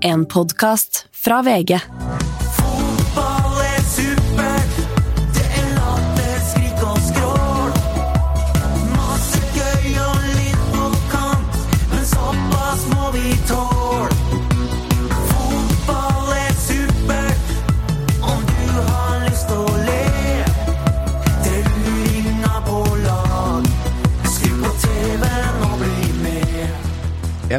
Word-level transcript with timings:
En 0.00 0.26
podkast 0.26 1.08
fra 1.12 1.42
VG. 1.42 1.80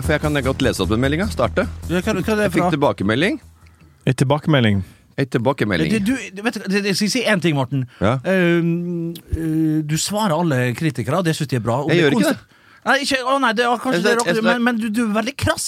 For 0.10 0.18
jeg 0.18 0.24
kan 0.26 0.42
godt 0.42 0.64
lese 0.66 0.82
opp 0.82 0.90
den 0.90 1.02
meldinga. 1.04 1.28
Starte. 1.30 1.68
Ja, 1.90 2.00
Hva, 2.02 2.16
hva 2.18 2.24
er 2.24 2.40
det 2.40 2.46
Jeg 2.48 2.54
fikk 2.56 2.72
tilbakemelding. 2.74 3.36
En 4.10 4.16
tilbakemelding. 4.18 4.80
En 5.20 5.28
tilbakemelding. 5.36 5.92
Du, 6.02 6.16
du, 6.34 6.42
vet, 6.46 6.58
du, 6.66 6.78
jeg 6.80 6.96
skal 6.98 7.12
si 7.14 7.22
én 7.30 7.42
ting, 7.44 7.58
Morten. 7.60 7.84
Ja. 8.02 8.16
Uh, 8.26 9.84
du 9.86 9.96
svarer 10.02 10.34
alle 10.34 10.62
kritikere, 10.80 11.20
og 11.22 11.28
det 11.28 11.36
syns 11.38 11.52
de 11.52 11.60
er 11.60 11.66
bra. 11.66 11.82
Og 11.84 11.92
Jeg 11.94 12.00
det 12.00 12.08
gjør 12.08 12.18
ikke 12.18 12.32
det. 12.32 12.58
Nei, 12.90 12.96
ikke, 13.04 13.20
å 13.28 13.38
nei, 13.44 13.54
det 13.54 13.68
kanskje 13.84 14.00
Jeg- 14.00 14.04
det 14.08 14.14
jeg- 14.16 14.26
det 14.26 14.36
jeg- 14.40 14.44
men, 14.50 14.64
men 14.64 14.78
du, 14.82 14.90
du 14.90 15.02
er 15.06 15.14
veldig 15.20 15.36
krass. 15.38 15.68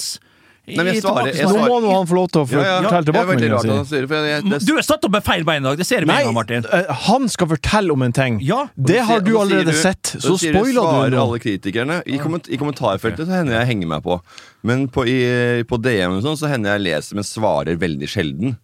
Nei, 0.67 0.75
men 0.85 0.93
jeg 0.93 1.01
svarer- 1.01 1.33
jeg 1.35 1.47
Nå 1.49 1.57
må 1.67 1.77
nå 1.81 1.89
han 1.91 2.05
få 2.07 2.15
lov 2.15 2.27
til 2.31 2.41
å 2.41 2.45
få 2.47 2.51
Ja, 2.61 2.61
ja. 2.61 2.81
fortelle 2.85 3.05
tilbakemeldinga 3.09 3.85
si. 3.89 3.97
det, 4.05 4.59
Du 4.67 4.77
er 4.77 4.81
satt 4.85 5.03
opp 5.03 5.11
med 5.11 5.23
feil 5.25 5.43
bein 5.43 5.63
i 5.65 5.67
dag, 5.67 5.77
det 5.77 5.85
ser 5.87 5.99
vi 6.01 6.05
med 6.05 6.27
en 6.27 6.33
Martin. 6.33 6.65
eh, 6.71 6.85
han 7.07 7.27
skal 7.27 7.47
fortelle 7.47 7.91
om 7.91 8.01
en 8.03 8.11
ting. 8.13 8.39
Ja. 8.41 8.67
Det 8.77 8.99
har 9.01 9.19
du 9.21 9.33
allerede 9.37 9.65
du- 9.73 9.81
sett, 9.81 10.03
så 10.21 10.37
du 10.37 10.37
spoiler 10.37 10.81
svarer 10.81 11.09
du 11.09 11.17
nå. 11.17 11.23
alle 11.23 11.39
kritikerne. 11.39 12.01
I, 12.05 12.17
komment, 12.19 12.47
I 12.47 12.57
kommentarfeltet 12.57 13.25
så 13.25 13.31
hender 13.41 13.57
jeg 13.59 13.67
henger 13.67 13.87
meg 13.87 14.03
på. 14.03 14.21
Men 14.63 14.87
på, 14.87 15.03
i, 15.07 15.63
på 15.63 15.81
DM 15.81 16.17
og 16.17 16.23
sånn, 16.23 16.37
så 16.37 16.47
hender 16.47 16.77
jeg 16.77 16.81
leser, 16.93 17.15
men 17.15 17.23
svarer 17.23 17.75
veldig 17.77 18.07
sjelden. 18.07 18.57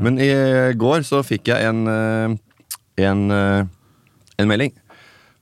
Men 0.00 0.18
i 0.18 0.30
går 0.78 1.02
så 1.02 1.24
fikk 1.26 1.44
jeg 1.50 1.64
en 1.66 1.86
eh, 1.88 2.36
en, 3.02 3.30
eh, 3.30 3.64
en 4.38 4.48
melding. 4.48 4.72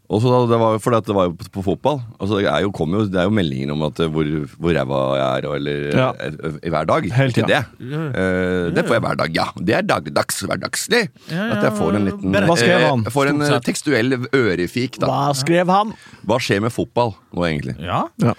Og 0.09 0.23
så 0.25 0.31
da, 0.33 0.37
det 0.49 0.57
var 0.57 0.73
jo 0.73 0.79
fordi 0.81 0.97
at 1.03 1.09
det 1.11 1.15
var 1.19 1.27
jo 1.29 1.33
på, 1.37 1.47
på 1.59 1.63
fotball. 1.67 1.99
Altså, 2.17 2.39
det, 2.41 2.47
er 2.49 2.63
jo, 2.65 2.71
jo, 2.73 3.01
det 3.13 3.19
er 3.21 3.27
jo 3.29 3.33
meldinger 3.37 3.73
om 3.75 3.83
at 3.91 3.99
eh, 4.01 4.09
hvor, 4.09 4.29
hvor 4.57 4.73
ræva 4.73 5.01
jeg 5.19 5.27
er, 5.27 5.49
og, 5.51 5.57
eller 5.59 5.83
Ja. 5.93 6.07
eh, 6.25 6.39
eh, 6.63 6.69
hver 6.73 6.87
dag. 6.89 7.09
Helt, 7.19 7.41
ja. 7.43 7.49
det. 7.51 7.59
Eh, 7.83 8.71
det 8.73 8.85
får 8.89 8.97
jeg 8.97 9.05
hver 9.05 9.19
dag, 9.21 9.37
ja. 9.37 9.45
Det 9.61 9.75
er 9.77 9.85
dagligdags, 9.85 10.41
hverdagslig. 10.49 11.03
Ja, 11.29 11.51
At 11.59 11.67
jeg 11.67 11.75
får 11.77 11.99
en 11.99 12.09
liten 12.09 12.39
Hva 12.39 12.57
skrev 12.57 12.87
han? 12.87 13.05
Jeg 13.05 13.15
får 13.19 13.33
en 13.35 13.45
tekstuell 13.69 14.17
ørefik, 14.33 14.97
da. 15.03 15.11
Hva 15.13 15.35
skrev 15.37 15.75
han? 15.77 15.93
Hva 16.25 16.41
skjer 16.41 16.65
med 16.65 16.73
fotball 16.73 17.13
nå, 17.37 17.45
egentlig? 17.51 17.77
Ja. 17.85 18.07
Ja. 18.25 18.33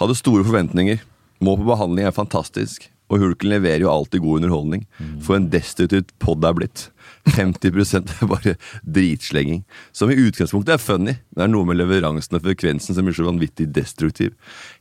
Hadde 0.00 0.16
store 0.16 0.48
forventninger. 0.48 1.04
Må 1.44 1.58
på 1.60 1.68
behandling 1.68 2.08
er 2.08 2.16
fantastisk. 2.16 2.88
Og 3.12 3.20
Hulken 3.20 3.50
leverer 3.52 3.84
jo 3.84 3.92
alltid 3.92 4.22
god 4.24 4.40
underholdning. 4.40 4.86
For 5.20 5.36
en 5.36 5.50
destitutt 5.52 6.08
pod 6.22 6.40
det 6.40 6.48
er 6.48 6.56
blitt. 6.56 6.86
50 7.36 7.94
er 8.00 8.26
bare 8.30 8.56
dritslenging. 8.82 9.62
Som 9.92 10.10
i 10.10 10.18
utgangspunktet 10.18 10.74
er 10.74 10.82
funny. 10.82 11.14
Det 11.32 11.44
er 11.44 11.50
noe 11.52 11.66
med 11.68 11.78
leveransen 11.78 12.36
og 12.38 12.44
frekvensen 12.44 12.96
som 12.96 13.06
blir 13.06 13.16
så 13.16 13.26
vanvittig 13.26 13.68
destruktiv. 13.74 14.34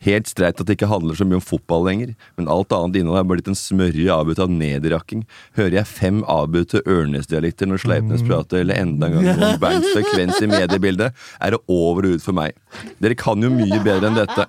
Helt 0.05 0.29
streit 0.31 0.59
at 0.59 0.67
det 0.67 0.77
ikke 0.77 0.89
handler 0.91 1.17
så 1.17 1.27
mye 1.27 1.39
om 1.39 1.45
fotball 1.45 1.85
lenger, 1.87 2.15
men 2.39 2.49
alt 2.52 2.73
annet 2.75 3.02
innhold 3.02 3.21
er 3.21 3.29
blitt 3.29 3.52
en 3.52 3.57
smørje 3.57 4.11
avbrutt 4.13 4.41
av 4.41 4.52
nedrakking. 4.52 5.25
Hører 5.59 5.81
jeg 5.81 5.91
fem 5.91 6.23
avbrutte 6.29 6.83
Ørnes-dialekter 6.89 7.69
når 7.69 7.83
Sleipnes 7.85 8.25
prater, 8.27 8.63
eller 8.63 8.81
enda 8.81 9.07
en 9.07 9.19
gang 9.19 9.29
noen 9.41 9.61
Bernts 9.61 9.93
frekvens 9.93 10.41
i 10.41 10.49
mediebildet, 10.52 11.17
er 11.41 11.55
det 11.55 11.61
over 11.71 12.09
og 12.09 12.17
ut 12.17 12.25
for 12.25 12.37
meg. 12.37 12.57
Dere 13.02 13.17
kan 13.19 13.41
jo 13.41 13.52
mye 13.53 13.81
bedre 13.83 14.09
enn 14.09 14.17
dette. 14.17 14.47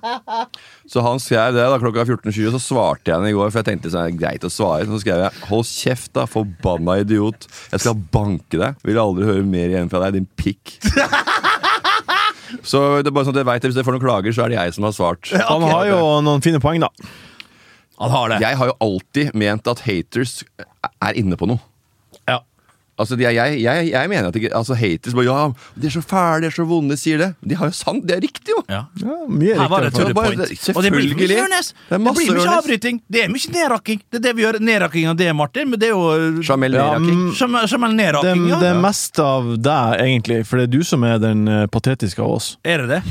Så 0.89 1.03
han 1.03 1.21
skrev 1.21 1.55
det 1.55 1.63
da 1.63 1.79
klokka 1.79 2.05
14.20, 2.05 2.49
og 2.49 2.55
så 2.57 2.61
svarte 2.63 3.11
jeg 3.11 3.17
henne 3.17 3.31
i 3.31 3.35
går. 3.35 3.51
For 3.51 3.61
jeg 3.61 3.69
tenkte 3.71 3.91
sånn, 3.93 4.09
det 4.09 4.15
er 4.15 4.19
greit 4.19 4.47
å 4.47 4.51
svare. 4.51 4.87
Så 4.89 4.99
skrev 5.03 5.23
jeg 5.23 5.43
'hold 5.47 5.65
kjeft, 5.69 6.11
da, 6.17 6.25
forbanna 6.29 6.99
idiot'. 7.03 7.47
Jeg 7.73 7.81
skal 7.81 7.97
banke 8.13 8.59
deg. 8.61 8.79
Vil 8.85 8.99
aldri 9.01 9.25
høre 9.27 9.43
mer 9.47 9.71
igjen 9.71 9.89
fra 9.91 10.03
deg, 10.05 10.19
din 10.19 10.29
pikk. 10.39 10.75
Så 12.69 12.79
det 13.01 13.09
er 13.09 13.15
bare 13.15 13.25
sånn 13.25 13.33
at 13.33 13.41
jeg 13.41 13.49
vet, 13.49 13.65
Hvis 13.65 13.77
jeg 13.79 13.87
får 13.87 13.95
noen 13.95 14.03
klager, 14.03 14.35
så 14.35 14.45
er 14.45 14.53
det 14.53 14.59
jeg 14.59 14.73
som 14.75 14.85
har 14.85 14.93
svart. 14.95 15.31
Han 15.49 15.65
har 15.65 15.87
jo 15.89 15.99
noen 16.25 16.43
fine 16.45 16.61
poeng, 16.63 16.83
da. 16.85 16.91
Han 18.01 18.13
har 18.13 18.33
det. 18.33 18.39
Jeg 18.43 18.59
har 18.59 18.69
jo 18.71 18.75
alltid 18.83 19.33
ment 19.37 19.69
at 19.69 19.81
haters 19.87 20.41
er 20.61 21.17
inne 21.19 21.37
på 21.39 21.49
noe. 21.49 21.61
Ja. 22.93 23.01
Altså, 23.03 23.15
de, 23.17 23.23
jeg, 23.25 23.57
jeg, 23.63 23.87
jeg 23.91 24.09
mener 24.09 24.27
at 24.29 24.35
ikke, 24.37 24.49
altså, 24.55 24.75
haters 24.77 25.13
bare, 25.17 25.25
Ja, 25.25 25.47
de 25.81 25.87
er 25.87 25.91
så 25.95 26.01
fæle, 26.05 26.41
de 26.41 26.45
er 26.45 26.53
så 26.53 26.63
vonde, 26.69 26.93
sier 26.97 27.17
det. 27.17 27.29
De 27.41 27.55
har 27.57 27.65
jo 27.65 27.73
sant, 27.73 28.03
det 28.05 28.15
er 28.17 28.21
riktig, 28.21 28.53
jo. 28.53 28.61
Ja. 28.69 28.83
Ja, 29.01 29.15
mye 29.27 29.55
Her 29.57 29.67
var 29.71 29.81
det 29.87 29.93
to 29.95 30.03
the 30.05 30.13
bare- 30.13 30.35
point. 30.35 30.41
Og 30.77 30.83
det 30.83 30.91
blir 30.93 31.09
mye 31.09 31.17
selvfølgelig. 31.17 31.37
Ørnes! 31.41 31.73
Det 31.89 31.97
Det 31.97 32.13
blir 32.19 32.33
mye 32.37 32.53
avbryting. 32.53 33.01
Det 33.09 33.23
er 33.23 33.29
mye 33.33 33.49
nedrakking. 33.55 34.01
Det 34.11 34.19
er 34.19 34.23
det 34.27 34.35
vi 34.37 34.43
gjør. 34.45 34.59
Nedrakking 34.61 35.07
av 35.09 35.17
det, 35.17 35.29
Martin. 35.35 35.69
Men 35.71 35.79
det 35.79 35.89
er 35.89 35.95
jo 35.95 36.41
Jamel 36.45 36.73
Ja, 36.77 36.85
Neraking. 36.99 37.17
mm, 37.17 37.33
Jamel 37.39 37.67
Jamel 37.73 37.89
Det, 37.89 37.97
nedrakking, 38.03 38.47
ja. 38.49 38.59
det 38.61 38.69
er 38.69 38.79
mest 38.85 39.19
av 39.19 39.49
deg, 39.57 39.99
egentlig, 40.05 40.39
for 40.45 40.57
det 40.61 40.63
er 40.69 40.71
du 40.77 40.83
som 40.83 41.03
er 41.03 41.17
den 41.17 41.47
eh, 41.47 41.65
patetiske 41.73 42.21
av 42.21 42.29
oss. 42.37 42.57
Er 42.63 42.85
det 42.85 42.89
det? 42.89 43.01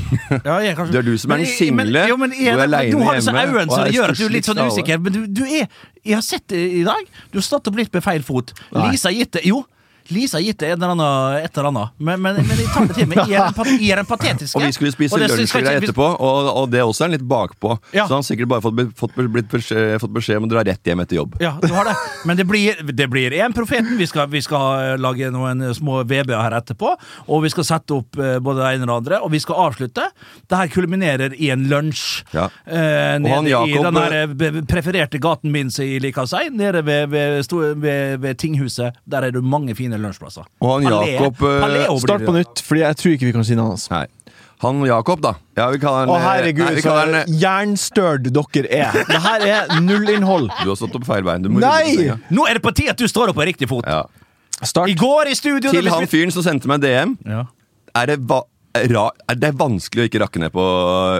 Ja, 0.45 0.57
jeg, 0.63 0.77
kanskje. 0.79 0.91
Det 0.95 0.99
er 1.03 1.09
du 1.11 1.17
som 1.17 1.31
er 1.31 1.37
den 1.43 1.45
single, 1.51 1.91
men- 1.91 2.07
jo, 2.09 2.17
men 2.17 2.31
jeg- 2.31 2.53
du 2.55 2.59
er 2.59 2.63
alene 2.69 2.91
Du 2.91 3.03
har 3.03 3.15
disse 3.19 3.31
hjemme, 3.31 3.59
øynene 3.59 3.71
som 3.75 3.91
gjør 3.99 4.09
at 4.09 4.17
du 4.17 4.25
er 4.25 4.29
litt 4.39 4.45
sånn 4.47 4.63
usikker. 4.63 4.99
Men 5.03 5.11
du, 5.13 5.27
du 5.27 5.43
er 5.43 5.67
Jeg 6.03 6.17
har 6.19 6.25
sett 6.25 6.47
det 6.51 6.59
i 6.79 6.83
dag. 6.83 7.07
Du 7.31 7.37
har 7.39 7.45
stått 7.45 7.69
opp 7.71 7.77
litt 7.79 7.93
med 7.93 8.03
feil 8.03 8.23
fot. 8.27 8.51
Nei. 8.73 8.91
Lisa 8.91 9.11
gitt 9.13 9.31
det 9.37 9.45
Jo. 9.47 9.63
Lisa 10.11 10.37
har 10.37 10.43
gitt 10.43 10.59
det 10.59 10.71
et 10.73 10.77
eller 10.81 11.69
annet. 11.69 11.93
Men, 11.97 12.21
men, 12.21 12.39
men 12.43 12.59
jeg 12.59 12.69
tar 12.73 12.87
det 12.89 12.97
til 12.97 13.09
meg. 13.11 13.29
Den, 13.29 14.07
patetiske. 14.09 14.57
Og 14.59 14.65
vi 14.65 14.73
skulle 14.75 14.93
spise 14.93 15.19
lunsjgreier 15.19 15.79
etterpå, 15.79 16.05
og, 16.19 16.49
og 16.63 16.71
det 16.71 16.83
også 16.83 17.07
er 17.07 17.13
litt 17.15 17.25
bakpå. 17.27 17.75
Ja. 17.93 18.05
Så 18.07 18.15
han 18.15 18.21
har 18.21 18.27
sikkert 18.27 18.51
bare 18.51 18.63
fått, 18.65 18.81
fått, 18.99 19.15
beskjed, 19.51 19.95
fått 20.03 20.13
beskjed 20.15 20.41
om 20.41 20.47
å 20.47 20.51
dra 20.51 20.63
rett 20.67 20.91
hjem 20.91 21.03
etter 21.03 21.19
jobb. 21.19 21.37
Ja, 21.43 21.55
du 21.61 21.69
har 21.73 21.87
det. 21.87 21.95
Men 22.27 22.39
det 22.39 22.45
blir, 22.49 22.81
det 22.91 23.07
blir 23.11 23.35
en 23.39 23.55
profeten. 23.55 23.95
Vi 23.99 24.07
skal, 24.09 24.27
vi 24.33 24.43
skal 24.43 24.99
lage 25.01 25.31
noen 25.33 25.65
små 25.75 26.01
VB-er 26.03 26.39
her 26.41 26.57
etterpå. 26.59 26.93
Og 27.27 27.43
vi 27.45 27.53
skal 27.53 27.67
sette 27.67 27.95
opp 27.95 28.19
eh, 28.19 28.37
både 28.43 28.63
det 28.63 28.73
ene 28.75 28.87
og 28.87 28.91
det 28.91 28.97
andre. 28.99 29.21
Og 29.25 29.33
vi 29.33 29.41
skal 29.43 29.61
avslutte. 29.67 30.09
Det 30.49 30.59
her 30.59 30.71
kulminerer 30.73 31.35
i 31.37 31.51
en 31.53 31.67
lunsj. 31.71 32.23
Ja. 32.35 32.49
Eh, 32.65 33.15
nede 33.23 33.35
han 33.37 33.49
i 33.69 33.79
den 33.79 33.99
der 33.99 34.17
eh, 34.23 34.59
prefererte 34.69 35.21
gaten 35.23 35.53
min, 35.53 35.71
som 35.73 35.87
jeg 35.87 36.03
liker 36.03 36.25
å 36.25 36.29
si. 36.29 36.45
Nede 36.53 36.83
ved, 36.85 37.07
ved, 37.13 37.39
ved, 37.81 38.17
ved 38.23 38.41
tinghuset. 38.41 38.99
Der 39.09 39.27
er 39.27 39.35
det 39.35 39.43
mange 39.43 39.75
fine 39.77 39.92
lunsjplasser. 40.01 40.47
Og 40.61 40.71
han 40.73 40.87
Jakob, 40.89 41.41
eh, 41.43 41.61
Paleo 41.61 41.97
Start 42.01 42.25
på 42.25 42.33
nytt, 42.35 42.61
Fordi 42.65 42.81
jeg 42.81 42.99
tror 43.01 43.15
ikke 43.15 43.29
vi 43.29 43.33
kan 43.35 43.45
si 43.47 43.57
navnet 43.59 43.77
hans. 43.77 43.89
Nei. 43.91 44.05
Han 44.63 44.79
Jakob, 44.87 45.21
da. 45.21 45.33
Ja, 45.57 45.67
vi 45.73 45.79
kaller 45.81 46.05
han 46.05 46.09
Å, 46.13 46.15
eh, 46.17 46.23
herregud, 46.23 46.65
nei, 46.65 46.75
vi 46.77 46.81
så 46.81 46.93
kaller 46.93 47.17
han, 47.19 47.37
jernstørd 47.41 48.29
dere 48.31 48.69
er. 48.71 48.99
Det 49.09 49.21
her 49.25 49.45
er 49.47 49.73
nullinnhold. 49.83 50.49
Du 50.63 50.71
har 50.71 50.79
stått 50.79 50.95
opp 50.95 51.05
feil 51.05 51.23
veien. 51.27 51.43
Du 51.43 51.49
må 51.51 51.59
Nei! 51.59 52.13
Nå 52.31 52.47
er 52.47 52.59
det 52.59 52.63
på 52.63 52.73
tide 52.75 52.95
at 52.95 52.97
du 52.97 53.07
står 53.11 53.33
opp 53.33 53.39
på 53.41 53.47
riktig 53.49 53.67
fot. 53.69 53.85
Ja. 53.85 54.05
Start. 54.63 54.87
I 54.89 54.95
går 54.95 55.27
i 55.27 55.35
studio 55.35 55.73
Til 55.73 55.89
han 55.91 56.07
fyren 56.07 56.31
som 56.31 56.45
sendte 56.45 56.69
meg 56.71 56.79
DM, 56.83 57.17
ja. 57.27 57.45
er 57.99 58.13
det, 58.13 58.21
va 58.29 58.43
ra 58.73 59.09
er 59.29 59.37
det 59.37 59.51
vanskelig 59.59 60.05
å 60.05 60.09
ikke 60.09 60.21
rakke 60.23 60.41
ned 60.41 60.53
på 60.53 60.63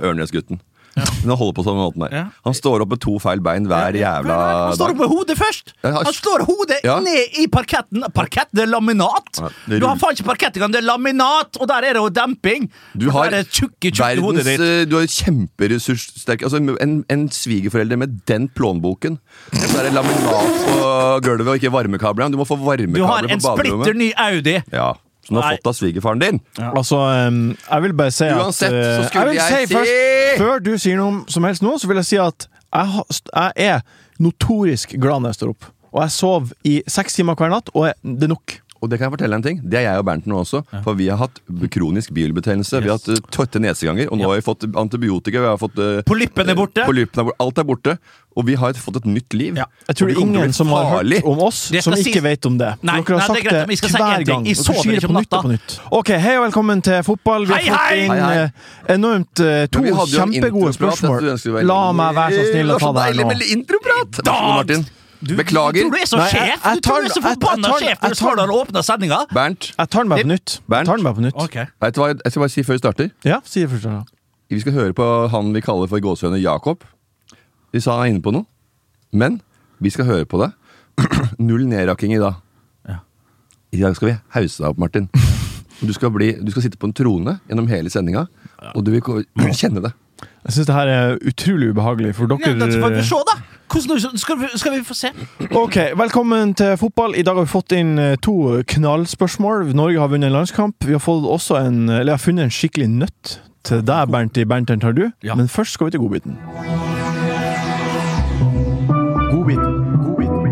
Ørnes-gutten. 0.08 0.62
Men 0.96 1.30
han 1.32 1.38
holder 1.40 1.56
på 1.58 1.64
sånn 1.66 1.78
måten 1.80 2.04
der. 2.06 2.12
Ja. 2.14 2.24
Han 2.46 2.54
står 2.54 2.84
opp 2.86 2.90
med 2.94 3.00
to 3.02 3.16
feil 3.20 3.40
bein 3.42 3.66
hver 3.66 3.96
jævla 3.98 4.36
Han 4.70 4.76
står 4.78 4.92
dag. 4.92 4.94
opp 4.94 5.00
med 5.02 5.10
hodet 5.14 5.38
først! 5.40 5.74
Han- 5.84 6.14
slår 6.14 6.44
hodet 6.46 6.80
Ja. 6.84 7.00
ned 7.00 7.40
i 7.42 7.48
parketten. 7.48 8.04
Parkett, 8.14 8.48
det 8.54 8.64
er 8.68 8.72
laminat! 8.72 9.40
Ja, 9.40 9.50
det 9.68 9.76
er 9.78 9.80
du 9.80 9.88
har 9.88 9.96
faen 9.98 10.14
ikke 10.14 10.28
parkett 10.30 10.54
engang, 10.60 10.72
det 10.76 10.84
er 10.84 10.88
laminat! 10.88 11.58
Og 11.60 11.68
der 11.68 11.82
er 11.90 11.94
det 11.98 12.02
jo 12.04 12.10
demping! 12.10 12.70
Du 12.96 13.10
har 13.10 13.26
er 13.34 13.44
tjukke, 13.44 13.90
verdens, 13.98 14.22
hodet 14.22 14.46
ditt. 14.46 14.60
eh, 14.62 14.86
Du 14.86 14.98
har 15.00 15.08
kjemperessurssterk 15.08 16.44
Altså 16.44 16.60
en, 16.82 17.04
en 17.10 17.30
svigerforelder 17.30 17.98
med 17.98 18.20
den 18.30 18.50
plånboken. 18.54 19.18
Så 19.54 19.80
er 19.80 19.88
det 19.90 19.94
laminat 19.96 20.68
på 20.68 20.92
gulvet 21.26 21.48
og 21.48 21.58
ikke 21.62 21.72
varmekabler. 21.74 22.30
Du 22.32 22.38
må 22.38 22.46
få 22.46 22.58
Du 22.60 23.04
har 23.06 23.24
en 23.26 23.40
splitter 23.42 23.94
ny 23.98 24.12
Audi! 24.18 24.60
Ja, 24.72 24.94
Som 25.26 25.38
du 25.38 25.42
har 25.42 25.52
Nei. 25.54 25.58
fått 25.58 25.68
av 25.72 25.76
svigerfaren 25.78 26.20
din. 26.20 26.40
Altså, 26.60 26.98
um, 27.28 27.56
jeg 27.56 27.82
vil 27.86 27.94
bare 27.96 28.12
si 28.12 28.26
at 28.28 28.36
Uansett, 28.44 28.74
uh, 28.74 28.84
så 29.00 29.06
skulle 29.08 29.30
vil 29.30 29.38
jeg 29.40 29.68
si- 29.70 29.74
først, 29.74 29.94
Før 30.40 30.64
du 30.64 30.74
sier 30.82 31.00
noe 31.00 31.24
som 31.32 31.46
helst 31.48 31.64
nå, 31.66 31.76
så 31.78 31.90
vil 31.90 32.00
jeg 32.02 32.10
si 32.10 32.20
at 32.22 32.48
jeg, 32.74 33.06
jeg 33.34 33.54
er 33.70 33.84
notorisk 34.24 34.96
glad 34.98 35.24
når 35.24 35.34
jeg 35.34 35.42
står 35.42 35.54
opp. 35.54 35.70
Og 35.94 36.02
jeg 36.02 36.16
sover 36.16 36.54
i 36.66 36.76
seks 36.90 37.20
timer 37.20 37.38
hver 37.38 37.52
natt, 37.54 37.70
og 37.78 37.92
det 38.02 38.26
er 38.26 38.34
nok. 38.34 38.56
Og 38.84 38.90
det 38.92 39.00
kan 39.00 39.08
jeg 39.08 39.14
fortelle 39.16 39.38
en 39.40 39.44
ting 39.46 39.62
Det 39.64 39.78
er 39.80 39.86
jeg 39.88 40.02
og 40.02 40.06
Bernt 40.10 40.26
nå 40.28 40.42
også. 40.44 40.60
For 40.84 40.98
vi 41.00 41.08
har 41.08 41.22
hatt 41.22 41.40
kronisk 41.72 42.12
bilbetennelse. 42.16 42.82
Vi 42.84 42.92
har 42.92 43.00
hatt 43.00 43.08
uh, 43.08 43.22
tøtte 43.32 43.62
neseganger. 43.64 44.10
Og 44.12 44.20
nå 44.20 44.28
har 44.28 44.42
vi 44.42 44.44
fått 44.44 44.66
antibiotika. 44.76 45.40
Vi 45.40 45.48
har 45.54 45.62
fått 45.62 45.80
uh, 45.80 46.02
Polyppen 46.08 46.52
er 46.52 46.58
borte. 46.60 46.84
Polyppen 46.90 47.24
er 47.24 47.30
borte. 47.30 47.40
Alt 47.46 47.62
er 47.64 47.68
borte. 47.70 47.96
Og 48.36 48.48
vi 48.48 48.58
har 48.60 48.74
fått 48.82 48.98
et 49.00 49.08
nytt 49.08 49.36
liv. 49.38 49.56
Ja. 49.62 49.68
Jeg 49.88 50.00
tror 50.00 50.10
det 50.10 50.16
er 50.18 50.22
ingen 50.26 50.54
som 50.58 50.72
har 50.74 50.90
farlig. 50.90 51.20
hørt 51.22 51.30
om 51.32 51.44
oss, 51.48 51.60
som 51.86 51.94
ikke 51.94 52.18
si... 52.18 52.24
vet 52.26 52.48
om 52.50 52.56
det. 52.60 52.72
For 52.80 52.90
Nei, 52.90 52.96
dere 53.06 53.20
har 53.20 53.20
nei, 53.20 53.20
det 53.20 53.28
sagt 53.28 53.46
greit, 53.46 53.54
det, 53.54 53.68
men 53.70 53.78
si 53.78 53.92
hver 53.94 54.26
gang. 54.30 54.48
Og 54.48 54.64
dere 54.64 54.82
sier 54.82 54.98
det 54.98 55.12
på 55.12 55.18
nytt 55.20 55.38
og 55.38 55.46
på 55.46 55.52
nytt. 55.54 55.76
Ok, 56.00 56.12
Hei 56.24 56.34
og 56.40 56.46
velkommen 56.48 56.82
til 56.88 57.06
fotball. 57.06 57.46
Vi 57.52 57.54
har 57.54 57.62
Hei, 57.62 57.76
fått 57.78 58.02
inn 58.02 58.16
Hei, 58.16 58.24
hei. 58.26 58.42
eh, 58.48 58.98
enormt 58.98 59.44
eh, 59.46 59.62
to 59.70 59.86
kjempegode 60.16 60.74
spørsmål. 60.80 61.30
La 61.70 61.80
meg 61.94 62.18
være 62.18 62.42
så 62.42 62.50
snill 62.50 62.74
å 62.74 62.82
Det 62.82 62.84
ta 62.88 62.92
det 62.98 63.06
her 63.06 63.14
deilig 63.14 63.30
nå. 63.30 63.32
med 63.36 63.56
introprat! 63.60 64.22
Martin. 64.34 64.86
Du, 65.24 65.36
Beklager. 65.40 65.74
Du 65.80 65.88
tror 65.88 65.92
du 65.92 65.98
er 66.02 66.08
så 66.10 66.18
Nei, 66.20 66.30
sjef! 66.30 66.64
jeg 66.66 66.76
Du 66.76 66.82
tror 66.88 67.00
du 67.02 67.06
er 67.08 67.14
så 67.14 67.22
tar- 67.22 67.30
jeg- 67.30 67.38
forbanna 67.40 67.68
tar- 67.68 67.80
sjef 67.80 67.82
når 67.82 68.02
du 68.02 68.08
jeg 68.08 68.18
tar- 68.18 68.20
står 68.20 68.36
der 68.42 68.52
og 68.52 68.58
åpner 68.68 68.82
sendinga! 68.84 69.20
Bernt, 69.34 69.70
Jeg 69.78 69.90
tar 69.90 70.00
den 70.04 70.10
bare 70.10 70.24
på 70.24 70.28
nytt. 70.28 70.50
Jeg 70.60 70.64
Bernt? 70.70 70.86
tar 70.88 70.96
den 70.98 71.04
bare 71.04 71.14
på 71.16 71.22
nytt. 71.22 71.36
Ok. 71.36 71.56
vet 71.82 71.94
du 71.96 72.02
hva 72.02 72.08
jeg 72.14 72.32
skal 72.32 72.40
bare 72.42 72.50
si 72.50 72.64
før 72.64 72.74
vi 72.74 72.78
starter? 72.84 73.12
Ja, 73.26 73.40
si 73.46 73.62
det 73.62 73.70
først. 73.70 73.84
da. 73.84 74.04
Vi 74.50 74.60
skal 74.60 74.74
høre 74.74 74.94
på 74.94 75.08
han 75.32 75.54
vi 75.54 75.62
kaller 75.62 75.88
for 75.88 76.00
gåsehøne 76.00 76.42
Jakob. 76.42 76.84
Vi 77.74 77.80
sa 77.80 77.98
han 77.98 78.06
er 78.06 78.10
inne 78.14 78.22
på 78.22 78.32
noe. 78.34 78.46
Men 79.14 79.42
Vi 79.82 79.90
skal 79.90 80.06
høre 80.06 80.26
på 80.26 80.40
det. 80.44 80.52
Null 81.40 81.66
nedrakking 81.68 82.14
i 82.16 82.20
dag. 82.20 82.36
Ja. 82.88 82.98
I 83.74 83.78
dag 83.82 83.96
skal 83.96 84.08
vi 84.10 84.18
hause 84.36 84.58
deg 84.64 84.70
opp, 84.70 84.78
Martin. 84.78 85.10
Du 85.84 85.92
skal, 85.92 86.12
bli, 86.12 86.32
du 86.40 86.50
skal 86.52 86.62
sitte 86.64 86.78
på 86.80 86.86
en 86.88 86.94
trone 86.94 87.40
gjennom 87.50 87.68
hele 87.68 87.90
sendinga, 87.90 88.28
og 88.76 88.86
du 88.86 88.92
vil 88.92 89.02
ko- 89.02 89.24
kjenne 89.60 89.82
det. 89.84 89.92
Jeg 90.46 90.54
syns 90.54 90.68
det 90.68 90.76
her 90.76 90.88
er 90.88 91.18
utrolig 91.28 91.70
ubehagelig 91.74 92.16
for 92.16 92.24
Ja, 92.24 92.54
da 92.54 92.66
får 92.68 92.90
vi 92.90 92.96
dere. 92.96 93.04
se, 93.04 93.16
da! 93.30 93.38
Hvordan, 93.74 94.18
skal, 94.18 94.40
vi, 94.40 94.48
skal 94.56 94.72
vi 94.72 94.84
få 94.86 94.94
se? 94.94 95.08
Ok, 95.56 95.76
Velkommen 95.98 96.54
til 96.54 96.78
fotball. 96.78 97.16
I 97.16 97.24
dag 97.26 97.36
har 97.36 97.48
vi 97.48 97.50
fått 97.50 97.72
inn 97.72 97.98
eh, 98.00 98.16
to 98.22 98.62
knallspørsmål. 98.68 99.72
Norge 99.74 100.00
har 100.00 100.08
vunnet 100.08 100.28
en 100.28 100.34
landskamp. 100.34 100.76
Vi 100.86 100.92
har 100.94 101.02
fått 101.02 101.26
også 101.26 101.58
en, 101.58 101.90
eller 101.90 102.12
jeg 102.14 102.20
har 102.20 102.26
funnet 102.26 102.44
en 102.44 102.54
skikkelig 102.54 102.90
nøtt 102.90 103.40
til 103.64 103.82
deg, 103.82 104.12
Bernt, 104.12 104.38
i 104.38 104.46
Bernteren 104.46 104.80
tar 104.84 104.94
du. 104.94 105.08
Ja. 105.24 105.36
Men 105.36 105.48
først 105.48 105.74
skal 105.74 105.88
vi 105.88 105.92
til 105.96 106.04
godbiten. 106.04 106.38
Godbiten. 109.32 109.74
Godbiten. 110.04 110.44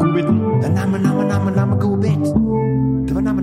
Godbiten. 0.00 0.38
Det 0.62 0.68
var 0.68 0.74
namme, 0.74 0.98
namme, 0.98 1.28
namme, 1.28 1.50
namme 1.50 1.76
god. 1.76 1.98
Det 3.06 3.14
var 3.14 3.20
namme, 3.20 3.42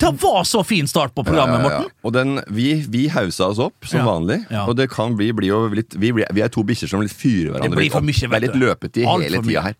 Det 0.00 0.10
var 0.22 0.44
så 0.48 0.62
fin 0.64 0.86
start 0.88 1.12
på 1.14 1.24
programmet, 1.26 1.60
Morten! 1.62 1.90
Og 2.04 2.12
den, 2.16 2.38
vi, 2.48 2.70
vi 2.88 3.06
hausa 3.12 3.50
oss 3.52 3.58
opp 3.60 3.84
som 3.84 4.00
Ja. 4.00 4.06
vanlig, 4.06 4.38
Ja. 4.50 4.64
og 4.66 4.76
det 4.76 4.88
kan 4.90 5.14
bli, 5.16 5.30
bli 5.36 5.50
jo 5.50 5.66
litt 5.68 5.92
vi, 5.94 6.10
blir- 6.16 6.30
vi 6.32 6.40
er 6.40 6.48
to 6.48 6.62
bikkjer 6.64 6.88
som 6.88 7.00
litt 7.04 7.12
fyrer 7.12 7.52
hverandre 7.52 7.68
Det 7.70 7.76
blir 7.76 7.90
for 7.90 8.00
for 8.00 8.06
vet 8.06 8.10
du 8.10 8.28
Det 8.30 8.36
er 8.36 8.46
litt 8.48 8.60
løpetid 8.64 9.04
hele 9.06 9.42
tida 9.44 9.62
her. 9.62 9.74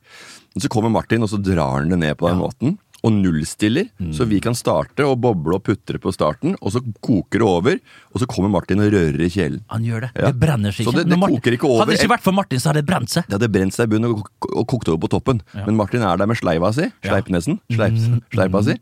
Men 0.55 0.61
så 0.65 0.69
kommer 0.69 0.91
Martin, 0.91 1.23
og 1.23 1.29
så 1.31 1.39
drar 1.43 1.79
han 1.79 1.89
det 1.89 1.99
ned 1.99 2.17
på 2.19 2.29
den 2.29 2.39
måten. 2.39 2.79
Og 3.03 3.13
nullstiller, 3.13 3.89
Mm. 4.01 4.13
så 4.13 4.27
vi 4.29 4.41
kan 4.41 4.53
starte 4.55 5.01
og 5.07 5.21
boble 5.21 5.55
og 5.57 5.63
putre 5.65 5.99
på 5.99 6.13
starten. 6.13 6.55
Og 6.61 6.73
så 6.73 6.81
koker 7.01 7.39
det 7.39 7.43
over, 7.47 7.79
og 8.15 8.21
så 8.21 8.27
kommer 8.29 8.51
Martin 8.51 8.81
og 8.81 8.93
rører 8.93 9.21
i 9.25 9.29
kjelen. 9.31 9.63
Han 9.71 9.83
gjør 9.85 10.01
det. 10.03 10.11
Ja. 10.17 10.27
Det 10.33 10.41
brenner 10.41 10.71
seg 10.73 10.85
Så 10.87 10.91
ikke. 10.93 10.97
det- 11.05 11.09
det 11.09 11.19
Martin- 11.19 11.37
koker 11.41 11.53
ikke 11.57 11.65
over. 11.69 11.79
Hadde 11.85 11.91
det 11.97 12.01
ikke 12.01 12.13
vært 12.17 12.21
for 12.23 12.33
Martin, 12.33 12.59
så 12.61 12.67
hadde 12.69 12.83
det 12.83 12.87
brent 12.87 13.09
seg. 13.09 13.25
Det 13.27 13.41
hadde 13.41 13.53
brent 13.53 13.73
seg 13.73 13.85
i 13.85 13.91
bunnen 13.95 14.11
og, 14.15 14.29
og 14.57 14.67
kokt 14.69 14.89
over 14.89 14.99
på 14.99 15.09
toppen. 15.09 15.41
Men 15.55 15.77
Martin 15.77 16.03
er 16.03 16.17
der 16.17 16.27
med 16.27 16.37
sleiva 16.37 16.73
si, 16.75 16.91
sleipnesen, 17.03 17.59
sleip, 17.73 17.93
Mm, 17.93 18.21
sleipa 18.33 18.63
si, 18.65 18.75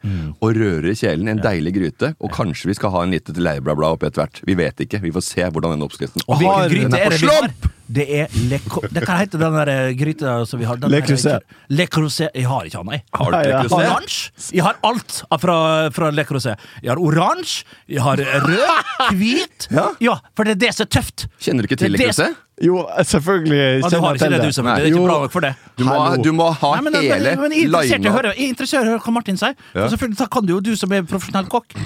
og 0.43 0.55
rører 0.55 0.91
i 0.91 0.95
kjelen 0.99 1.29
en 1.29 1.39
deilig 1.39 1.75
gryte. 1.75 2.15
Og 2.21 2.31
kanskje 2.33 2.67
vi 2.67 2.75
skal 2.75 2.91
ha 2.91 3.03
en 3.03 3.11
lite 3.13 3.33
leirbla 3.39 3.93
oppi 3.95 4.07
etter 4.07 4.23
hvert. 4.27 4.41
Vi 4.45 4.55
vet 4.55 4.77
ikke. 4.77 5.01
Vi 5.01 5.11
får 5.11 5.23
se 5.23 5.43
hvordan 5.43 5.79
den 5.79 5.89
oppskriften 5.89 6.23
Og 6.29 6.37
Har- 6.43 6.69
hvilken 6.69 6.91
gryte 6.91 6.99
er 7.07 7.11
det 7.11 7.21
vi 7.21 7.27
har? 7.29 7.51
Det 7.89 8.05
er 8.21 8.33
Le 8.51 8.59
det, 8.93 9.01
Hva 9.07 9.15
heter 9.23 9.41
den 9.41 9.55
der 9.57 9.71
eh, 9.73 9.93
gryta 9.97 10.33
som 10.47 10.61
vi 10.61 10.67
har? 10.69 10.77
Den 10.77 10.91
Le 10.93 11.01
der- 11.01 11.07
Creuset. 11.09 11.55
Le 11.73 11.87
Creuset. 11.89 12.29
Jeg 12.37 12.45
har 12.51 12.67
ikke 12.69 12.81
annet, 12.83 12.99
jeg. 12.99 13.05
Har 13.17 13.31
du? 13.33 13.75
Oransje. 13.79 14.33
Jeg 14.53 14.65
har 14.67 14.77
alt 14.85 15.23
fra, 15.41 15.57
fra 15.97 16.11
Le 16.13 16.25
Creuset. 16.29 16.59
Jeg 16.83 16.93
har 16.93 17.01
oransje, 17.01 17.65
jeg 17.89 18.03
har 18.05 18.21
rød, 18.45 19.15
hvit 19.17 19.69
Ja. 19.73 20.19
for 20.37 20.45
det 20.45 20.57
er 20.59 20.61
det 20.67 20.75
som 20.77 20.85
er 20.85 20.93
tøft. 20.99 21.27
Kjenner 21.41 21.65
du 21.65 21.69
ikke 21.71 21.81
til 21.81 21.93
Le 21.97 21.99
Creuset? 22.03 22.37
Jo, 22.61 22.83
selvfølgelig 23.07 23.59
Ja, 23.83 23.89
du 23.89 24.01
har 24.03 24.15
ikke 24.19 24.29
det, 24.35 24.43
du, 24.43 24.53
som 24.53 24.67
er 24.67 24.85
ikke 24.89 24.99
bra 25.05 25.19
nok 25.23 25.33
for 25.33 25.41
det. 25.47 25.55
Du 25.79 25.85
må, 25.87 25.99
du 26.23 26.33
må 26.35 26.51
ha 26.53 26.75
Nei, 26.75 26.83
men, 26.83 26.93
men, 26.93 27.03
hele 27.07 27.37
lina. 27.39 27.83
jeg 27.87 28.03
er 28.03 28.49
interessert 28.51 28.83
i 28.83 28.89
å 28.89 28.91
høre 28.91 29.01
hva 29.05 29.13
Martin 29.15 29.39
sier. 29.39 29.55
Ja. 29.75 29.85
Og 29.87 29.93
selvfølgelig, 29.95 30.19
da 30.19 30.27
kan 30.27 30.45
du 30.45 30.53
jo, 30.57 30.61
du 30.61 30.75
som 30.77 30.93
er 30.93 31.07
profesjonell 31.07 31.47
kokk. 31.49 31.77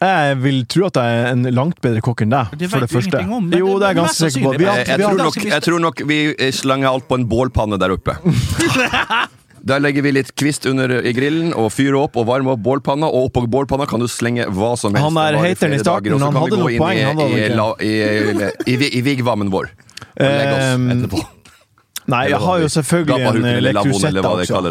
Jeg 0.00 0.36
vil 0.38 0.60
tro 0.70 0.86
at 0.86 0.94
jeg 1.00 1.14
er 1.24 1.32
en 1.32 1.42
langt 1.56 1.80
bedre 1.82 2.00
kokk 2.06 2.20
enn 2.22 2.30
deg, 2.30 2.52
Det 2.60 2.68
for 2.70 2.80
det 2.84 2.90
første. 2.92 3.18
om, 3.26 3.48
jo, 3.50 3.78
det- 3.80 3.88
er 3.88 3.94
jeg 3.94 3.96
ganske 3.98 4.30
sikker 4.30 4.52
på. 4.52 4.58
Vi 4.58 4.64
har, 4.64 4.76
Jeg, 4.86 5.00
tror 5.00 5.16
nok, 5.18 5.34
jeg 5.44 5.62
tror 5.62 5.80
nok 5.80 6.02
vi 6.06 6.18
eh, 6.38 6.52
slanger 6.52 6.88
alt 6.92 7.08
på 7.08 7.14
en 7.18 7.26
bålpanne 7.26 7.78
der 7.78 7.90
oppe. 7.96 8.14
Der 9.68 9.80
legger 9.82 10.02
vi 10.06 10.12
litt 10.14 10.30
kvist 10.38 10.64
under 10.70 11.00
i 11.02 11.10
grillen 11.12 11.50
og 11.58 11.72
fyrer 11.74 11.96
opp 11.98 12.14
og 12.16 12.24
varmer 12.28 12.54
opp 12.54 12.60
bålpanna. 12.62 13.08
Og 13.10 13.26
oppå 13.28 13.42
bålpanna 13.50 13.88
kan 13.90 14.00
du 14.00 14.06
slenge 14.08 14.46
hva 14.54 14.70
som 14.78 14.94
helst. 14.94 15.02
Han 15.04 15.18
er 15.20 15.36
hateren 15.42 15.74
i 15.74 15.80
starten, 15.82 16.14
dager, 16.14 16.24
han 16.24 16.38
hadde 16.38 16.60
inn 16.62 16.78
poeng, 16.78 16.96
i- 16.96 17.02
han 17.02 17.18
i, 17.20 17.48
la- 17.58 17.74
i, 17.82 17.90
i, 18.70 18.76
i, 18.98 19.02
vigvammen 19.02 19.50
vår. 19.52 19.68
Og 19.68 20.24
legge 20.24 20.54
oss 20.54 20.64
Ehm, 20.78 20.86
etterpå. 20.94 21.20
nei, 22.14 22.22
jeg 22.30 22.38
har 22.46 22.58
jo 22.62 22.68
selvfølgelig 22.78 23.18
en 23.18 23.26
Gapahuk 23.26 23.62
Le 23.66 23.72
Crusetta 23.82 24.28
også. 24.30 24.62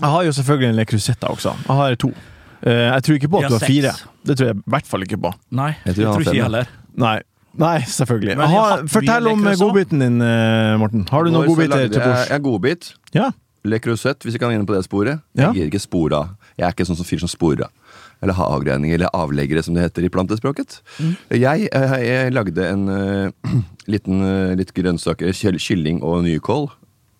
Jeg 0.00 0.10
har 0.10 0.24
jo 0.24 0.32
selvfølgelig 0.40 0.68
en 0.72 0.76
Le 0.80 0.84
Crusetta 0.86 1.26
også. 1.28 1.54
Jeg 1.68 1.76
har 1.76 1.94
to. 1.96 2.12
Eh, 2.62 2.86
Jeg 2.90 3.02
tror 3.06 3.18
ikke 3.18 3.30
på 3.32 3.40
at 3.40 3.48
du 3.48 3.56
har 3.56 3.66
fire. 3.66 3.92
Det 4.26 4.36
tror 4.36 4.50
jeg 4.50 4.56
i 4.60 4.70
hvert 4.74 4.88
fall 4.88 5.06
ikke 5.06 5.20
på. 5.20 5.32
Nei, 5.56 5.72
Jeg 5.86 5.94
tror 5.96 6.02
jeg 6.04 6.12
tror 6.12 6.24
ikke 6.26 6.36
jeg 6.36 6.48
heller. 6.48 6.72
Nei, 7.00 7.18
Nei 7.60 7.76
selvfølgelig. 7.88 8.36
Har, 8.38 8.52
har 8.52 8.72
hatt 8.76 8.90
fortell 8.92 9.30
om 9.30 9.46
eh, 9.46 9.58
godbiten 9.58 10.04
din, 10.04 10.20
eh, 10.24 10.74
Morten. 10.80 11.06
Har 11.10 11.24
du 11.24 11.32
noen 11.34 11.48
godbiter 11.50 11.88
til 11.88 12.02
bords? 12.02 12.28
Jeg 12.28 12.36
er 12.36 12.44
godbit. 12.44 12.92
Ja. 13.16 13.30
Le 13.64 13.80
Creuset, 13.82 14.22
hvis 14.24 14.36
vi 14.36 14.40
kan 14.40 14.52
inn 14.54 14.64
på 14.68 14.76
det 14.76 14.84
sporet. 14.86 15.20
Ja. 15.36 15.50
Jeg 15.50 15.56
gir 15.56 15.72
ikke 15.72 15.82
spor 15.82 16.14
av. 16.16 16.34
Jeg 16.56 16.68
er 16.68 16.76
ikke 16.76 16.86
sånn 16.88 16.98
som 17.00 17.08
fyr 17.08 17.20
som 17.20 17.30
sporer 17.32 17.66
av. 17.66 17.74
Eller 18.20 18.36
har 18.36 18.52
avgreininger, 18.52 18.98
eller 18.98 19.12
avleggere, 19.16 19.62
som 19.64 19.76
det 19.76 19.86
heter 19.86 20.04
i 20.04 20.12
plantespråket. 20.12 20.80
Mm. 21.00 21.12
Jeg, 21.40 21.68
jeg, 21.68 22.00
jeg 22.04 22.32
lagde 22.36 22.66
en 22.68 22.82
uh, 22.92 23.54
liten 23.92 24.20
uh, 24.24 24.52
litt 24.60 24.72
grønnsaker, 24.76 25.32
kylling 25.32 26.02
og 26.04 26.22
nykål 26.28 26.68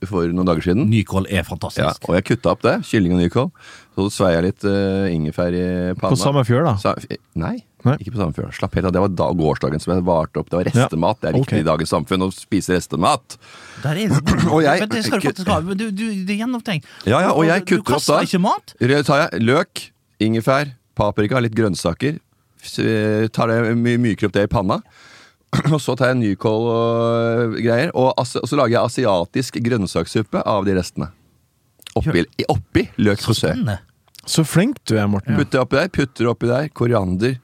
for 0.09 0.30
noen 0.33 0.47
dager 0.49 0.64
siden. 0.64 0.87
Nykål 0.90 1.26
er 1.28 1.42
fantastisk. 1.45 1.83
Ja, 1.85 2.09
og 2.09 2.16
jeg 2.16 2.25
kutta 2.30 2.52
opp 2.54 2.62
det. 2.64 2.76
Kylling 2.88 3.12
og 3.16 3.21
nykål. 3.21 3.49
Så 3.99 4.07
svei 4.14 4.30
jeg 4.33 4.45
litt 4.47 4.64
uh, 4.64 5.09
ingefær 5.12 5.52
i 5.57 5.64
panna. 5.99 6.14
På 6.14 6.19
samme 6.21 6.45
fjør, 6.49 6.64
da? 6.71 6.75
Sa, 6.80 6.95
nei, 7.37 7.59
Nei. 7.85 7.97
ikke 8.00 8.14
på 8.14 8.21
samme 8.23 8.33
fjør. 8.37 8.49
Slapp 8.57 8.78
helt 8.78 8.88
av. 8.88 8.95
Det 8.97 9.02
var 9.04 9.12
da, 9.19 9.26
gårsdagen 9.37 9.83
som 9.83 9.92
jeg 9.92 10.07
varte 10.09 10.40
opp. 10.40 10.49
Det 10.52 10.57
var 10.61 10.71
Ja, 10.71 10.73
restemat. 10.87 11.21
Det 11.21 11.28
er 11.33 11.37
viktig 11.37 11.59
okay. 11.59 11.64
i 11.64 11.69
dagens 11.69 11.92
samfunn 11.92 12.25
å 12.25 12.30
spise 12.33 12.78
restemat. 12.78 13.37
Der 13.85 14.00
er 14.07 14.16
Og 14.54 14.62
jeg- 14.64 14.80
Men 14.87 14.95
det 14.95 15.04
skal 15.04 15.21
du 15.21 15.28
faktisk 15.28 15.52
ha. 15.52 15.61
Du, 15.61 15.87
du, 15.90 16.07
det 16.25 16.37
er 16.37 16.40
gjennomtenkt. 16.47 16.88
Ja, 17.04 17.21
ja, 17.26 17.30
og 17.37 17.45
jeg 17.49 17.66
du 17.66 17.76
kutter 17.76 17.99
opp 18.00 18.09
da. 18.09 18.23
ikke 18.25 18.40
mat. 18.47 18.75
Rød 18.80 19.04
tar 19.11 19.25
jeg 19.26 19.45
løk, 19.45 19.85
ingefær, 20.21 20.73
paprika, 20.97 21.40
litt 21.45 21.57
grønnsaker. 21.57 22.19
Eh, 22.61 23.28
Tar 23.33 23.49
det, 23.49 23.61
my 23.80 23.95
myker 24.00 24.28
opp 24.28 24.35
det 24.37 24.42
i 24.45 24.50
panna. 24.52 24.80
Og 25.75 25.80
så 25.83 25.97
tar 25.99 26.12
jeg 26.12 26.21
nykål 26.21 26.66
og 26.71 27.57
greier. 27.59 27.90
Og, 27.99 28.12
og 28.14 28.26
så 28.26 28.59
lager 28.59 28.76
jeg 28.76 28.85
asiatisk 28.87 29.59
grønnsakssuppe 29.64 30.45
av 30.47 30.66
de 30.69 30.76
restene. 30.78 31.11
Oppi, 31.99 32.23
oppi 32.47 32.85
løk 33.02 33.23
Så 33.25 33.33
rosé. 33.33 33.78
Så 34.30 34.45
flink 34.47 34.78
du 34.87 34.95
er, 34.95 35.09
Morten. 35.11 35.35
Putter 35.35 35.64
oppi 35.64 35.78
der, 35.80 35.88
putter 35.90 36.28
oppi 36.30 36.50
der. 36.50 36.69
Koriander. 36.76 37.38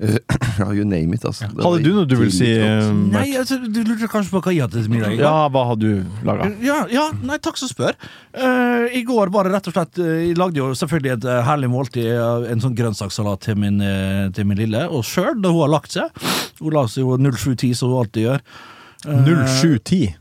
Eh, 0.00 0.16
ja, 0.58 0.66
you 0.72 0.84
name 0.88 1.14
it, 1.14 1.24
altså. 1.28 1.48
Hadde 1.50 1.82
du 1.84 1.90
noe 1.96 2.06
du 2.08 2.14
ville 2.16 2.32
si? 2.34 2.48
eh, 2.48 2.88
Nei, 3.12 3.26
altså, 3.38 3.58
du 3.62 3.82
lurte 3.84 4.08
kanskje 4.12 4.32
på 4.32 4.40
hva 4.44 4.54
jeg 4.54 4.64
hadde 4.64 4.80
til 4.82 4.92
middag? 4.92 5.16
Ja, 5.20 5.34
hva 5.52 5.64
har 5.70 5.76
du 5.80 5.88
laga? 6.26 6.48
Ja, 6.64 6.78
ja, 6.92 7.08
nei, 7.22 7.38
takk 7.42 7.60
som 7.60 7.70
spør. 7.70 7.98
Uh, 8.36 8.88
I 8.96 9.04
går 9.08 9.32
var 9.34 9.44
det 9.48 9.54
rett 9.56 9.68
og 9.68 9.74
slett 9.76 9.98
eh, 10.00 10.22
Jeg 10.30 10.38
lagde 10.40 10.62
jo 10.62 10.70
selvfølgelig 10.78 11.12
et 11.18 11.28
eh, 11.28 11.42
herlig 11.46 11.68
måltid, 11.72 12.08
av 12.16 12.46
en 12.48 12.62
sånn 12.64 12.76
grønnsakssalat 12.78 13.44
til 13.44 13.58
min, 13.60 13.80
eh, 13.84 14.26
til 14.34 14.48
min 14.48 14.60
lille. 14.62 14.86
Og 14.88 15.04
sjøl, 15.06 15.36
da 15.42 15.52
hun 15.52 15.64
har 15.66 15.74
lagt 15.76 15.92
seg 15.94 16.08
Hun 16.62 16.72
la 16.76 16.86
seg 16.88 17.04
jo 17.04 17.18
0710, 17.20 17.74
som 17.76 17.92
hun 17.92 18.02
alltid 18.04 18.28
gjør. 18.30 18.42
Uh, 19.02 19.16
0710. 19.26 20.14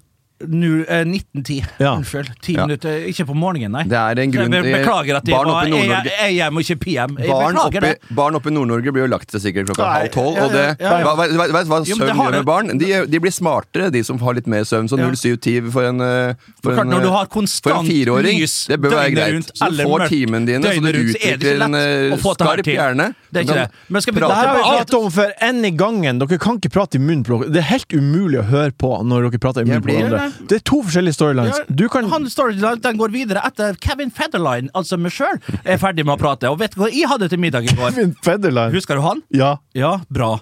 nu, 0.48 0.86
eh, 0.88 1.04
1910. 1.06 1.66
Ja. 1.80 1.96
Unnskyld. 1.98 2.30
Ti 2.42 2.54
Ja. 2.56 2.66
minutter. 2.66 3.06
Ikke 3.08 3.26
på 3.28 3.36
morgenen, 3.36 3.72
nei. 3.72 3.84
Det 3.84 3.98
er 3.98 4.20
en 4.22 4.32
grunn 4.32 4.52
Jeg 4.52 4.64
be- 4.64 4.74
beklager 4.80 5.16
at 5.18 5.24
det 5.26 5.32
Barn 5.34 5.48
var 5.48 5.62
oppe 5.62 5.68
i 5.68 5.72
Nord-Norge- 5.72 6.12
AM 6.22 6.58
og 6.58 6.62
ikke 6.64 6.80
PM. 6.80 7.18
Jeg 7.18 7.28
Barn 7.30 7.54
beklager 7.54 7.68
oppe, 7.68 7.82
det. 7.82 8.16
barn 8.16 8.36
oppe 8.36 8.48
i 8.48 8.52
Nord-Norge 8.52 8.92
blir 8.94 9.04
jo 9.06 9.08
lagt 9.08 9.28
til 9.30 9.40
sikkert 9.40 9.68
klokka 9.70 9.86
Nei, 9.86 10.00
halv 10.00 10.12
tolv. 10.12 10.36
ja, 10.36 10.44
Og 10.46 10.52
det, 10.52 10.66
ja, 10.80 10.98
ja. 10.98 11.04
hva, 11.04 11.16
hva, 11.16 11.28
hva, 11.28 11.48
hva, 11.52 11.64
hva 11.64 11.86
Jo, 11.88 11.96
men 11.96 12.08
det 12.08 12.16
søvn 12.16 12.16
har 12.16 12.26
gjør 12.26 12.32
det- 12.32 12.40
med 12.42 12.46
barn? 12.46 12.78
De, 12.78 13.06
de 13.08 13.20
blir 13.20 13.32
smartere, 13.32 13.92
de 13.92 14.04
som 14.04 14.18
har 14.20 14.34
litt 14.34 14.48
mer 14.48 14.62
søvn. 14.64 14.88
Så 14.90 14.98
Ja. 14.98 15.06
0,7-10 15.10 15.72
for 15.72 15.84
en, 15.86 16.02
eh, 16.02 16.34
for 16.64 16.74
Klart, 16.74 16.86
en, 16.86 16.92
når 16.92 17.02
du 17.02 17.08
eh, 17.08 17.12
har 17.12 17.26
for 17.26 17.40
en 17.40 17.42
konstant 17.42 17.88
fireåring, 17.88 18.40
lys 18.40 18.68
det 18.68 18.80
bør 18.82 18.90
være 18.92 19.10
døgnet 19.12 19.18
greit. 19.18 19.34
rundt, 19.34 19.52
Så 19.56 19.60
du 19.60 19.66
eller 19.72 19.84
får 19.86 20.00
mørkt 20.00 20.10
timene 20.10 20.46
dine, 20.46 20.62
så 20.64 20.68
døgnet 20.72 20.94
du 20.94 21.00
rundt, 21.00 21.12
så 21.12 21.16
er 21.22 21.38
det 21.38 21.40
ikke 21.40 21.52
utvikler 21.52 21.66
en 21.66 21.72
lett 21.72 22.12
eh, 22.12 22.16
å 22.16 22.20
få 22.22 22.38
det 22.38 22.48
her 22.48 22.56
skarp 22.56 22.64
til. 22.64 22.76
hjerne. 22.76 23.16
Det 23.32 23.38
er 23.40 23.44
ikke 23.46 23.60
det. 23.62 23.70
Men 23.90 24.02
skal 24.02 24.14
vi 24.14 24.20
prate 24.20 24.30
Det 24.32 24.38
her 24.38 24.48
har 24.48 24.56
vi 24.58 24.64
pratet 24.72 24.94
om 25.04 25.10
for 25.12 25.34
en 25.42 25.66
i 25.66 25.72
gangen. 25.72 26.20
Dere 26.20 26.38
kan 26.40 26.58
ikke 26.60 26.72
prate 26.72 26.96
i 26.96 27.00
munnen 27.00 27.24
på 27.24 27.40
dere. 27.42 27.52
Det 27.52 27.58
er 27.62 27.70
helt 27.72 27.88
umulig 27.94 28.40
å 28.40 28.46
høre 28.50 28.72
på 28.72 28.92
når 29.06 29.30
dere 29.32 29.40
prater 29.40 29.62
i 29.62 29.66
munnen 29.66 29.82
på 29.82 29.90
blir- 29.90 30.02
hverandre. 30.10 30.31
Det 30.50 30.60
er 30.60 30.64
to 30.68 30.82
forskjellige 30.86 31.18
storylines. 31.18 31.62
Du 31.70 31.86
kan 31.92 32.10
Han 32.12 32.28
storyline 32.32 32.82
den 32.84 32.98
går 33.00 33.14
videre 33.14 33.44
etter 33.48 33.78
Kevin 33.84 34.12
Federline, 34.12 34.72
altså 34.78 34.98
meg 35.00 35.14
sjøl, 35.16 35.40
er 35.64 35.80
ferdig 35.82 36.06
med 36.08 36.18
å 36.18 36.20
prate. 36.22 36.50
Og 36.52 36.60
vet 36.62 36.76
du 36.76 36.82
hva 36.84 36.92
jeg 36.92 37.10
hadde 37.12 37.30
til 37.32 37.42
middag 37.42 37.68
i 37.68 37.76
går? 37.76 37.92
Kevin 37.94 38.16
Federline. 38.26 38.74
Husker 38.76 39.00
du 39.00 39.06
han? 39.06 39.24
Ja. 39.36 39.56
Ja, 39.78 40.00
bra. 40.10 40.36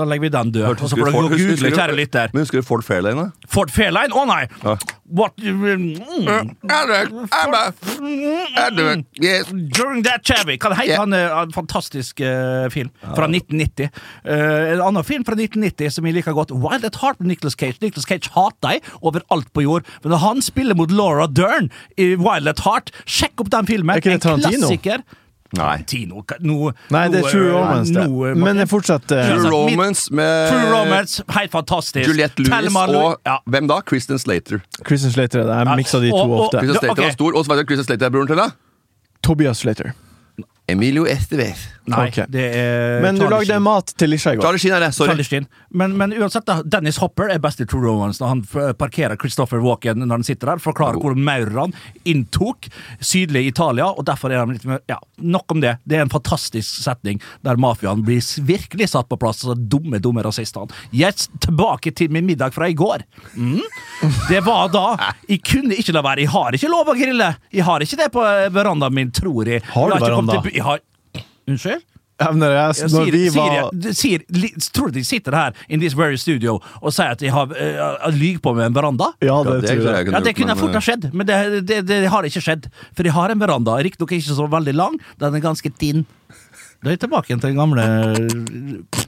Da 0.00 0.06
legger 0.08 0.24
vi 0.24 0.30
den 0.32 0.52
død. 0.54 0.64
Hørte- 0.64 0.82
Og 0.86 0.88
så 0.90 0.96
får 0.96 1.06
du- 1.06 1.12
google, 1.12 1.36
husker 1.36 1.70
du- 1.70 1.76
kjære 1.76 1.96
lytter. 1.96 2.30
Men 2.32 2.40
husker 2.42 2.58
du 2.60 2.66
Ford 2.66 2.84
Fairlane? 2.84 3.16
da? 3.16 3.30
Ford 3.48 3.70
Fairline? 3.70 4.12
Å 4.16 4.26
nei! 4.26 4.46
Ja. 4.64 4.76
What 5.10 5.36
mm, 5.36 6.36
Yes. 9.20 9.46
During 9.76 10.04
that 10.04 10.22
Chevy. 10.24 10.56
Hva 10.56 10.72
heter 10.74 10.86
yeah. 10.88 11.00
han? 11.00 11.12
eh, 11.12 11.42
En 11.42 11.52
fantastisk 11.52 12.20
uh, 12.20 12.68
film 12.70 12.90
fra 13.02 13.26
1990. 13.26 13.90
Uh, 14.24 14.72
en 14.74 14.80
annen 14.86 15.04
film 15.04 15.24
fra 15.26 15.34
1990 15.34 15.90
som 15.90 16.06
jeg 16.06 16.14
liker 16.14 16.32
godt, 16.36 16.50
Wild 16.54 16.84
at 16.84 16.96
Heart 17.02 17.20
med 17.20 17.28
Nicolas 17.34 17.54
Cage. 17.58 17.78
Nicolas 17.82 18.06
Cage 18.06 18.30
hater 18.36 18.76
jeg 18.76 18.82
overalt 19.02 19.52
på 19.52 19.62
jord, 19.66 19.82
men 20.04 20.12
når 20.14 20.22
han 20.24 20.42
spiller 20.42 20.74
mot 20.78 20.90
Laura 20.90 21.26
Dern 21.26 21.70
i 21.98 22.14
Wild 22.14 22.48
at 22.48 22.60
Heart, 22.60 22.90
sjekk 23.06 23.40
opp 23.40 23.50
den 23.50 23.66
filmen! 23.66 23.96
Er 23.96 24.00
ikke 24.00 24.14
det 24.14 24.24
En 24.24 24.40
klassiker. 24.40 25.02
Nei. 25.58 25.82
Tino, 25.82 26.20
nå, 26.46 26.70
Nei, 26.94 27.08
det 27.10 27.24
er 27.24 27.30
True 27.32 27.48
eh, 27.48 27.54
Romance, 27.56 27.92
det. 27.94 28.04
eh, 28.04 28.36
Men 28.38 28.60
jeg 28.62 28.68
fortsetter. 28.70 29.18
Ja. 29.18 29.38
True 29.40 29.50
Romance 29.50 30.12
med 30.14 30.50
True 30.52 30.68
Romance, 30.70 31.24
helt 31.34 31.50
fantastisk. 31.50 32.06
Juliette 32.06 32.44
Lewis 32.46 32.76
og 32.76 33.16
ja. 33.26 33.38
hvem 33.50 33.66
da? 33.66 33.80
Kristen 33.82 34.18
Slater. 34.22 34.60
Kristen 34.86 35.10
Slater. 35.10 35.42
Jeg 35.50 35.76
miksa 35.80 35.98
de 35.98 36.10
to 36.10 36.16
Og- 36.16 36.30
og- 36.30 36.44
ofte. 36.46 36.58
Kristen 36.62 36.78
Slater 36.78 36.92
okay. 36.92 37.04
var 37.04 37.16
stor. 37.18 37.34
Og 37.36 37.44
så 37.44 37.50
vet 37.54 37.58
du 37.64 37.66
Kristen 37.72 37.84
Slater 37.88 38.06
er 38.06 38.10
broren 38.14 38.30
til, 38.30 38.36
da? 38.36 38.48
Tobias 39.26 39.58
Slater. 39.64 39.90
Emilio 40.68 41.04
Estevez. 41.04 41.66
Nei, 41.88 42.08
okay. 42.10 42.26
det 42.28 42.44
er 42.58 43.00
Men 43.02 43.18
du 43.18 43.24
lagde 43.30 43.56
mat 43.62 43.92
til 43.98 44.12
Lisha 44.12 44.34
i 44.34 44.38
går. 44.38 44.44
Charlie 44.44 44.60
Sheen 44.62 44.74
er 44.76 44.84
det. 44.84 44.90
Sorry. 44.94 45.46
Men, 45.70 45.96
men 45.98 46.12
uansett, 46.16 46.44
da, 46.48 46.60
Dennis 46.62 47.00
Hopper 47.00 47.32
er 47.32 47.40
best 47.42 47.62
i 47.62 47.66
True 47.68 47.86
Romance 47.86 48.22
når 48.22 48.34
han 48.34 48.74
parkerer 48.78 49.16
Christopher 49.20 49.62
Walken 49.64 50.02
når 50.04 50.20
han 50.20 50.26
sitter 50.26 50.52
der, 50.52 50.62
forklarer 50.62 51.00
hvor 51.00 51.16
maurene 51.16 51.76
inntok 52.08 52.68
sydlig 53.00 53.46
Italia, 53.50 53.88
og 53.90 54.06
derfor 54.08 54.32
er 54.32 54.42
han 54.42 54.54
litt 54.54 54.66
mer 54.68 54.82
Ja, 54.90 54.98
nok 55.16 55.52
om 55.54 55.62
det. 55.62 55.76
Det 55.88 55.98
er 55.98 56.04
en 56.04 56.12
fantastisk 56.12 56.82
setning 56.84 57.20
der 57.46 57.60
mafiaen 57.60 58.04
blir 58.06 58.20
virkelig 58.46 58.90
satt 58.92 59.08
på 59.10 59.18
plass, 59.20 59.42
så 59.44 59.54
dumme, 59.54 60.00
dumme 60.02 60.24
rasistene. 60.26 60.70
Yes, 60.92 61.28
tilbake 61.42 61.94
til 61.96 62.12
min 62.12 62.26
middag 62.28 62.54
fra 62.56 62.68
i 62.70 62.76
går. 62.76 63.04
Mm. 63.34 63.60
Det 64.28 64.40
var 64.44 64.70
da 64.72 65.12
Jeg 65.28 65.42
kunne 65.46 65.76
ikke 65.76 65.94
la 65.94 66.02
være. 66.04 66.24
Jeg 66.24 66.32
har 66.32 66.56
ikke 66.56 66.70
lov 66.70 66.90
å 66.90 66.96
grille. 66.96 67.32
Jeg 67.52 67.66
har 67.66 67.84
ikke 67.84 67.98
det 68.00 68.08
på 68.14 68.24
eh, 68.26 68.48
verandaen 68.52 68.96
min, 68.96 69.10
tror 69.14 69.48
jeg. 69.48 69.64
Har 69.72 69.90
du 69.90 70.04
veranda? 70.04 70.40
Jeg 70.50 70.64
har 70.66 70.80
Unnskyld? 71.48 71.86
Ja, 72.20 72.26
men 72.36 72.42
jeg, 72.44 72.74
når 72.92 73.06
sier, 73.06 73.14
vi 73.14 73.28
var 73.32 73.70
sier, 73.96 74.24
sier, 74.28 74.56
tror 74.76 74.90
du 74.90 74.98
de 74.98 75.04
sitter 75.08 75.32
her 75.32 75.54
in 75.72 75.80
this 75.80 75.94
very 75.96 76.18
studio 76.20 76.58
og 76.82 76.92
sier 76.92 77.14
at 77.14 77.22
de 77.22 77.30
har 77.32 77.48
uh, 77.48 78.10
lyver 78.12 78.42
på 78.44 78.52
med 78.58 78.66
en 78.68 78.76
veranda? 78.76 79.08
Ja, 79.24 79.38
Ja, 79.38 79.38
det 79.46 79.54
det 79.62 79.70
tror 79.70 79.80
tror 79.80 79.96
jeg. 79.96 80.04
kunne, 80.04 80.18
Ja, 80.18 80.20
Det 80.26 80.34
kunne 80.36 80.52
men, 80.52 80.60
fort 80.60 80.76
ha 80.76 80.82
skjedd, 80.84 81.08
men 81.14 81.26
det, 81.30 81.66
det, 81.70 81.78
det 81.88 82.02
har 82.12 82.28
ikke 82.28 82.42
skjedd. 82.44 82.68
For 82.92 83.08
de 83.08 83.14
har 83.16 83.32
en 83.32 83.40
veranda, 83.40 83.78
riktignok 83.80 84.12
ikke 84.12 84.36
så 84.36 84.48
veldig 84.52 84.74
lang, 84.76 85.00
den 85.16 85.34
er 85.40 85.40
ganske 85.40 85.72
tinn. 85.80 86.04
Da 86.80 86.88
er 86.88 86.94
jeg 86.96 87.00
tilbake 87.02 87.28
igjen 87.28 87.40
til 87.42 87.50
den 87.52 87.58
gamle 87.60 87.82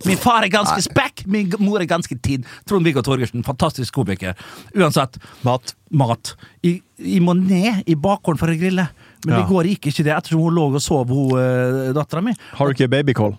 Min 0.04 0.18
far 0.20 0.44
er 0.44 0.50
ganske 0.52 0.82
spekk, 0.84 1.22
min 1.24 1.52
mor 1.62 1.80
er 1.80 1.88
ganske 1.88 2.16
tynn. 2.20 2.44
Trond-Viggo 2.68 3.00
Torgersen, 3.04 3.44
fantastisk 3.46 3.94
komiker. 3.96 4.36
Uansett, 4.76 5.16
Mat. 5.44 5.72
mat. 5.90 6.34
I, 6.64 6.78
I, 7.00 7.20
må 7.24 7.32
ned 7.38 7.84
i 7.88 7.96
bakgården 7.96 8.40
for 8.40 8.52
å 8.52 8.56
grille, 8.60 8.88
men 9.26 9.34
Ja. 9.34 9.40
det 9.42 9.48
går 9.52 9.68
ikke, 9.76 9.88
ikke 9.92 10.04
det, 10.04 10.12
ettersom 10.16 10.40
hun 10.42 10.54
lå 10.54 10.64
og 10.74 10.82
sov, 10.82 11.06
hun 11.08 11.38
uh, 11.38 11.92
dattera 11.94 12.22
mi. 12.24 12.32
Har 12.58 12.66
du 12.66 12.72
ikke 12.74 12.88
babycall? 12.90 13.36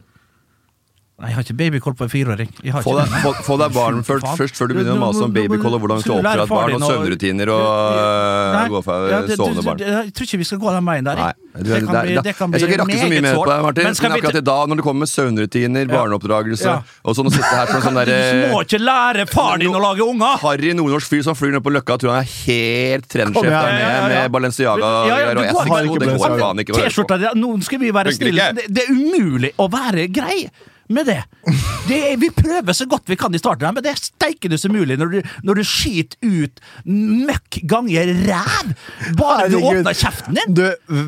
Nei, 1.21 1.27
jeg 1.29 1.35
har 1.37 1.43
ikke 1.45 1.53
babycall 1.59 1.93
på 1.93 2.05
en 2.07 2.09
fireåring. 2.09 2.47
Få 2.81 2.93
deg, 2.97 3.11
få, 3.21 3.31
få 3.45 3.55
deg 3.61 3.73
barn 3.75 3.99
først, 4.01 4.25
først 4.33 4.57
før 4.57 4.71
du 4.71 4.73
begynner 4.73 4.95
å 4.97 5.01
mase 5.03 5.21
om 5.21 5.33
babycall 5.35 5.75
og 5.77 5.83
hvordan 5.83 5.99
du 5.99 6.03
skal 6.03 6.17
du 6.17 6.25
oppdra 6.25 6.45
et 6.47 6.49
barn, 6.49 6.73
og 6.73 6.85
søvnrutiner 6.89 7.51
og 7.53 7.65
øh, 7.69 8.55
Nei, 8.55 8.63
gå 8.73 8.81
for 8.87 9.05
ja, 9.11 9.19
det- 9.27 9.37
sovende 9.37 9.63
barn. 9.67 9.83
Jeg 9.85 10.09
tror 10.17 10.27
ikke 10.27 10.39
vi 10.41 10.47
skal 10.49 10.61
gå 10.63 10.73
den 10.73 10.87
veien 10.89 11.05
der. 11.05 11.21
Nei, 11.21 11.27
jeg. 11.29 11.67
Det 11.69 11.77
kan 11.85 11.93
bli- 11.93 12.15
det- 12.17 12.23
det 12.25 12.33
kan 12.39 12.55
jeg 12.57 12.63
skal 12.63 12.73
ikke 12.73 12.79
rakke 12.81 12.97
så 12.97 13.11
mye 13.13 13.21
mer 13.27 13.37
på 13.37 13.45
deg, 13.51 13.61
Martin. 13.67 13.83
Men 13.85 13.93
Men 14.01 14.15
akkurat 14.17 14.39
i 14.41 14.43
dag, 14.49 14.63
når 14.73 14.81
det 14.81 14.85
kommer 14.89 14.99
med 15.05 15.11
søvnrutiner, 15.13 15.93
barneoppdragelse 15.93 16.73
og 17.05 17.15
sånn 17.15 17.29
å 17.29 17.35
sitte 17.37 17.53
her 17.53 17.67
som 17.67 17.85
sånn 17.85 18.01
Du 18.09 18.49
må 18.57 18.65
ikke 18.65 18.81
lære 18.81 19.27
far 19.29 19.61
din 19.61 19.69
å 19.69 19.83
lage 19.85 20.01
unger! 20.01 20.41
harry 20.41 20.73
nordnorsk 20.73 21.13
fyr 21.13 21.23
som 21.29 21.37
flyr 21.37 21.53
ned 21.53 21.63
på 21.63 21.69
Løkka 21.77 21.99
tror 22.01 22.17
han 22.17 22.25
er 22.25 22.33
helt 22.49 23.07
trendsjef 23.07 23.53
der 23.53 23.71
nede 23.77 24.03
med 24.09 24.31
Balenciaga 24.33 24.91
Ja, 25.13 25.21
ja, 25.29 25.31
og 25.37 25.99
du. 26.01 26.73
T-skjorta 26.73 27.21
di 27.21 27.31
Nå 27.37 27.55
skal 27.61 27.79
vi 27.79 27.91
være 27.93 28.17
snille. 28.17 28.51
Det, 28.57 28.67
det 28.73 28.87
er 28.89 28.95
umulig 28.97 29.53
å 29.61 29.69
være 29.69 30.09
grei 30.11 30.49
med 30.89 31.05
det. 31.07 31.23
det 31.87 31.97
er, 32.11 32.17
vi 32.19 32.29
prøver 32.35 32.73
så 32.75 32.85
godt 32.89 33.07
vi 33.09 33.15
kan 33.19 33.33
i 33.33 33.39
starten, 33.39 33.73
men 33.73 33.83
det 33.83 33.91
er 33.93 33.99
steikende 34.01 34.57
som 34.59 34.71
mulig 34.75 34.97
når 34.99 35.11
du, 35.13 35.21
når 35.47 35.59
du 35.59 35.63
skiter 35.63 36.17
ut 36.27 36.59
møkk 36.87 37.59
ganger 37.69 38.11
ræv 38.27 38.73
bare 39.19 39.47
du 39.51 39.57
åpner 39.61 39.95
kjeften 39.95 40.35
din. 40.37 40.53
Du, 40.57 40.63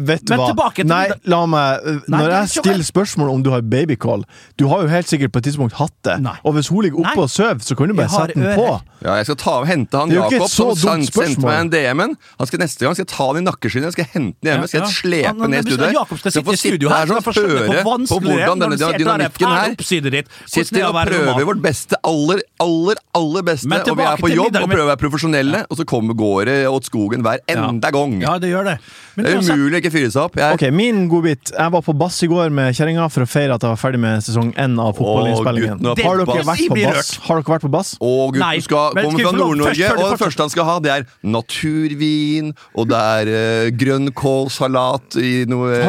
vet 0.07 0.23
du 0.25 0.33
Men 0.33 0.39
hva? 0.41 0.47
tilbake 0.51 0.83
til 0.83 0.89
Nei, 0.91 1.03
la 1.31 1.41
meg 1.49 1.85
Nei, 1.85 2.19
Når 2.19 2.25
er 2.25 2.35
jeg 2.37 2.51
stiller 2.55 2.87
spørsmål 2.87 3.29
om 3.35 3.43
du 3.45 3.49
har 3.53 3.61
babycall 3.65 4.23
Du 4.59 4.67
har 4.71 4.85
jo 4.85 4.91
helt 4.91 5.09
sikkert 5.11 5.33
på 5.35 5.41
et 5.41 5.47
tidspunkt 5.49 5.75
hatt 5.79 5.93
det. 6.07 6.17
Nei. 6.23 6.35
Og 6.47 6.55
hvis 6.57 6.69
hun 6.71 6.83
ligger 6.85 7.03
oppe 7.03 7.15
Nei. 7.15 7.25
og 7.25 7.29
sover, 7.31 7.59
så 7.65 7.75
kan 7.77 7.91
du 7.91 7.95
bare 7.97 8.11
sette 8.13 8.35
den 8.37 8.47
på. 8.57 8.67
Ja, 9.05 9.17
jeg 9.19 9.27
skal 9.29 9.37
ta, 9.41 9.55
hente 9.69 9.99
han 9.99 10.11
er 10.11 10.15
Jakob 10.23 10.47
som 10.49 10.71
send- 10.79 11.09
sendte 11.13 11.43
meg 11.45 11.59
en 11.65 11.69
DM-en. 11.73 12.15
Han 12.39 12.47
skal 12.49 12.61
Neste 12.65 12.85
gang 12.87 12.95
skal 12.95 13.03
jeg 13.05 13.11
ta 13.11 13.25
han 13.27 13.37
i 13.41 13.43
nakkeskinnet, 13.45 13.91
skal 13.93 14.05
jeg 14.05 14.11
hente 14.15 14.37
den 14.41 14.51
hjemme, 14.53 14.67
skal 14.71 14.79
jeg 14.79 14.85
Ja, 14.85 14.89
ja. 14.89 14.99
slepe 15.01 15.27
Han- 15.27 15.41
han- 15.43 15.51
ned 15.51 15.59
i 15.59 15.71
studioet. 15.75 15.93
Jakob 15.99 16.17
skal 16.21 16.31
sitte 16.31 16.45
i 16.45 16.55
få 16.55 16.57
studio 16.61 16.89
her 16.89 17.05
her, 17.05 17.21
få 17.25 17.33
høre 17.35 17.65
på 17.67 17.75
er 17.75 17.83
hvordan 17.83 18.59
denne 18.63 18.77
dynamikken 18.79 19.49
der 19.49 19.64
er 19.65 19.75
oppsidet 19.75 20.13
ditt. 20.13 20.29
Å 20.29 20.65
og 20.85 20.99
prøver 21.09 21.47
vårt 21.49 21.61
beste, 21.63 21.99
aller, 22.05 22.41
aller, 22.61 23.01
aller 23.17 23.45
beste, 23.47 23.69
og 23.69 23.97
vi 23.99 24.05
er 24.05 24.21
på 24.21 24.31
jobb 24.31 24.49
middag 24.49 24.65
og 24.65 24.71
prøver 24.71 24.85
å 24.85 24.91
være 24.91 25.01
profesjonelle, 25.01 25.63
og 25.69 25.79
så 25.79 25.87
kommer 25.87 26.17
går 26.17 26.45
det 26.49 26.57
åt 26.69 26.89
skogen 26.89 27.25
hver 27.25 27.41
enda 27.51 27.91
gang. 27.93 28.17
Ja, 28.23 28.37
det 28.41 28.51
gjør 28.51 28.69
det. 28.71 28.77
Men 29.15 29.25
Det 29.25 29.31
er 29.31 29.41
umulig 29.43 29.77
å 29.77 29.81
ikke 29.83 29.93
fyre 29.93 30.11
seg 30.11 30.21
opp. 30.25 30.39
Jeg, 30.39 30.55
Ok, 30.55 30.65
Min 30.75 31.05
godbit. 31.11 31.51
Jeg 31.55 31.71
var 31.71 31.83
på 31.85 31.95
bass 31.97 32.17
i 32.25 32.29
går 32.31 32.51
med 32.55 32.75
kjerringa 32.75 33.07
for 33.11 33.25
å 33.25 33.29
feire 33.29 33.55
at 33.55 33.63
jeg 33.63 33.71
var 33.71 33.79
ferdig 33.79 34.01
med 34.03 34.23
sesong 34.25 34.51
én 34.59 34.75
av 34.81 34.95
fotballinnspillingen. 34.97 35.79
Har? 35.79 36.03
Har 36.05 37.39
dere 37.39 37.53
vært 37.55 37.65
på 37.65 37.71
bass? 37.71 37.95
Å, 37.99 38.11
gutten 38.31 38.43
Nei, 38.43 38.59
skal 38.65 38.95
komme 38.97 39.23
fra 39.23 39.33
Nord-Norge, 39.35 39.91
og 39.95 40.03
det 40.11 40.19
første 40.21 40.45
han 40.45 40.53
skal 40.53 40.67
ha, 40.67 40.77
det 40.83 40.93
er 40.93 41.07
naturvin, 41.23 42.51
og 42.75 42.89
det 42.91 43.01
er 43.19 43.31
uh, 43.31 43.69
grønnkålsalat 43.75 45.19
i 45.21 45.33
noe 45.49 45.79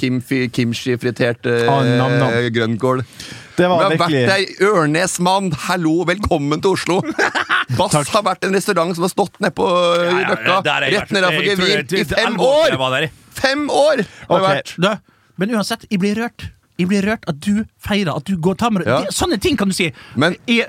kimchi, 0.00 0.46
kimchi-fritert 0.54 1.48
uh, 1.50 1.68
Ah, 1.70 2.48
grønnkål. 2.52 3.04
Det 3.60 3.68
Vi 3.68 3.76
du 3.76 3.84
har 3.84 3.96
vært 4.00 4.30
ei 4.32 4.44
Ørnes-mann! 4.64 5.50
hallo, 5.66 5.98
velkommen 6.08 6.62
til 6.64 6.72
Oslo! 6.72 7.00
Bass 7.78 7.92
har 8.14 8.24
vært 8.24 8.46
en 8.48 8.54
restaurant 8.56 8.94
som 8.96 9.04
har 9.04 9.12
stått 9.12 9.36
nedpå 9.44 9.66
Ja, 9.68 10.06
ja, 10.22 10.36
Løkka, 10.46 10.76
rett 10.86 11.12
nedenfor 11.12 11.44
Gevir, 11.44 11.82
i 12.00 12.04
fem 12.08 12.38
år 12.40 12.76
var. 12.80 13.04
Fem 13.36 13.66
år 13.68 14.00
har 14.06 14.40
det 14.40 14.46
vært! 14.46 14.72
Du, 14.80 14.88
men 15.42 15.52
uansett, 15.58 15.84
jeg 15.92 16.00
blir 16.02 16.16
rørt. 16.22 16.46
Jeg 16.80 16.88
blir 16.88 17.04
rørt 17.04 17.28
at 17.28 17.36
du 17.44 17.66
feirer 17.84 18.14
at 18.16 18.24
du 18.28 18.38
går 18.40 18.56
og 18.56 18.62
tar 18.64 18.72
med 18.72 18.88
Ja. 18.88 19.02
Sånne 19.12 19.36
ting 19.40 19.60
kan 19.60 19.68
du 19.68 19.76
si. 19.76 19.90
Men- 20.16 20.38
jeg, 20.48 20.64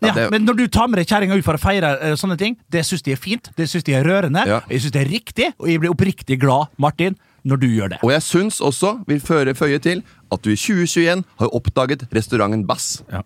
ja, 0.00 0.08
Ja, 0.08 0.12
det- 0.14 0.30
Men 0.30 0.44
når 0.46 0.56
du 0.56 0.66
tar 0.68 0.88
med 0.88 1.00
deg 1.00 1.08
kjerringa 1.10 1.36
ut 1.36 1.44
for 1.44 1.58
å 1.58 1.60
feire 1.60 1.92
uh, 2.00 2.14
sånne 2.16 2.38
ting, 2.38 2.56
det 2.70 2.84
syns 2.86 3.02
de 3.02 3.12
er 3.12 3.16
fint, 3.20 3.48
det 3.56 3.66
syns 3.68 3.84
de 3.84 3.92
er 3.98 4.04
rørende, 4.04 4.46
Ja. 4.46 4.60
jeg 4.70 4.80
syns 4.80 4.92
det 4.96 5.02
er 5.04 5.10
riktig, 5.10 5.52
og 5.58 5.66
jeg 5.68 5.80
blir 5.80 5.90
oppriktig 5.92 6.38
glad, 6.40 6.68
Martin, 6.78 7.16
når 7.44 7.56
du 7.62 7.66
gjør 7.66 7.88
det. 7.94 7.98
Og 8.02 8.12
jeg 8.12 8.22
syns 8.22 8.60
også, 8.60 8.98
vil 9.06 9.20
føre 9.20 9.54
føye 9.54 9.78
til, 9.78 10.02
at 10.32 10.44
du 10.44 10.50
i 10.50 10.56
2021 10.56 11.24
har 11.38 11.54
oppdaget 11.54 12.06
restauranten 12.14 12.66
Bass. 12.66 13.02
Ja. 13.12 13.20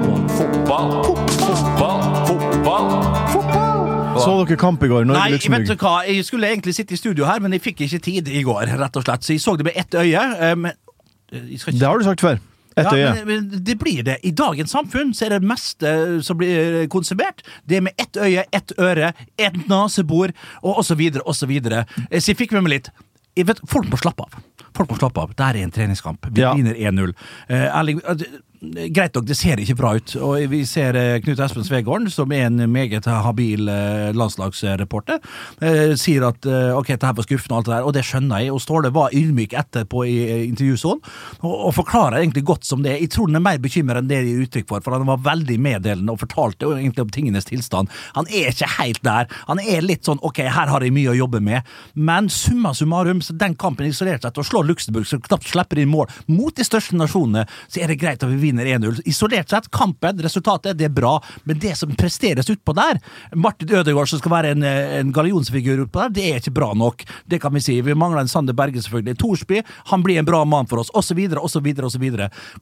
Så 4.18 4.32
dere 4.44 4.56
kamp 4.58 4.82
i 4.82 4.88
går? 4.90 5.06
Nei, 5.08 5.30
vet 5.32 5.68
du 5.68 5.74
hva, 5.78 5.94
jeg 6.08 6.24
skulle 6.26 6.50
egentlig 6.50 6.74
sitte 6.76 6.96
i 6.96 6.98
studio 7.00 7.26
her, 7.28 7.40
men 7.40 7.54
jeg 7.54 7.62
fikk 7.64 7.84
ikke 7.86 8.00
tid 8.04 8.28
i 8.28 8.42
går, 8.46 8.66
rett 8.80 8.96
og 8.98 9.06
slett, 9.06 9.24
så 9.24 9.34
jeg 9.36 9.42
så 9.44 9.54
det 9.58 9.68
med 9.68 9.78
ett 9.78 9.94
øye. 9.94 10.24
eh, 10.38 10.54
Men 10.56 10.72
eh, 11.32 11.44
jeg 11.52 11.60
skal 11.60 11.72
ikke 11.74 11.80
Det 11.80 11.88
har 11.88 11.98
du 11.98 12.04
sagt 12.04 12.20
før. 12.20 12.36
Ett 12.80 12.92
ja. 12.98 13.14
Men, 13.14 13.26
men 13.48 13.64
det 13.64 13.74
blir 13.80 14.02
det. 14.06 14.18
I 14.26 14.30
dagens 14.36 14.70
samfunn 14.74 15.14
så 15.16 15.26
er 15.26 15.36
det 15.36 15.42
meste 15.48 15.92
som 16.26 16.38
blir 16.40 16.86
konsumert, 16.92 17.42
det 17.68 17.76
er 17.80 17.84
med 17.88 17.92
ett 17.98 18.16
øye, 18.16 18.44
ett 18.52 18.72
øre, 18.78 19.12
ett 19.38 19.58
nesebor, 19.68 20.32
og 20.62 20.78
osv., 20.82 21.02
osv. 21.24 21.52
Så. 21.60 21.84
Eh, 22.10 22.18
så 22.20 22.32
jeg 22.32 22.38
fikk 22.38 22.52
med 22.56 22.66
meg 22.68 22.76
litt 22.78 22.90
vet, 23.46 23.60
Folk 23.70 23.86
må 23.92 23.98
slappe 24.00 24.24
av. 24.26 24.34
folk 24.74 24.90
må 24.90 24.98
slappe 24.98 25.20
av. 25.22 25.32
Det 25.34 25.44
er 25.46 25.56
en 25.62 25.70
treningskamp. 25.74 26.26
Vi 26.30 26.40
Ja. 26.42 26.54
vinner 26.54 26.74
1-0. 26.74 27.14
Eh, 27.48 27.66
eh, 27.66 28.24
Greit 28.58 29.14
nok, 29.14 29.26
det 29.28 29.36
ser 29.38 29.60
ikke 29.62 29.76
bra 29.78 29.92
ut. 29.94 30.12
Og 30.18 30.50
vi 30.50 30.64
ser 30.66 30.96
eh, 30.98 31.20
Knut 31.22 31.38
Espen 31.44 31.66
Svegården, 31.66 32.08
som 32.10 32.32
er 32.34 32.48
en 32.48 32.64
meget 32.72 33.06
habil 33.06 33.68
eh, 33.70 34.08
landslagsreporter, 34.18 35.20
eh, 35.62 35.92
sier 35.98 36.26
at 36.26 36.48
ok, 36.48 36.90
det 36.90 37.06
her 37.06 37.14
var 37.14 37.26
skuffende, 37.26 37.54
og 37.54 37.58
alt 37.60 37.68
det 37.68 37.74
der, 37.76 37.86
og 37.86 37.94
det 37.94 38.04
skjønner 38.08 38.42
jeg. 38.42 38.54
Og 38.54 38.62
Ståle 38.62 38.90
var 38.94 39.14
ydmyk 39.14 39.54
etterpå 39.58 40.02
i 40.10 40.16
intervjusonen, 40.48 41.02
og, 41.46 41.70
forklarer 41.78 42.18
egentlig 42.18 42.42
godt 42.48 42.66
som 42.66 42.82
det 42.82 42.94
er. 42.94 43.02
Jeg 43.04 43.12
tror 43.14 43.28
han 43.28 43.38
er 43.38 43.44
mer 43.44 43.60
bekymret 43.62 44.02
enn 44.02 44.08
det 44.10 44.22
de 44.24 44.32
gir 44.32 44.46
uttrykk 44.48 44.68
for, 44.72 44.82
for 44.82 44.96
han 44.96 45.06
var 45.06 45.22
veldig 45.22 45.58
meddelende 45.62 46.14
og 46.14 46.22
fortalte 46.24 46.66
egentlig 46.72 47.04
om 47.04 47.12
tingenes 47.14 47.46
tilstand. 47.46 47.92
Han 48.16 48.26
er 48.32 48.50
ikke 48.50 48.70
helt 48.78 49.02
der. 49.06 49.28
Han 49.46 49.62
er 49.62 49.86
litt 49.86 50.08
sånn 50.08 50.18
ok, 50.26 50.42
her 50.48 50.72
har 50.72 50.82
jeg 50.82 50.96
mye 50.96 51.12
å 51.12 51.16
jobbe 51.20 51.42
med, 51.44 51.68
men 51.94 52.32
summa 52.32 52.74
summarum, 52.74 53.22
så 53.22 53.36
den 53.38 53.54
kampen 53.60 53.86
isolert 53.86 54.26
til 54.26 54.42
å 54.42 54.48
slå 54.48 54.64
Luxembourg, 54.66 55.06
som 55.06 55.22
knapt 55.22 55.46
slipper 55.52 55.84
inn 55.84 55.92
mål, 55.92 56.10
mot 56.26 56.56
de 56.56 56.66
største 56.66 56.98
nasjonene, 56.98 57.46
så 57.70 57.84
er 57.84 57.92
det 57.92 58.00
greit 58.02 58.24
at 58.24 58.32
vi 58.32 58.47
vinner 58.48 58.66
1-0. 58.66 59.02
Isolert 59.08 59.52
sett, 59.52 59.70
kampen, 59.74 60.20
resultatet, 60.24 60.78
det 60.78 60.88
er 60.88 60.94
bra, 60.94 61.16
men 61.48 61.60
det 61.62 61.74
som 61.78 61.92
presteres 61.98 62.50
utpå 62.50 62.74
der, 62.76 63.00
Martin 63.36 63.74
Ødegaard 63.74 64.10
som 64.10 64.22
skal 64.22 64.34
være 64.34 64.54
en, 64.56 64.64
en 64.64 65.12
gallionsfigur 65.14 65.84
utpå 65.86 66.06
der, 66.06 66.14
det 66.16 66.26
er 66.28 66.40
ikke 66.42 66.56
bra 66.58 66.72
nok. 66.78 67.04
Det 67.28 67.40
kan 67.42 67.54
vi 67.54 67.64
si. 67.64 67.78
Vi 67.84 67.96
mangler 67.98 68.24
en 68.24 68.32
Sander 68.32 68.56
Berge, 68.56 68.82
selvfølgelig. 68.84 69.18
Torsby, 69.20 69.62
han 69.92 70.06
blir 70.06 70.22
en 70.22 70.28
bra 70.28 70.44
mann 70.48 70.68
for 70.70 70.82
oss, 70.82 70.92
osv., 70.96 71.20
osv., 71.38 71.70
osv. 71.90 72.08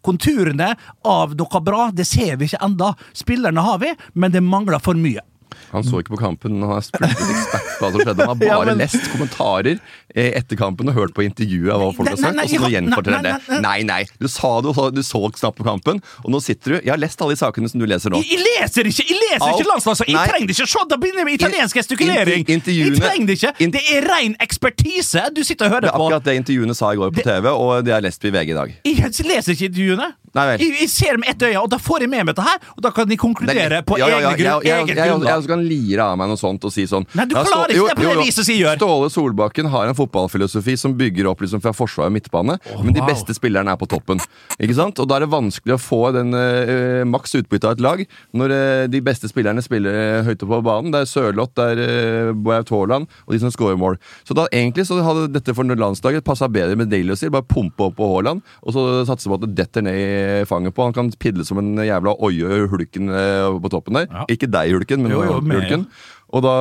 Konturene 0.07 0.73
av 1.07 1.39
noe 1.39 1.65
bra, 1.65 1.89
det 1.95 2.09
ser 2.09 2.37
vi 2.37 2.51
ikke 2.51 2.65
enda. 2.67 2.95
Spillerne 3.17 3.65
har 3.67 3.81
vi, 3.83 3.95
men 4.15 4.35
det 4.35 4.45
mangler 4.45 4.83
for 4.83 4.99
mye. 4.99 5.25
Han 5.73 5.85
så 5.87 6.01
ikke 6.03 6.15
på 6.15 6.21
kampen, 6.21 6.61
han 6.63 6.73
er 6.77 6.83
ekspert 6.83 7.17
på 7.19 7.83
hva 7.83 7.91
som 7.93 8.01
skjedde. 8.05 8.27
Han 8.27 8.29
har 8.31 8.39
bare 8.41 8.49
Ja, 8.49 8.59
men- 8.69 8.79
lest 8.81 9.09
kommentarer 9.13 9.79
eh, 10.15 10.31
etter 10.39 10.57
kampen 10.61 10.89
og 10.93 10.95
hørt 10.97 11.15
på 11.17 11.25
intervjuet 11.27 11.73
av 11.75 11.83
hva 11.83 11.91
folk 11.97 12.13
har 12.13 12.21
sagt, 12.21 12.39
og 12.41 12.53
så 12.55 12.71
gjenforteller 12.73 13.19
han 13.21 13.27
det. 13.29 13.61
Nei, 13.65 13.77
nei, 13.89 14.01
du 14.23 14.29
sa 14.33 14.53
det, 14.65 14.75
du 14.97 15.03
så 15.05 15.21
knapt 15.35 15.59
på 15.61 15.67
kampen, 15.67 16.01
og 16.25 16.31
nå 16.33 16.41
sitter 16.45 16.77
du 16.77 16.81
Jeg 16.81 16.93
har 16.95 17.01
lest 17.03 17.21
alle 17.21 17.35
de 17.37 17.41
sakene 17.43 17.69
som 17.73 17.81
du 17.83 17.87
leser 17.91 18.13
nå. 18.15 18.23
Jeg, 18.23 18.39
jeg 18.39 18.47
leser 18.47 18.89
ikke 18.93 19.05
jeg 19.07 19.17
leser 19.19 19.26
Alt- 19.37 19.61
ikke 19.61 19.69
landslaget! 19.71 20.09
Jeg 20.09 20.31
trenger 20.31 20.49
ikke 20.49 20.57
ikke 20.57 20.73
se! 20.73 20.85
Da 20.91 20.97
begynner 21.01 21.25
med 21.29 21.39
italiensk 21.39 21.77
gestikulering! 21.77 22.45
Intervjuene- 22.47 22.97
Jeg 22.97 23.03
trenger 23.03 23.33
ikke! 23.37 23.71
Det 23.77 23.83
er 23.95 24.09
ren 24.11 24.37
ekspertise 24.41 25.27
du 25.35 25.43
sitter 25.45 25.67
og 25.67 25.77
hører 25.77 25.81
Det 25.81 25.93
er 25.93 25.99
på. 25.99 26.07
akkurat 26.07 26.25
det 26.25 26.37
intervjuene 26.41 26.75
sa 26.75 26.93
i 26.93 26.97
går 26.97 27.11
på 27.11 27.23
TV, 27.23 27.49
og 27.51 27.85
det 27.85 27.93
har 27.93 28.01
jeg 28.01 28.09
lest 28.11 28.21
på 28.23 28.29
i 28.29 28.35
VG 28.37 28.51
i 28.51 28.59
dag. 28.61 28.77
Jeg 28.85 29.27
leser 29.27 29.53
ikke 29.53 29.69
intervjuene. 29.71 30.13
Nei. 30.37 30.45
Jeg, 30.61 30.73
jeg 30.83 30.91
ser 30.93 31.17
med 31.21 31.31
ett 31.33 31.43
øye, 31.49 31.57
og 31.63 31.69
da 31.73 31.79
får 31.81 32.05
jeg 32.05 32.11
med 32.13 32.27
meg 32.27 32.35
dette 32.35 32.45
her, 32.45 32.59
og 32.77 32.83
da 32.85 32.91
kan 32.93 33.09
de 33.09 33.17
konkludere 33.17 33.81
på 33.89 33.97
Ja, 33.97 34.09
ja, 34.11 34.19
ja, 34.21 34.33
grunn, 34.37 34.67
jeg, 34.67 34.85
eget 34.93 35.25
også 35.33 35.49
kan 35.49 35.63
lire 35.65 36.05
av 36.05 36.19
meg 36.21 36.29
noe 36.29 36.41
sånt 36.41 36.67
og 36.69 36.75
si 36.75 36.85
sånn 36.85 37.07
Nei, 37.17 37.25
du 37.31 37.33
klarer 37.39 37.73
ikke 37.73 37.87
det 37.89 37.97
på 37.97 38.11
det 38.11 38.27
viset 38.27 38.43
som 38.43 38.53
jeg 38.53 38.61
gjør. 38.61 38.77
Ståle 38.77 39.09
Solbakken 39.15 39.71
har 39.73 39.89
en 39.89 39.97
fotballfilosofi 39.97 40.77
som 40.77 40.93
bygger 40.99 41.31
opp 41.31 41.41
liksom 41.41 41.63
fra 41.65 41.73
forsvar 41.77 42.11
og 42.11 42.17
midtbane, 42.19 42.59
men 42.83 42.93
de 42.93 43.01
wow. 43.01 43.09
beste 43.09 43.37
spillerne 43.37 43.73
er 43.73 43.81
på 43.81 43.89
toppen. 43.89 44.21
Ikke 44.61 44.77
sant? 44.77 45.01
Og 45.01 45.09
da 45.09 45.17
er 45.17 45.25
det 45.25 45.33
vanskelig 45.33 45.79
å 45.79 45.81
få 45.81 46.03
den 46.17 46.37
uh, 46.37 47.01
maks 47.09 47.33
utbytte 47.41 47.71
av 47.71 47.79
et 47.79 47.85
lag 47.87 48.05
når 48.37 48.53
uh, 48.53 48.85
de 48.93 49.01
beste 49.01 49.16
spillerne 49.25 49.63
spiller 49.65 49.97
eh, 49.97 50.25
høyt 50.27 50.43
oppe 50.45 50.59
på 50.59 50.65
banen. 50.67 50.93
Det 50.93 51.01
er 51.03 51.09
Sørloth, 51.11 51.55
det 51.57 51.67
er 51.73 51.81
uh, 52.31 52.33
Bojaut 52.37 52.73
Haaland 52.75 53.07
og 53.25 53.33
de 53.35 53.41
som 53.43 53.53
scorer 53.55 53.79
mål. 53.81 53.97
Så 54.29 54.37
da 54.37 54.45
egentlig 54.53 54.85
så 54.89 54.99
hadde 55.05 55.31
dette 55.33 55.55
for 55.57 55.65
landslaget 55.65 56.25
passa 56.27 56.49
bedre 56.53 56.77
med 56.77 56.91
Daly 56.93 57.15
og 57.15 57.21
Seal. 57.21 57.33
Bare 57.35 57.47
pumpe 57.49 57.89
opp 57.89 57.97
på 57.97 58.11
Haaland, 58.13 58.43
og 58.63 58.77
så 58.77 58.85
satse 59.09 59.31
på 59.31 59.39
at 59.39 59.47
det 59.47 59.55
detter 59.63 59.87
ned 59.87 59.97
i 59.97 60.45
fanget 60.49 60.77
på. 60.77 60.85
Han 60.85 60.97
kan 60.97 61.13
pidle 61.23 61.47
som 61.49 61.63
en 61.63 61.73
jævla 61.81 62.17
oie 62.27 62.67
hulken 62.69 63.09
eh, 63.09 63.49
på 63.63 63.73
toppen 63.73 64.01
der. 64.03 64.11
Ja. 64.13 64.29
Ikke 64.37 64.51
deg, 64.51 64.77
hulken, 64.77 65.03
men 65.07 65.17
Jo, 65.17 65.25
jo, 65.25 65.41
med, 65.41 65.63
hulken. 65.63 65.89
Og, 66.35 66.43
da, 66.43 66.53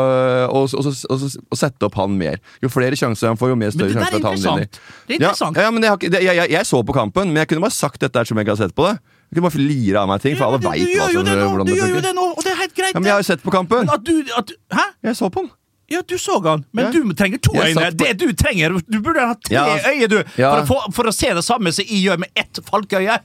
og, 0.54 0.70
og, 0.78 0.86
så- 0.94 1.10
og, 1.10 1.58
sette 1.58 1.88
opp 1.88 1.96
han 1.98 2.14
mer. 2.20 2.38
Jo 2.62 2.70
flere 2.70 2.98
sjanser 3.00 3.32
han 3.32 3.40
får, 3.40 3.50
jo 3.54 3.58
mer 3.60 3.74
større 3.74 3.96
sjanse 3.96 4.12
for 4.14 4.22
at 4.22 4.30
han 4.30 4.44
vinner. 4.44 4.70
Det 5.08 5.16
er 5.16 5.20
interessant. 5.20 5.58
Ja, 5.58 5.66
ja, 5.68 5.72
men 5.74 5.84
jeg, 5.88 5.98
ikke- 5.98 6.22
jeg, 6.22 6.36
jeg, 6.38 6.52
jeg 6.54 6.70
så 6.70 6.84
på 6.86 6.94
kampen, 6.94 7.34
men 7.34 7.42
jeg 7.42 7.50
kunne 7.50 7.66
bare 7.66 7.74
sagt 7.74 8.00
dette 8.06 8.26
som 8.30 8.38
jeg 8.38 8.46
ikke 8.46 8.56
har 8.58 8.62
sett 8.68 8.76
på 8.78 8.86
det. 8.92 9.00
Jeg 9.32 9.42
kan 9.42 9.46
bare 9.50 9.66
lire 9.66 10.00
av 10.00 10.08
meg 10.08 10.22
ting, 10.24 10.36
for 10.38 10.46
alle 10.48 10.62
Ja, 10.62 10.70
veit 10.70 10.86
du 10.86 11.24
det 11.26 11.36
hvordan 11.36 11.66
du 11.66 11.74
det 11.74 11.80
gjør 11.82 11.94
jo 11.96 12.02
det 12.06 12.16
nå, 12.16 12.26
og 12.38 12.42
det 12.46 12.52
er 12.54 12.60
helt 12.62 12.76
greit. 12.78 12.94
Ja, 12.94 13.00
men 13.00 13.10
jeg 13.10 13.16
har 13.18 13.24
jo 13.24 13.30
sett 13.34 13.44
på 13.44 13.52
kampen! 13.52 13.90
At 13.92 14.04
du, 14.06 14.14
at, 14.38 14.52
hæ? 14.72 14.86
Jeg 15.10 15.16
så 15.20 15.30
på 15.34 15.44
den. 15.46 15.52
Ja, 15.92 16.02
du 16.02 16.16
så 16.18 16.40
han, 16.42 16.66
men 16.74 16.86
Ja. 16.86 16.92
du 16.92 17.14
trenger 17.14 17.38
to 17.38 17.54
øyne. 17.54 17.92
på- 17.92 17.98
Det 17.98 18.18
du 18.18 18.34
trenger 18.34 18.82
Du 18.90 19.00
burde 19.02 19.22
ha 19.22 19.36
tre 19.36 19.54
Ja. 19.54 19.78
øyne, 19.86 20.08
du, 20.10 20.24
for, 20.36 20.62
å 20.62 20.66
få, 20.66 20.94
for 20.94 21.04
å 21.06 21.14
se 21.14 21.34
det 21.34 21.44
samme 21.46 21.72
som 21.74 21.86
jeg 21.86 22.06
gjør 22.06 22.18
med 22.20 22.30
ett 22.36 22.60
falkeøye. 22.66 23.20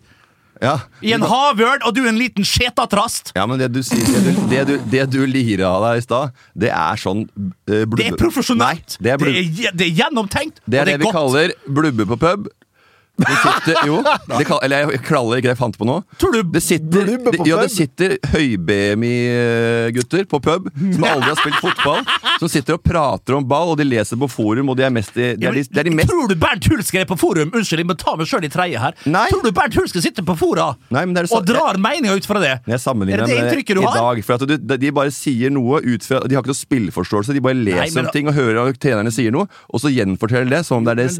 Ja. 0.60 0.74
I 1.00 1.14
en 1.16 1.22
havørn, 1.22 1.80
og 1.86 1.94
du 1.94 2.02
er 2.04 2.08
en 2.10 2.18
liten 2.18 2.44
skjetatrast. 2.44 3.32
Ja, 3.34 3.46
men 3.46 3.58
det 3.58 3.70
du, 3.72 3.80
sier, 3.82 4.04
det, 4.04 4.34
du, 4.36 4.40
det, 4.50 4.66
du, 4.68 4.74
det 4.92 5.06
du 5.10 5.26
lirer 5.26 5.64
av 5.64 5.86
deg 5.86 6.02
i 6.02 6.04
stad, 6.04 6.34
det 6.54 6.68
er 6.68 7.00
sånn 7.00 7.22
uh, 7.24 7.86
blubbe... 7.86 7.96
Det 7.96 8.10
er 8.12 8.18
profesjonelt. 8.20 8.98
Nei, 9.00 9.06
det 9.06 9.14
er, 9.14 9.16
det, 9.24 9.68
er, 9.70 9.72
det 9.72 9.86
er 9.86 9.94
gjennomtenkt. 10.02 10.60
det, 10.66 10.82
er 10.82 10.82
og 10.82 10.90
det 10.90 10.98
vi 10.98 11.04
godt. 11.08 11.16
kaller 11.16 11.54
blubbe 11.66 12.06
på 12.12 12.18
pub. 12.20 12.50
Det 13.20 13.36
sitter, 13.44 13.80
jo, 13.86 13.98
det 14.38 14.44
kall, 14.48 14.60
eller 14.64 14.90
jeg 14.94 15.02
klaller 15.06 15.40
ikke 15.40 15.48
det 15.50 15.54
jeg 15.54 15.60
fant 15.60 15.76
på 15.80 15.86
nå. 15.88 15.96
Tror 16.20 16.32
du 16.34 16.40
Det 16.54 16.62
sitter, 16.64 17.10
på 17.24 17.32
det, 17.34 17.46
ja, 17.50 17.58
det 17.60 17.70
sitter 17.74 18.16
høy-BMI-gutter 18.32 20.24
på 20.30 20.40
pub 20.44 20.68
som 20.94 21.04
aldri 21.06 21.28
har 21.30 21.38
spilt 21.40 21.60
fotball, 21.62 22.02
som 22.40 22.48
sitter 22.52 22.76
og 22.78 22.82
prater 22.86 23.36
om 23.36 23.46
ball, 23.48 23.72
og 23.74 23.78
de 23.80 23.86
leser 23.88 24.18
på 24.20 24.28
forum, 24.30 24.70
og 24.72 24.78
de 24.78 24.86
er 24.86 24.94
mest 24.94 25.16
i, 25.20 25.32
de 25.40 25.48
er 25.48 25.56
de, 25.56 25.64
de 25.68 25.80
er 25.82 25.88
de 25.90 25.94
mest 25.98 26.10
Tror 26.10 26.28
du 26.30 26.34
Bernt 26.40 26.66
Hulske 26.70 27.02
er 27.02 27.08
på 27.10 27.16
forum? 27.20 27.52
Unnskyld, 27.54 27.82
jeg 27.84 27.88
må 27.90 27.96
ta 28.00 28.16
meg 28.18 28.26
sjøl 28.30 28.46
i 28.46 28.50
tredje 28.52 28.80
her. 28.82 28.96
Nei. 29.10 29.26
Tror 29.30 29.44
du 29.44 29.50
Bernt 29.56 29.76
Hulske 29.78 30.02
sitter 30.02 30.26
på 30.26 30.34
fora 30.40 30.70
Nei, 30.90 31.04
men 31.06 31.14
det 31.16 31.26
sa- 31.30 31.38
og 31.40 31.46
drar 31.48 31.78
meninga 31.80 32.16
ut 32.16 32.26
fra 32.28 32.40
det? 32.42 32.54
Jeg 32.70 32.80
sammenligner 32.82 33.24
er 33.24 33.26
det 33.26 33.36
med 33.36 33.70
i 33.70 33.84
dag. 33.84 34.22
For 34.26 34.46
du, 34.46 34.56
de 34.56 34.90
bare 34.96 35.12
sier 35.14 35.52
noe 35.54 35.80
ut 35.84 36.06
fra 36.06 36.20
De 36.26 36.34
har 36.36 36.42
ikke 36.42 36.52
noe 36.52 36.60
spillforståelse. 36.60 37.34
De 37.36 37.42
bare 37.44 37.58
leser 37.58 37.80
Nei, 37.80 37.90
men- 37.94 38.06
om 38.06 38.12
ting 38.14 38.30
og 38.30 38.34
hører 38.38 38.60
at 38.72 38.80
trenerne 38.82 39.12
sier 39.14 39.30
noe, 39.34 39.46
og 39.70 39.80
så 39.82 39.92
gjenforteller 39.92 40.50
det 40.56 40.62
som 40.66 40.80
om 40.80 40.84
det 40.88 40.92
er 40.96 41.02
deres 41.04 41.18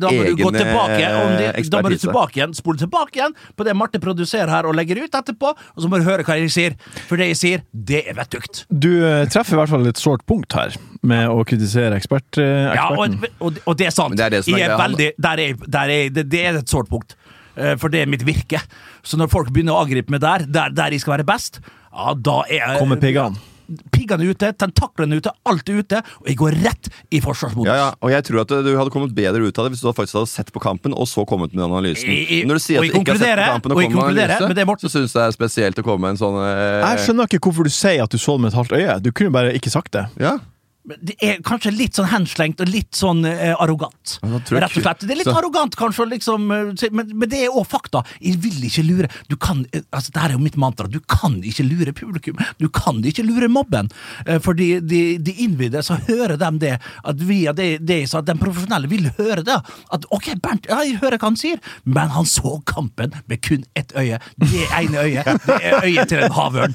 Men 1.71 1.90
du 1.91 2.03
tilbake, 2.05 2.39
igjen, 2.39 2.55
spole 2.57 2.81
tilbake 2.81 3.19
igjen 3.21 3.35
på 3.57 3.67
det 3.67 3.75
Marte 3.79 4.01
produserer 4.03 4.51
her 4.53 4.69
og 4.69 4.77
legger 4.79 5.03
ut 5.03 5.19
etterpå, 5.21 5.53
og 5.55 5.83
så 5.85 5.91
må 5.91 6.01
du 6.01 6.07
høre 6.09 6.25
hva 6.27 6.39
jeg 6.41 6.53
sier. 6.55 6.77
For 7.09 7.21
det 7.21 7.31
jeg 7.33 7.41
sier, 7.41 7.65
det 7.73 8.05
er 8.11 8.19
vettugt. 8.19 8.65
Du 8.71 8.91
eh, 9.07 9.25
treffer 9.33 9.57
i 9.57 9.61
hvert 9.63 9.73
fall 9.75 9.91
et 9.91 10.01
sårt 10.01 10.25
punkt 10.31 10.55
her, 10.57 10.77
med 11.07 11.29
å 11.33 11.43
kritisere 11.49 11.97
ekspert, 11.99 12.41
eh, 12.43 12.71
Ja, 12.77 12.91
og, 12.95 13.19
og, 13.41 13.61
og 13.65 13.79
det 13.81 13.91
er 13.91 13.95
sant. 13.97 14.17
Det 14.19 14.27
er 14.29 14.37
det 14.37 14.45
er 14.45 14.51
jeg 14.61 14.71
er 14.71 14.79
veldig, 14.81 15.11
der 15.19 15.45
er, 15.47 15.61
der 15.67 15.95
er, 15.97 16.09
det, 16.15 16.27
det 16.31 16.47
er 16.47 16.61
et 16.63 16.71
sårt 16.73 16.91
punkt. 16.93 17.17
Eh, 17.57 17.77
For 17.81 17.93
det 17.93 18.05
er 18.05 18.11
mitt 18.11 18.25
virke. 18.27 18.61
Så 19.03 19.19
når 19.21 19.31
folk 19.33 19.51
begynner 19.53 19.77
å 19.77 19.85
angripe 19.85 20.13
meg 20.13 20.23
der, 20.25 20.47
der, 20.49 20.75
der 20.77 20.95
jeg 20.95 21.03
skal 21.05 21.19
være 21.19 21.29
best, 21.29 21.61
ja, 21.91 22.15
da 22.15 22.43
er 22.47 22.77
Kommer 22.79 23.01
piggene. 23.01 23.41
Piggene 23.95 24.25
er 24.27 24.33
ute, 24.35 24.53
tentaklene 24.59 25.15
er 25.15 25.23
ute, 25.23 25.33
alt 25.47 25.69
er 25.71 25.79
ute, 25.83 26.01
og 26.21 26.27
jeg 26.31 26.37
går 26.41 26.57
rett 26.65 26.89
i 27.15 27.21
forsvarsmodus. 27.23 27.69
Ja, 27.71 27.77
ja, 27.77 27.89
og 28.03 28.11
jeg 28.11 28.25
tror 28.27 28.41
at 28.43 28.49
du 28.67 28.71
hadde 28.77 28.91
kommet 28.91 29.15
bedre 29.15 29.41
ut 29.47 29.59
av 29.59 29.65
det 29.69 29.73
hvis 29.77 29.83
du 29.85 29.91
faktisk 29.93 30.19
hadde 30.19 30.31
sett 30.33 30.53
på 30.53 30.61
kampen 30.65 30.93
og 30.97 31.07
så 31.07 31.25
kommet 31.29 31.55
med 31.55 31.65
analysen. 31.69 32.11
I- 32.11 32.41
i- 32.41 32.45
Når 32.45 32.55
du 32.59 32.65
sier 32.67 32.81
at 32.83 32.91
du 32.91 32.99
ikke 32.99 33.13
har 33.15 33.23
sett 33.23 33.39
på 33.39 33.53
kampen 33.55 33.73
og 33.73 33.77
og 33.77 33.83
jeg 33.83 33.91
med 33.91 33.99
konkluderer 34.01 34.49
med 34.49 34.57
det, 34.57 34.67
Morten. 34.67 34.89
så 34.89 34.93
syns 34.99 35.13
jeg 35.15 35.21
det 35.23 35.29
er 35.29 35.37
spesielt 35.39 35.79
å 35.79 35.83
komme 35.87 36.01
med 36.01 36.11
en 36.17 36.21
sånn 36.21 36.39
eh, 36.43 36.97
Jeg 36.97 37.07
skjønner 37.07 37.29
ikke 37.31 37.41
hvorfor 37.47 37.65
du 37.65 37.71
sier 37.71 38.03
at 38.03 38.11
du 38.11 38.19
så 38.19 38.37
det 38.37 38.41
med 38.41 38.53
et 38.53 38.59
halvt 38.59 38.73
øye. 38.81 39.01
Du 39.03 39.11
kunne 39.13 39.31
bare 39.33 39.53
ikke 39.55 39.71
sagt 39.71 39.93
det. 39.93 40.07
Ja. 40.19 40.39
Det 40.81 41.15
er 41.21 41.43
kanskje 41.45 41.71
litt 41.77 41.95
sånn 41.99 42.07
henslengt 42.09 42.61
og 42.65 42.69
litt 42.73 42.97
sånn 42.97 43.21
eh, 43.29 43.53
arrogant. 43.61 44.15
Rett 44.25 44.77
og 44.79 44.83
slett. 44.83 45.03
Det 45.05 45.13
er 45.13 45.19
litt 45.21 45.29
så- 45.29 45.35
arrogant, 45.39 45.77
kanskje, 45.77 46.07
liksom, 46.09 46.47
eh, 46.51 46.89
men, 46.91 47.11
men 47.21 47.29
det 47.29 47.43
er 47.45 47.51
òg 47.53 47.67
fakta. 47.69 48.01
Jeg 48.21 48.39
vil 48.41 48.65
ikke 48.65 48.85
lure. 48.89 49.11
Du 49.29 49.37
kan, 49.37 49.61
eh, 49.77 49.83
altså, 49.93 50.11
det 50.15 50.23
her 50.23 50.31
er 50.31 50.39
jo 50.39 50.43
mitt 50.43 50.57
mantra. 50.57 50.89
Du 50.89 50.99
kan 51.01 51.37
ikke 51.45 51.67
lure 51.69 51.93
publikum. 51.93 52.41
Du 52.59 52.69
kan 52.73 53.03
ikke 53.05 53.27
lure 53.29 53.49
mobben. 53.53 53.91
Eh, 54.27 54.39
Fordi 54.41 54.81
de, 54.81 55.19
de 55.19 55.33
innvidde, 55.45 55.83
så 55.85 55.99
hører 56.09 56.39
de 56.41 56.51
det. 56.65 56.73
At 57.05 57.17
via 57.29 57.53
det, 57.53 57.85
det 57.87 58.01
så 58.09 58.19
at 58.25 58.31
den 58.33 58.39
profesjonelle 58.41 58.89
vil 58.89 59.11
høre 59.21 59.45
det. 59.45 59.61
At 59.93 60.09
ok, 60.11 60.33
Bernt, 60.41 60.67
ja, 60.73 60.81
jeg 60.89 60.97
hører 61.05 61.19
hva 61.21 61.29
han 61.29 61.37
sier, 61.37 61.61
men 61.85 62.09
han 62.17 62.25
så 62.25 62.57
kampen 62.65 63.13
med 63.29 63.43
kun 63.45 63.65
ett 63.77 63.93
øye. 64.01 64.19
Det 64.41 64.65
ene 64.81 65.05
øyet, 65.05 65.45
det 65.47 65.61
er 65.61 65.85
øyet 65.85 66.09
til 66.09 66.25
en 66.25 66.33
havørn. 66.41 66.75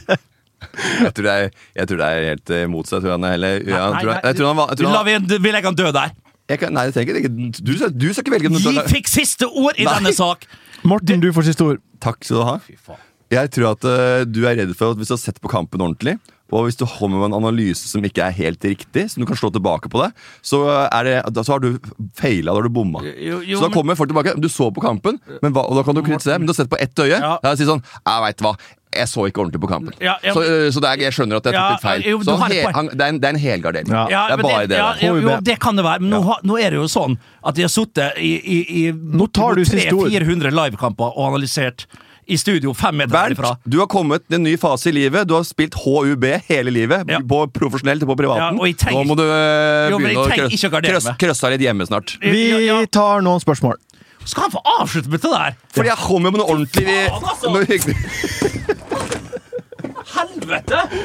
Jeg 1.06 1.14
tror 1.18 1.28
det 1.30 1.34
er, 1.40 1.50
jeg 1.80 1.88
tror 1.90 2.02
det 2.04 2.10
er 2.12 2.28
helt 2.32 2.54
imot 2.60 2.74
motsatt. 2.76 3.00
Jeg 3.00 3.06
tror 3.08 3.16
han 3.18 3.28
er 3.30 3.34
heller 3.38 3.56
ja, 3.66 3.80
jeg 3.82 4.04
tror, 4.04 4.14
jeg 4.30 4.36
tror 4.40 4.48
han 4.52 4.60
var 4.62 4.70
jeg 4.74 4.82
tror 4.84 4.94
La 4.96 5.04
vi, 5.08 5.18
vi 5.48 5.52
legger 5.56 5.72
han 5.72 5.80
død 5.82 5.94
der. 6.00 6.14
jeg 6.52 6.60
kan, 6.62 6.74
Nei, 6.76 6.84
jeg 6.90 6.94
tenker 7.00 7.20
ikke 7.22 7.34
Du, 7.62 7.74
skal- 7.80 7.96
du 7.96 8.08
skal 8.14 8.24
ikke 8.26 8.36
velge 8.38 8.52
om 8.54 8.60
Vi 8.62 8.86
fikk 8.98 9.08
siste 9.12 9.48
ord 9.50 9.76
i 9.82 9.88
Nei. 9.88 9.98
denne 9.98 10.14
sak! 10.16 10.46
Morten, 10.86 11.20
du 11.24 11.32
får 11.34 11.48
siste 11.50 11.66
ord. 11.66 11.80
Takk 12.04 12.22
skal 12.28 12.38
du 12.38 12.46
ha. 12.46 12.98
Jeg 13.34 13.50
tror 13.56 13.72
at 13.74 13.86
eh, 13.90 14.24
du 14.30 14.44
er 14.46 14.54
redd 14.60 14.76
for 14.78 14.94
at 14.94 15.00
hvis 15.02 15.10
du 15.10 15.16
har 15.16 15.22
sett 15.24 15.40
på 15.42 15.50
kampen 15.50 15.82
ordentlig, 15.82 16.14
og 16.54 16.68
hvis 16.68 16.78
du 16.78 16.84
kommer 16.86 17.18
med 17.24 17.32
en 17.32 17.38
analyse 17.40 17.88
som 17.90 18.04
ikke 18.06 18.22
er 18.22 18.36
helt 18.38 18.62
riktig, 18.64 19.08
som 19.10 19.24
du 19.24 19.26
kan 19.26 19.36
slå 19.40 19.50
tilbake 19.56 19.90
på 19.90 19.98
det, 20.04 20.12
så, 20.46 20.60
er 20.94 21.08
det, 21.08 21.16
da, 21.34 21.42
så 21.42 21.56
har 21.56 21.64
du 21.64 21.72
feila, 22.14 22.52
da 22.54 22.60
har 22.60 22.68
du 22.70 22.76
bomma. 22.76 23.02
Jo, 23.02 23.40
jo, 23.42 23.58
så 23.58 23.66
da 23.66 23.72
men- 23.72 23.78
kommer 23.80 23.98
folk 23.98 24.12
tilbake. 24.14 24.36
Du 24.38 24.46
så 24.54 24.70
på 24.76 24.84
kampen, 24.86 25.18
men 25.42 25.56
hva, 25.58 25.66
og 25.66 25.80
da 25.80 25.84
kan 25.88 25.98
du 25.98 26.04
kritisere, 26.06 26.38
men 26.38 26.46
du 26.46 26.54
har 26.54 26.60
sett 26.62 26.70
på 26.70 26.78
ett 26.86 26.94
øye. 27.02 27.18
Ja. 27.18 27.34
Da 27.42 27.56
sier 27.58 27.72
sånn 27.74 27.82
Jeg 27.82 28.22
veit 28.28 28.46
hva, 28.46 28.54
jeg 28.96 29.12
så 29.12 29.26
ikke 29.30 29.44
ordentlig 29.44 29.62
på 29.64 29.70
kampen. 29.72 29.94
Ja, 30.04 30.16
ja, 30.24 30.34
så 30.36 30.44
eh, 30.46 30.70
så 30.74 30.82
det 30.84 30.92
er, 30.92 31.04
jeg 31.08 31.16
skjønner 31.18 31.42
at 31.42 31.50
jeg 31.50 31.58
tok 31.58 31.76
litt 31.76 31.86
feil. 31.86 32.08
jo, 32.12 32.22
så 32.26 32.38
he, 32.46 32.62
han, 32.78 32.90
det, 32.94 33.02
er 33.02 33.14
en, 33.14 33.20
det 33.22 33.30
er 33.30 33.36
en 33.36 33.42
helgardering. 33.46 33.92
Ja. 33.92 34.06
Ja, 34.12 34.24
det 34.32 34.38
er 34.38 34.44
bare 34.46 34.66
det. 34.72 34.80
ja, 34.80 34.90
jo, 35.08 35.20
jo, 35.24 35.38
det 35.46 35.60
kan 35.64 35.78
det 35.80 35.86
være, 35.86 36.04
men 36.06 36.16
nå, 36.16 36.40
nå 36.48 36.58
er 36.62 36.76
det 36.76 36.82
jo 36.82 36.88
sånn 36.92 37.18
at 37.46 37.58
de 37.58 37.66
har 37.68 37.72
sittet 37.74 38.18
i, 38.22 38.34
i, 38.40 38.58
i 38.82 38.84
Nå 38.96 39.28
tar 39.36 39.56
du 39.60 39.64
siste 39.68 39.94
ord. 39.94 40.10
300-400 40.12 40.56
livekamper 40.56 41.14
og 41.16 41.30
analysert 41.32 41.86
i 42.26 42.38
studio 42.42 42.74
fem 42.74 42.96
meter 42.98 43.14
herifra. 43.20 43.52
Du 43.70 43.78
har 43.78 43.88
kommet 43.92 44.24
til 44.26 44.40
en 44.40 44.46
ny 44.48 44.56
fase 44.58 44.90
i 44.90 44.96
livet. 44.96 45.28
Du 45.30 45.36
har 45.38 45.44
spilt 45.46 45.76
HUB 45.84 46.26
hele 46.48 46.74
livet. 46.74 47.06
Ja. 47.12 47.20
På 47.22 47.44
profesjonelt 47.54 48.02
og 48.02 48.16
på 48.16 48.18
privaten. 48.24 48.58
Ja, 48.58 48.62
og 48.62 48.66
jeg 48.66 48.80
trenger- 48.82 49.04
Nå 49.06 49.12
må 49.12 49.18
du 49.20 49.26
Jo, 49.26 50.00
begynne 50.02 50.24
å 50.26 51.18
krøsse 51.22 51.52
litt 51.54 51.62
hjemme 51.62 51.86
snart. 51.86 52.18
Vi 52.22 52.50
Ja, 52.50 52.58
ja. 52.80 52.86
tar 52.90 53.22
noen 53.22 53.44
spørsmål. 53.44 53.78
Skal 54.26 54.48
han 54.48 54.52
få 54.56 54.62
avslutte 54.82 55.10
med 55.14 55.22
det 55.22 55.30
der? 55.32 55.56
Fordi 55.76 55.90
jeg 55.92 55.98
kommer 56.02 56.32
med 56.34 56.42
noe 56.42 56.50
ordentlig 56.50 56.86
Faen, 56.90 57.28
altså! 57.30 57.52
noe 57.54 57.66
hyggelig. 57.70 57.96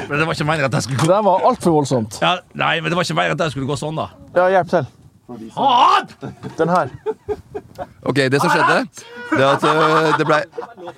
Men 0.09 0.19
det 0.19 0.25
var 0.27 0.33
ikke 0.35 0.45
meningen 0.47 0.65
at 0.69 0.73
jeg 0.79 0.83
skulle 0.87 0.99
gå 1.03 1.07
Det 1.11 1.19
var 1.25 1.45
altfor 1.49 1.71
voldsomt. 1.77 2.17
ja, 2.21 2.35
Nei, 2.53 2.79
men 2.81 2.91
det 2.91 2.95
var 2.99 3.03
ikke 3.07 3.15
meningen 3.17 3.37
at 3.39 3.45
jeg 3.47 3.51
skulle 3.55 3.67
gå 3.69 3.77
sånn, 3.79 3.95
da. 3.99 4.09
Ja, 4.35 4.47
hjelp 4.57 4.69
til. 4.73 4.85
Hat! 5.55 6.11
Den 6.59 6.69
her. 6.69 6.89
Ok, 8.03 8.17
det 8.33 8.41
som 8.43 8.51
skjedde, 8.51 8.81
det 9.31 9.39
er 9.39 9.53
at 9.53 9.63
øh, 9.63 10.17
det 10.19 10.25
ble, 10.27 10.39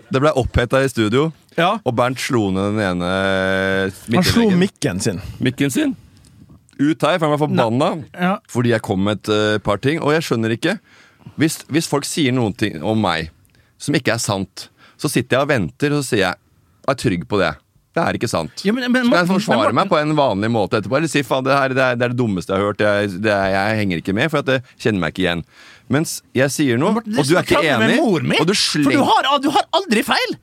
det 0.10 0.22
ble 0.24 0.32
oppheta 0.42 0.80
i 0.82 0.90
studio, 0.90 1.28
Ja. 1.58 1.76
og 1.86 1.94
Bernt 1.96 2.18
slo 2.18 2.48
ned 2.50 2.72
den 2.74 2.80
ene 2.82 3.10
Han 4.16 4.24
slo 4.26 4.48
mikken 4.58 5.00
sin. 5.00 5.20
mikken 5.40 5.70
sin. 5.70 5.94
Ut 6.82 7.02
her, 7.06 7.20
for 7.20 7.28
han 7.28 7.36
var 7.36 7.42
forbanna 7.44 7.92
Ja. 8.18 8.38
fordi 8.50 8.70
jeg 8.74 8.82
kom 8.82 9.04
med 9.06 9.20
et 9.22 9.30
øh, 9.30 9.60
par 9.60 9.78
ting. 9.78 10.02
Og 10.02 10.14
jeg 10.16 10.24
skjønner 10.26 10.50
ikke 10.58 10.80
hvis, 11.38 11.60
hvis 11.70 11.88
folk 11.88 12.06
sier 12.06 12.34
noen 12.34 12.54
ting 12.58 12.82
om 12.84 12.98
meg 13.00 13.30
som 13.78 13.94
ikke 13.96 14.14
er 14.16 14.18
sant, 14.24 14.70
så 14.98 15.10
sitter 15.12 15.38
jeg 15.38 15.42
og 15.46 15.50
venter, 15.50 15.94
og 15.94 16.02
så 16.04 16.10
sier 16.16 16.24
jeg 16.26 16.36
er 16.88 16.94
trygg 17.00 17.28
på 17.30 17.38
det. 17.40 17.54
Det 17.94 18.02
er 18.02 18.18
ikke 18.18 18.30
sant. 18.30 18.64
Ja, 18.66 18.72
men- 18.74 18.92
men 18.92 19.06
Skal 19.06 19.20
jeg 19.20 19.28
forsvare 19.30 19.68
men 19.70 19.76
meg 19.76 19.90
på 19.92 19.98
en 20.02 20.16
vanlig 20.18 20.50
måte 20.50 20.80
etterpå? 20.82 20.98
Eller 20.98 21.08
si 21.12 21.22
faen, 21.22 21.44
det, 21.46 21.54
her, 21.54 21.70
det, 21.70 21.78
er, 21.84 21.96
det 21.96 22.06
er 22.08 22.10
det 22.10 22.18
dummeste 22.18 22.50
jeg 22.50 22.58
har 22.58 22.66
hørt. 22.72 22.80
Jeg, 22.82 23.22
det 23.22 23.32
er, 23.32 23.50
jeg 23.54 23.78
henger 23.84 23.98
ikke 24.02 24.16
med, 24.18 24.32
for 24.34 24.42
at 24.42 24.48
jeg 24.48 24.64
kjenner 24.82 25.00
meg 25.04 25.14
ikke 25.14 25.24
igjen. 25.28 25.44
Mens 25.94 26.22
jeg 26.34 26.50
sier 26.50 26.78
noe, 26.82 26.94
Martin, 26.96 27.20
og 27.20 27.28
du 27.30 27.36
er 27.38 27.44
ikke 27.46 27.62
enig, 27.62 28.00
og 28.40 28.48
du 28.50 28.54
For 28.56 28.90
du 28.90 29.04
har, 29.04 29.30
du 29.44 29.50
har 29.54 29.70
aldri 29.78 30.02
feil! 30.04 30.34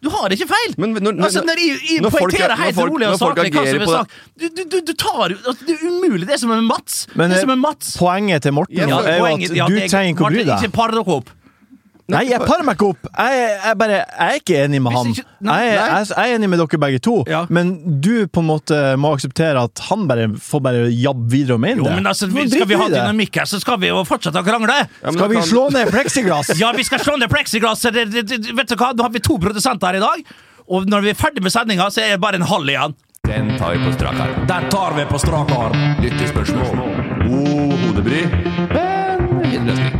Du 0.00 0.08
har 0.08 0.32
ikke 0.32 0.46
feil! 0.48 0.74
Men 0.80 0.94
når- 0.96 1.12
når- 1.12 1.24
altså, 1.28 1.40
når 1.44 1.56
jeg, 1.60 1.80
jeg 1.88 2.00
når 2.04 2.10
folk- 2.10 2.34
er, 2.36 2.48
når 2.48 2.56
helt 2.56 2.74
folk- 2.76 2.92
rolig 2.92 3.06
og 3.06 3.12
når 3.12 3.18
folk 3.20 3.36
saklig 3.36 3.52
agerer 3.52 3.84
på 3.84 3.96
det- 4.40 4.54
du, 4.56 4.64
du, 4.64 4.80
du, 4.80 4.92
tar 4.94 5.28
altså, 5.28 5.66
Det 5.66 5.74
er 5.76 5.88
umulig, 5.88 6.24
det 6.26 6.34
er 6.36 6.38
som 6.38 6.48
med 6.48 6.62
Mats. 6.64 7.06
Men 7.14 7.28
det 7.28 7.36
er 7.36 7.40
eh, 7.40 7.40
som 7.44 7.48
med 7.52 7.58
Mats. 7.64 7.96
poenget 7.96 8.42
til 8.42 8.52
Morten 8.52 8.76
Ja, 8.76 8.84
er 8.84 9.18
jo 9.18 9.24
at 9.24 9.40
ja, 9.56 9.66
du 9.68 9.76
er- 9.76 9.88
trenger 9.88 10.12
ikke 10.16 10.24
å 10.24 10.32
bry 10.32 10.44
deg. 10.44 10.56
Ikke 10.64 10.72
par 10.72 10.88
dere 10.92 11.04
opp. 11.16 11.28
Nei, 12.10 12.22
jeg 12.30 12.40
parer 12.42 12.64
meg 12.66 12.76
ikke 12.76 12.88
opp. 12.92 13.08
Jeg, 13.16 13.44
jeg, 13.64 13.76
bare, 13.80 13.98
jeg 14.00 14.26
er 14.26 14.40
ikke 14.40 14.56
enig 14.64 14.80
med 14.82 14.92
han. 14.96 15.06
ikke- 15.14 15.24
nei, 15.40 15.58
jeg, 15.64 15.76
nei. 15.78 15.86
jeg, 15.98 16.08
jeg 16.10 16.30
er 16.32 16.38
enig 16.38 16.48
med 16.52 16.58
dere 16.62 16.80
begge 16.84 17.00
to, 17.06 17.14
Ja. 17.30 17.44
men 17.48 18.00
du 18.00 18.26
på 18.26 18.40
en 18.42 18.48
måte 18.50 18.80
må 19.00 19.12
akseptere 19.16 19.62
at 19.62 19.78
han 19.88 20.06
bare 20.10 20.28
får 20.38 20.60
bare 20.66 20.90
jabbe 20.90 21.30
videre 21.30 21.54
og 21.54 21.60
mene 21.60 21.76
Jo, 21.82 21.84
det. 21.84 21.94
men 22.00 22.06
altså, 22.06 22.26
vi, 22.26 22.48
Skal 22.50 22.66
vi 22.68 22.74
ha 22.80 22.88
dynamikk 22.88 23.34
her, 23.42 23.44
så 23.50 23.60
skal 23.60 23.78
vi 23.78 23.88
jo 23.92 24.02
fortsette 24.04 24.36
å 24.40 24.44
krangle. 24.44 24.76
Ja, 25.02 25.12
Skal 25.12 25.28
vi 25.28 25.36
kan- 25.40 25.48
slå 25.48 25.68
ned 25.72 25.88
pleksiglass? 25.90 26.52
Ja, 26.60 26.72
vi 26.72 26.84
skal 26.84 26.98
slå 27.00 27.16
ned 27.18 27.30
det, 27.30 28.52
vet 28.54 28.68
du 28.68 28.76
hva? 28.76 28.92
Nå 28.94 29.02
har 29.02 29.10
vi 29.10 29.20
to 29.20 29.38
produsenter 29.38 29.86
her 29.86 29.96
i 29.96 30.00
dag. 30.00 30.24
Og 30.70 30.86
når 30.86 31.02
vi 31.02 31.10
er 31.10 31.14
ferdig 31.18 31.42
med 31.42 31.50
sendinga, 31.52 31.86
så 31.90 32.00
er 32.02 32.10
det 32.14 32.20
bare 32.20 32.36
en 32.36 32.42
halv 32.46 32.68
igjen. 32.68 32.94
Den 33.26 33.56
tar 33.58 33.72
vi 33.76 33.84
på 33.84 33.92
strak 33.94 34.18
arm. 34.20 34.46
Den 34.46 34.68
tar 34.70 34.94
vi 34.96 35.04
på 35.06 35.18
strak 35.20 35.50
arm. 35.52 35.74
Lyttespørsmål. 36.02 36.76
God 37.26 37.74
hodebry, 37.84 38.22
men 38.74 39.42
fin 39.44 39.99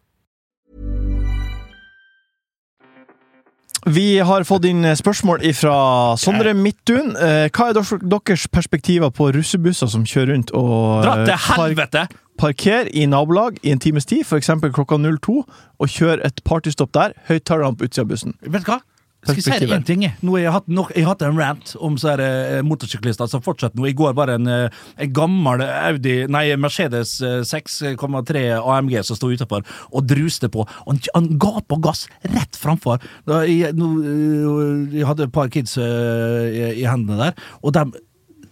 Vi 3.91 4.21
har 4.23 4.45
fått 4.47 4.65
inn 4.69 4.85
spørsmål 4.95 5.41
fra 5.57 5.75
Sondre 6.19 6.53
Midtun. 6.55 7.15
Eh, 7.17 7.49
Hva 7.51 7.71
er 7.71 7.75
deres 7.75 8.45
perspektiver 8.47 9.11
på 9.11 9.31
russebusser 9.35 9.89
som 9.91 10.05
kjører 10.07 10.31
rundt 10.35 10.53
og 10.55 11.01
Dra 11.03 11.15
til 11.25 11.33
eh, 11.33 11.47
helvete! 11.57 12.05
Parker 12.39 12.87
i 12.95 13.03
nabolag 13.09 13.57
i 13.61 13.73
en 13.73 13.81
times 13.81 14.07
tid, 14.09 14.23
f.eks. 14.23 14.49
klokka 14.73 14.97
02, 14.97 15.35
og 15.81 15.91
kjører 15.91 16.23
et 16.25 16.39
partystopp 16.47 16.93
der, 16.95 17.17
høyttalerne 17.27 17.77
på 17.77 17.89
utsida 17.89 18.05
av 18.05 18.13
bussen? 18.13 18.37
Vet 18.47 18.63
du 18.63 18.71
hva? 18.71 18.79
Skal 19.21 19.37
si 19.37 19.51
én 19.69 19.83
ting? 19.85 20.03
Nå 20.25 20.33
har 20.33 20.41
jeg 20.41 20.53
hatt, 20.55 20.67
nok, 20.73 20.91
jeg 20.97 21.05
har 21.05 21.13
hatt 21.13 21.21
en 21.27 21.37
rant 21.37 21.73
om 21.85 21.97
så 22.01 22.15
her, 22.15 22.23
eh, 22.25 22.61
motorsyklister 22.65 23.29
som 23.29 23.43
fortsetter 23.45 23.77
nå. 23.77 23.85
I 23.91 23.93
går 23.93 24.15
var 24.17 24.31
det 24.31 24.39
en, 24.39 24.47
eh, 24.49 24.79
en 24.97 25.13
gammel 25.13 25.61
Audi, 25.61 26.15
nei, 26.27 26.55
Mercedes 26.57 27.19
eh, 27.21 27.41
6,3 27.45 28.43
AMG 28.57 28.97
som 29.05 29.19
sto 29.19 29.29
utenfor 29.29 29.61
og 29.91 30.07
druste 30.09 30.49
på. 30.49 30.65
Og 30.87 31.09
han, 31.13 31.29
ga 31.37 31.61
på 31.61 31.77
gass 31.85 32.07
rett 32.25 32.57
framfor. 32.57 32.97
Jeg, 33.45 33.75
nå, 33.77 33.91
eh, 34.01 34.97
jeg 34.97 35.05
hadde 35.05 35.29
et 35.29 35.35
par 35.37 35.53
kids 35.53 35.77
eh, 35.77 36.47
i, 36.49 36.63
i 36.81 36.87
hendene 36.89 37.29
der, 37.29 37.51
og 37.61 37.77
dem 37.77 37.93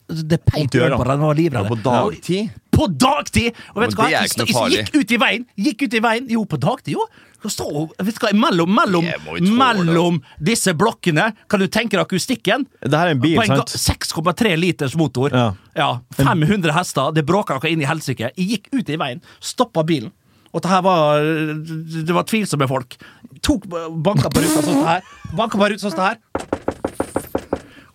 det 0.10 0.40
peip 0.42 0.72
på 0.72 0.80
dem. 0.80 0.90
De 0.90 0.98
var 0.98 1.18
Ja, 1.18 1.34
livredde. 1.38 1.70
på 1.70 1.76
dagtid. 1.86 2.50
På 2.74 2.88
dagtid! 2.90 3.58
Og 3.76 3.84
vet 3.84 3.92
du 3.94 3.98
hva? 4.00 4.08
Gikk 4.10 4.96
ut 4.96 5.12
i 5.12 5.20
veien. 5.22 5.46
Gikk 5.58 5.84
ut 5.86 5.94
i 5.94 6.02
veien. 6.02 6.30
Jo, 6.32 6.46
på 6.50 6.58
dagtid, 6.58 6.96
jo. 6.96 7.06
Skal 7.40 7.52
stå, 7.54 7.68
vet 8.04 8.18
du 8.18 8.24
hva, 8.26 8.34
mellom, 8.36 8.72
mellom, 8.76 9.06
mellom 9.56 10.18
disse 10.44 10.74
blokkene 10.76 11.30
Kan 11.48 11.64
du 11.64 11.70
tenke 11.72 11.96
deg 11.96 12.04
akustikken? 12.04 12.66
Det 12.84 12.92
her 12.92 13.14
er 13.14 13.16
en 13.16 13.22
bil, 13.24 13.40
en 13.40 13.62
sant? 13.62 13.76
6,3 13.80 14.56
liters 14.60 14.98
motor. 15.00 15.32
Ja. 15.78 15.90
500 16.20 16.76
hester. 16.76 17.14
Det 17.16 17.24
bråka 17.28 17.56
noe 17.56 17.72
inn 17.72 17.84
i 17.84 17.88
helsike. 17.88 18.34
Jeg 18.36 18.50
gikk 18.54 18.72
ut 18.76 18.92
i 18.92 19.00
veien, 19.00 19.24
stoppa 19.40 19.86
bilen. 19.88 20.12
Og 20.50 20.64
det 20.66 20.72
her 20.72 20.82
var 20.82 21.22
Det 21.22 22.16
var 22.16 22.26
tvilsomme 22.28 22.68
folk. 22.68 22.98
Tok 23.46 23.68
Banka 23.70 24.32
på 24.34 24.42
ruta 24.44 24.60
sånn 24.60 24.66
som 24.68 24.82
det 24.82 24.90
her. 24.90 25.12
Banka 25.38 25.62
på 25.62 25.70
ruta 25.72 25.86
sånn 25.86 25.94
som 25.94 26.02
det 26.02 26.10
her. 26.10 26.59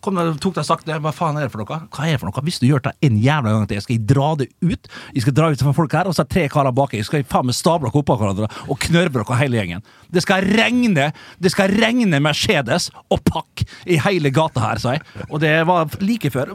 Kom 0.05 0.19
der, 0.21 0.35
tok 0.43 0.57
deg 0.59 0.67
sakte. 0.69 0.99
Hva 1.01 1.13
faen 1.17 1.39
er 1.41 1.47
det 1.47 1.55
for 1.55 1.63
noe? 1.63 1.79
Hva 1.89 2.05
er 2.05 2.15
det 2.17 2.21
for 2.21 2.29
noe? 2.29 2.45
Hvis 2.45 2.61
du 2.61 2.67
gjør 2.69 2.83
det 2.85 2.93
en 3.09 3.17
jævla 3.23 3.55
gang 3.55 3.69
til, 3.71 3.81
skal 3.85 3.97
jeg 3.97 4.05
dra 4.11 4.31
det 4.41 4.51
ut. 4.61 4.91
Jeg 5.17 5.25
skal 5.25 5.37
dra 5.39 5.49
ut 5.49 5.65
for 5.65 5.79
folk 5.79 5.97
her, 5.97 6.11
og 6.11 6.17
så 6.17 6.27
er 6.27 6.31
tre 6.35 6.45
karer 6.53 6.75
bak. 6.77 6.93
Jeg 6.97 7.09
skal 7.09 7.25
faen 7.31 7.49
meg 7.49 7.57
stable 7.57 7.89
dere 7.89 8.03
oppå 8.03 8.19
hverandre 8.21 8.51
og 8.69 8.81
knørve 8.85 9.23
dere 9.23 9.41
hele 9.41 9.61
gjengen. 9.61 9.85
Det 10.13 10.23
skal 10.25 10.45
regne 10.55 11.11
Det 11.41 11.51
skal 11.53 11.73
regne 11.73 12.21
Mercedes 12.23 12.91
og 13.09 13.25
pakk 13.27 13.65
i 13.89 13.99
hele 14.05 14.31
gata 14.35 14.63
her, 14.63 14.83
sa 14.83 14.97
jeg. 14.99 15.05
Og 15.31 15.41
det 15.43 15.55
var 15.69 15.89
like 16.05 16.31
før. 16.31 16.53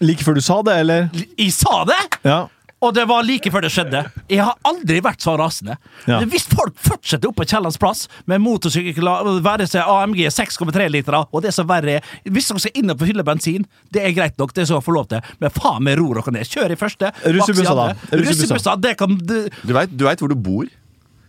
Like 0.00 0.24
før 0.24 0.36
du 0.36 0.44
sa 0.44 0.60
det, 0.66 0.80
eller? 0.84 1.08
Jeg 1.36 1.52
sa 1.56 1.82
det! 1.88 2.02
Ja. 2.24 2.46
Og 2.84 2.92
det 2.94 3.06
var 3.08 3.24
like 3.24 3.50
før 3.52 3.64
det 3.64 3.70
skjedde. 3.72 4.02
Jeg 4.28 4.44
har 4.44 4.56
aldri 4.68 4.98
vært 5.04 5.24
så 5.24 5.32
rasende. 5.40 5.78
Ja. 6.04 6.18
Hvis 6.28 6.44
folk 6.50 6.76
fortsetter 6.84 7.30
oppe 7.30 7.40
på 7.42 7.48
Kiellands 7.48 7.78
plass 7.80 8.04
med 8.28 8.42
motorsykler, 8.44 9.30
være 9.44 9.68
seg 9.70 9.88
AMG 9.88 10.26
6,3 10.34 10.88
liter, 10.92 11.16
og 11.24 11.44
det 11.44 11.54
som 11.56 11.68
verre 11.68 11.98
er 11.98 12.10
Hvis 12.28 12.50
dere 12.50 12.62
skal 12.66 12.80
inn 12.82 12.92
og 12.92 13.00
fylle 13.00 13.24
bensin, 13.26 13.64
det 13.94 14.04
er 14.04 14.12
greit 14.16 14.36
nok, 14.38 14.52
det 14.52 14.66
skal 14.68 14.76
dere 14.80 14.88
få 14.90 14.96
lov 14.96 15.08
til, 15.12 15.24
men 15.40 15.54
faen 15.56 15.86
meg 15.88 15.96
ro 16.00 16.10
dere 16.18 16.36
ned. 16.36 16.48
Kjør 16.52 16.74
i 16.76 16.80
første. 16.80 17.12
Andre. 17.24 17.76
da. 17.80 18.18
Russebusser, 18.20 18.82
det 18.82 18.96
kan 19.00 19.16
Du, 19.16 19.38
Du 19.64 19.72
veit 20.04 20.20
hvor 20.20 20.28
du 20.28 20.36
bor? 20.36 20.68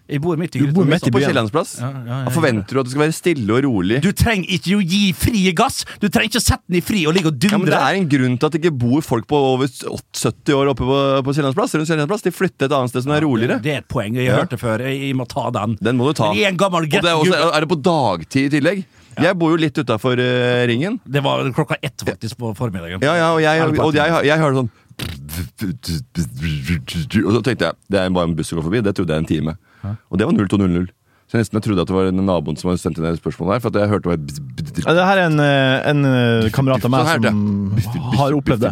Jeg 0.07 0.21
bor 0.23 0.37
midt 0.39 0.55
i 0.55 0.59
Du 0.63 0.71
bor 0.71 0.85
midt 0.87 1.03
i 1.03 1.11
På 1.11 1.19
byen. 1.19 1.27
Kiellandsplass? 1.27 1.73
Ja, 1.81 1.89
ja, 2.07 2.17
ja, 2.23 2.31
forventer 2.31 2.77
du 2.77 2.79
at 2.79 2.87
det 2.87 2.93
skal 2.93 3.01
være 3.03 3.15
stille 3.17 3.57
og 3.57 3.63
rolig. 3.65 3.97
Du 4.05 4.09
trenger 4.15 4.47
ikke 4.55 4.77
å 4.77 4.81
gi 4.81 5.01
fri 5.17 5.41
gass! 5.57 5.81
Du 5.99 6.07
trenger 6.07 6.29
ikke 6.31 6.39
å 6.39 6.45
sette 6.45 6.63
den 6.69 6.77
i 6.79 6.83
fri 6.85 7.01
og 7.09 7.15
ligge 7.17 7.27
og 7.33 7.43
Ja, 7.43 7.57
men 7.59 7.67
Det 7.67 7.81
er 7.81 7.99
en 7.99 8.07
grunn 8.13 8.37
til 8.39 8.47
at 8.47 8.55
det 8.55 8.61
ikke 8.63 8.77
bor 8.85 9.01
folk 9.03 9.27
på 9.27 9.35
over 9.53 9.67
70 9.67 10.53
år 10.55 10.71
oppe 10.71 10.87
på, 10.87 10.99
på 11.27 11.35
Kiellandsplass. 11.35 11.75
rundt 11.75 11.91
Kiellandsplass. 11.91 12.23
De 12.23 12.31
flytter 12.31 12.69
et 12.69 12.77
annet 12.79 12.93
sted 12.95 13.03
som 13.03 13.11
er 13.17 13.21
roligere. 13.27 13.59
Det 13.63 13.73
er 13.75 13.83
et 13.83 13.87
poeng. 13.91 14.15
Jeg 14.15 14.29
Ja. 14.31 14.37
hørte 14.39 14.57
før. 14.61 14.79
Jeg, 14.87 15.01
jeg 15.09 15.15
må 15.19 15.27
ta 15.27 15.49
den. 15.51 15.77
Den 15.81 15.97
må 15.99 16.07
du 16.07 16.13
ta. 16.21 16.31
Det 16.33 16.45
er 16.45 16.49
en 16.55 16.57
gammel 16.57 16.87
Og 16.87 16.89
det 16.89 17.03
er, 17.03 17.19
også, 17.19 17.51
er 17.55 17.59
det 17.67 17.69
på 17.69 17.81
dagtid 17.83 18.47
i 18.47 18.59
tillegg? 18.59 18.85
Jeg 19.17 19.33
bor 19.35 19.49
jo 19.49 19.57
litt 19.57 19.73
utafor 19.75 20.15
ringen. 20.69 20.99
Det 21.03 21.23
var 21.25 21.43
klokka 21.51 21.75
ett 21.81 22.03
faktisk 22.05 22.37
på 22.37 22.55
formiddagen. 22.55 23.01
Ja, 23.01 23.15
ja, 23.17 23.29
og 23.33 23.41
jeg, 23.41 23.73
på 23.75 23.87
og 23.89 23.95
jeg, 23.97 24.07
jeg, 24.07 24.27
jeg 24.29 24.39
hører 24.39 24.59
sånn 24.61 24.69
Og 27.25 27.31
så 27.35 27.41
tenkte 27.45 27.69
jeg 27.69 27.73
det 27.91 27.99
er 27.99 28.09
bare 28.13 28.29
en 28.29 28.35
buss 28.37 28.49
som 28.49 28.57
går 28.59 28.67
forbi. 28.69 28.81
Det 28.81 28.95
trodde 28.97 29.13
jeg 29.13 29.25
en 29.25 29.29
time. 29.29 29.55
Og 30.09 30.19
det 30.19 30.27
var 30.27 30.33
0200. 30.33 30.87
Så 31.27 31.35
jeg 31.35 31.43
nesten 31.43 31.57
jeg 31.59 31.63
trodde 31.65 31.83
at 31.83 31.89
det 31.89 31.95
var 31.97 32.07
naboen 32.15 32.55
som 32.55 32.69
hadde 32.71 32.79
sendt 32.79 32.99
inn 33.01 33.03
det 33.03 33.17
spørsmålet 33.19 33.57
her. 33.57 33.63
For 33.65 33.73
at 33.73 33.77
jeg 33.81 33.89
hørte 33.91 34.07
det 34.07 34.11
var 34.13 34.19
Ja, 34.87 34.93
Det 34.95 35.05
her 35.09 35.17
er 35.17 35.25
en, 35.27 35.39
eh, 35.43 35.89
en 35.89 36.05
eh, 36.07 36.49
kamerat 36.55 36.85
av 36.87 36.91
meg 36.93 37.03
Sånn 37.03 37.25
her, 37.25 37.31
som 37.83 38.13
har 38.15 38.35
opplevd 38.37 38.63
det. 38.63 38.71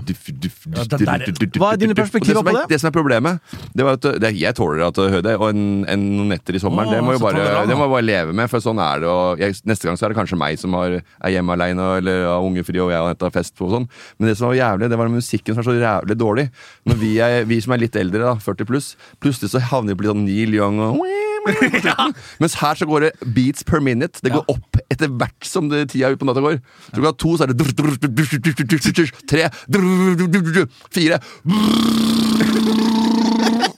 Ja, 0.71 0.85
det 0.85 0.99
der- 1.03 1.59
Hva 1.59 1.73
er 1.73 1.77
dine 1.81 1.97
perspektiver 1.97 2.39
er- 2.39 2.47
på 2.47 2.53
det? 2.55 2.63
Det 2.69 2.79
som 2.79 2.87
er 2.87 2.95
problemet, 2.95 3.39
det 3.75 3.83
var 3.83 3.97
at 3.99 4.07
det, 4.21 4.31
jeg 4.39 4.55
tåler 4.55 4.85
at 4.87 4.93
det, 4.95 5.35
og 5.35 5.49
en, 5.49 5.83
en, 5.83 5.99
noen 6.15 6.29
netter 6.31 6.55
i 6.55 6.59
sommeren, 6.63 6.87
det 6.95 7.03
må 7.03 7.17
bare, 7.19 7.67
det 7.67 7.75
må 7.75 7.83
jeg 7.89 7.93
bare 7.97 8.07
leve 8.07 8.33
med, 8.33 8.49
for 8.49 8.59
sånn 8.63 8.79
er 8.79 8.99
det. 9.03 9.09
Og 9.11 9.37
jeg, 9.43 9.51
neste 9.65 9.89
gang 9.89 9.97
så 9.99 10.05
er 10.05 10.13
det 10.15 10.17
kanskje 10.21 10.39
meg 10.39 10.57
som 10.57 10.71
har, 10.79 11.01
er 11.01 11.29
hjemme 11.35 11.51
alene, 11.57 11.97
eller 11.99 12.23
har 12.29 12.39
ungefri, 12.39 12.79
og 12.79 12.91
jeg 12.93 13.01
har 13.03 13.11
henta 13.11 13.31
fest 13.35 13.55
på 13.57 13.67
og 13.67 13.71
sånn. 13.75 13.89
Men 14.17 14.29
det 14.29 14.37
som 14.37 14.47
var 14.47 14.55
jævlig, 14.55 14.89
det 14.89 14.97
var 14.97 15.11
musikken 15.11 15.55
som 15.55 15.59
er 15.59 15.67
så 15.67 15.75
jævlig 15.75 16.15
dårlig. 16.15 16.49
Når 16.87 16.95
vi, 17.03 17.17
er, 17.19 17.43
vi 17.43 17.59
som 17.59 17.73
er 17.75 17.83
litt 17.83 17.95
eldre, 17.99 18.23
da, 18.31 18.35
40 18.39 18.65
pluss, 18.65 18.95
plutselig 19.19 19.51
så 19.51 19.59
havner 19.59 19.91
vi 19.91 19.99
på 19.99 20.07
litt 20.07 20.15
sånn 20.15 20.23
Neil 20.25 20.55
Young 20.55 20.79
og 20.79 21.03
Mens 22.41 22.55
her 22.59 22.79
så 22.79 22.87
går 22.89 23.07
det 23.07 23.11
beats 23.35 23.65
per 23.67 23.83
minute. 23.83 24.21
Det 24.23 24.33
går 24.33 24.45
opp 24.51 24.79
etter 24.91 25.11
hvert 25.11 25.47
som 25.47 25.69
det 25.71 25.85
tida 25.93 26.11
ut 26.13 26.19
på 26.21 26.27
natta 26.27 26.43
går. 26.43 26.59
Så 26.89 26.97
klokka 26.99 27.17
to 27.21 27.35
så 27.37 27.45
er 27.45 27.53
det 27.53 27.59
Tre 29.29 29.49
Fire 30.95 31.19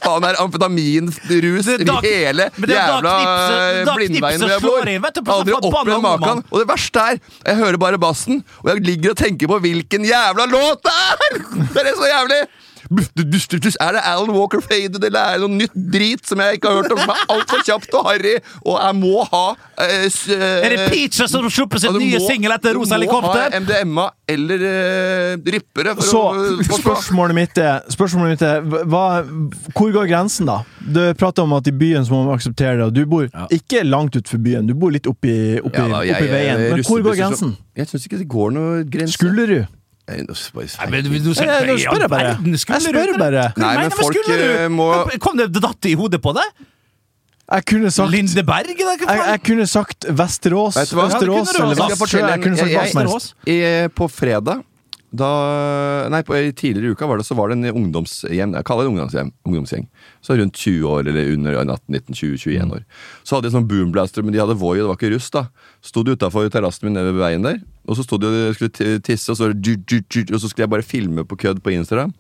Faen, 0.08 0.23
er 0.23 0.38
amfetaminrus 0.39 1.17
er 1.27 1.82
i 1.84 1.95
hele 2.06 2.45
er 2.47 2.71
jævla 2.71 3.13
blindveien 3.97 4.39
hvor 4.39 4.53
jeg 4.53 4.63
bor. 4.63 4.88
inn, 4.88 5.01
vet 5.03 5.19
Aldri 5.34 5.56
sånn 5.56 5.67
opplevd 5.67 6.06
maken. 6.06 6.43
Og 6.47 6.62
det 6.62 6.67
verste 6.69 7.03
er, 7.12 7.19
jeg 7.49 7.60
hører 7.60 7.80
bare 7.82 7.99
bassen, 7.99 8.39
og 8.63 8.71
jeg 8.71 8.86
ligger 8.88 9.12
og 9.12 9.19
tenker 9.19 9.51
på 9.51 9.60
hvilken 9.65 10.08
jævla 10.08 10.47
låt 10.53 10.88
det 10.88 10.95
er! 10.95 11.38
Det 11.75 11.84
er 11.84 11.93
så 11.97 12.08
jævlig! 12.13 12.41
Er 12.88 13.91
det 13.97 14.02
Alan 14.06 14.32
Walker 14.36 14.62
Faded, 14.63 15.04
eller 15.04 15.19
er 15.19 15.38
det 15.38 15.43
noe 15.43 15.58
nytt 15.60 15.76
drit 15.76 16.23
som 16.28 16.39
jeg 16.41 16.58
ikke 16.58 16.71
har 16.71 16.82
hørt 16.82 16.93
om, 16.95 17.02
som 17.04 17.13
er 17.13 17.23
altfor 17.36 17.63
kjapt 17.67 17.97
og 18.00 18.08
harry, 18.08 18.36
og 18.63 18.78
jeg 18.80 18.97
må 19.00 19.26
ha 19.28 19.43
uh, 19.52 19.84
eh, 19.84 20.08
Er 20.38 20.76
det 20.76 20.88
Peaches 20.91 21.32
som 21.34 21.47
slipper 21.52 21.82
sitt 21.84 21.93
nye 21.97 22.21
må- 22.21 22.30
singel 22.30 22.56
etter 22.56 22.78
Rosa 22.78 23.00
Du 23.02 23.08
må 23.12 23.19
ha? 23.28 23.47
MDMA 23.60 24.08
eller 24.28 24.63
uh, 24.67 25.52
rippere 25.58 25.95
for 25.97 26.08
Så 26.08 26.23
å 26.32 26.80
spørsmålet 26.80 27.38
mitt 27.38 27.62
er, 27.62 27.84
spørsmålet 27.93 28.36
mitt 28.36 28.45
er 28.47 28.65
hva, 28.89 29.06
Hvor 29.73 29.93
går 29.95 30.10
grensen, 30.12 30.50
da? 30.50 30.62
Du 30.80 31.02
prater 31.19 31.43
om 31.43 31.56
at 31.58 31.67
i 31.67 31.76
byen 31.76 32.06
så 32.08 32.15
må 32.15 32.23
man 32.26 32.38
akseptere 32.38 32.78
det. 32.80 32.88
og 32.88 32.93
Du 32.95 33.04
bor 33.10 33.28
ikke 33.54 33.84
langt 33.88 34.15
utenfor 34.15 34.41
byen, 34.43 34.67
du 34.67 34.76
bor 34.78 34.93
litt 34.95 35.08
oppi, 35.10 35.60
oppi, 35.60 35.84
Ja, 35.84 35.88
da, 35.91 36.04
jeg- 36.08 36.15
oppi 36.15 36.32
veien. 36.32 36.62
Men 36.63 36.84
hvor 36.84 37.02
går 37.02 37.12
russebusser 37.12 37.36
som- 37.38 37.52
grensen? 37.54 37.58
Jeg 37.78 37.88
syns 37.91 38.08
ikke 38.08 38.17
det 38.23 38.28
går 38.32 38.52
noe 38.56 38.84
grense. 38.84 39.13
Skullerud? 39.17 39.67
Nei, 41.48 41.60
nå 41.67 41.76
spør 41.84 42.00
jeg 42.00 42.10
bare. 42.10 42.32
Jeg 42.48 42.60
skulle 42.63 42.80
spør 42.80 43.12
du- 43.13 43.20
bare. 43.20 43.54
Nei, 43.58 43.74
men 43.78 43.91
folk, 43.91 44.13
skulle 44.15 44.38
du? 44.38 44.52
eh, 44.63 44.67
må- 44.70 45.20
Kom 45.20 45.38
det 45.38 45.52
datt 45.54 45.86
i 45.86 45.93
hodet 46.00 46.22
på 46.24 46.34
deg? 46.34 46.43
Jeg 47.50 47.65
kunne 47.65 47.91
sagt 47.91 48.12
Lindeberg? 48.12 48.67
jeg, 48.78 48.98
jeg 49.08 49.43
kunne 49.43 49.65
sagt 49.67 50.06
Vesterås? 50.10 50.76
Vesterås 51.13 51.54
eller 51.56 51.76
også. 51.96 52.17
Jeg 52.28 52.41
kunne 52.43 52.58
sagt 52.58 52.72
hva 52.72 52.88
som 52.91 53.02
helst. 53.08 53.34
På 53.96 54.08
fredag 54.12 54.63
da, 55.15 55.28
nei, 56.12 56.20
på, 56.28 56.36
tidligere 56.36 56.91
i 56.91 56.96
uka 56.98 57.08
var 57.08 57.22
det, 57.22 57.24
så 57.24 57.36
var 57.38 57.48
det 57.48 57.56
en 57.56 57.80
ungdomshjem, 57.80 58.56
jeg 58.58 58.67
kaller 58.67 58.84
det 58.84 58.91
ungdomshjem, 58.91 59.30
ungdomsgjeng. 59.48 59.86
Så 60.20 60.36
rundt 60.36 60.60
20 60.60 60.84
år, 60.84 61.08
eller 61.08 61.32
under 61.32 61.56
18-19-20-21 61.63 62.76
år. 62.76 62.84
Så 63.24 63.38
hadde 63.38 63.48
de 63.48 63.56
sånn 63.56 63.70
boomblaster, 63.70 64.26
men 64.26 64.36
de 64.36 64.41
hadde 64.43 64.58
Voi, 64.60 64.76
det 64.82 64.89
var 64.89 65.00
ikke 65.00 65.13
russ, 65.15 65.30
da. 65.32 65.46
Sto 65.86 66.04
de 66.04 66.17
utafor 66.17 66.52
terrassen 66.52 66.89
min 66.89 67.00
ved 67.00 67.22
veien 67.22 67.48
der, 67.48 67.62
og 67.88 67.96
så 67.96 68.04
sto 68.04 68.20
de 68.20 68.34
og 68.50 68.60
skulle 68.60 69.00
tisse, 69.00 69.32
og 69.32 69.39
så, 69.39 69.48
og 69.48 70.39
så 70.43 70.52
skulle 70.52 70.65
jeg 70.65 70.76
bare 70.76 70.88
filme 70.88 71.24
på 71.24 71.39
kødd 71.39 71.63
på 71.63 71.78
Instagram. 71.78 72.12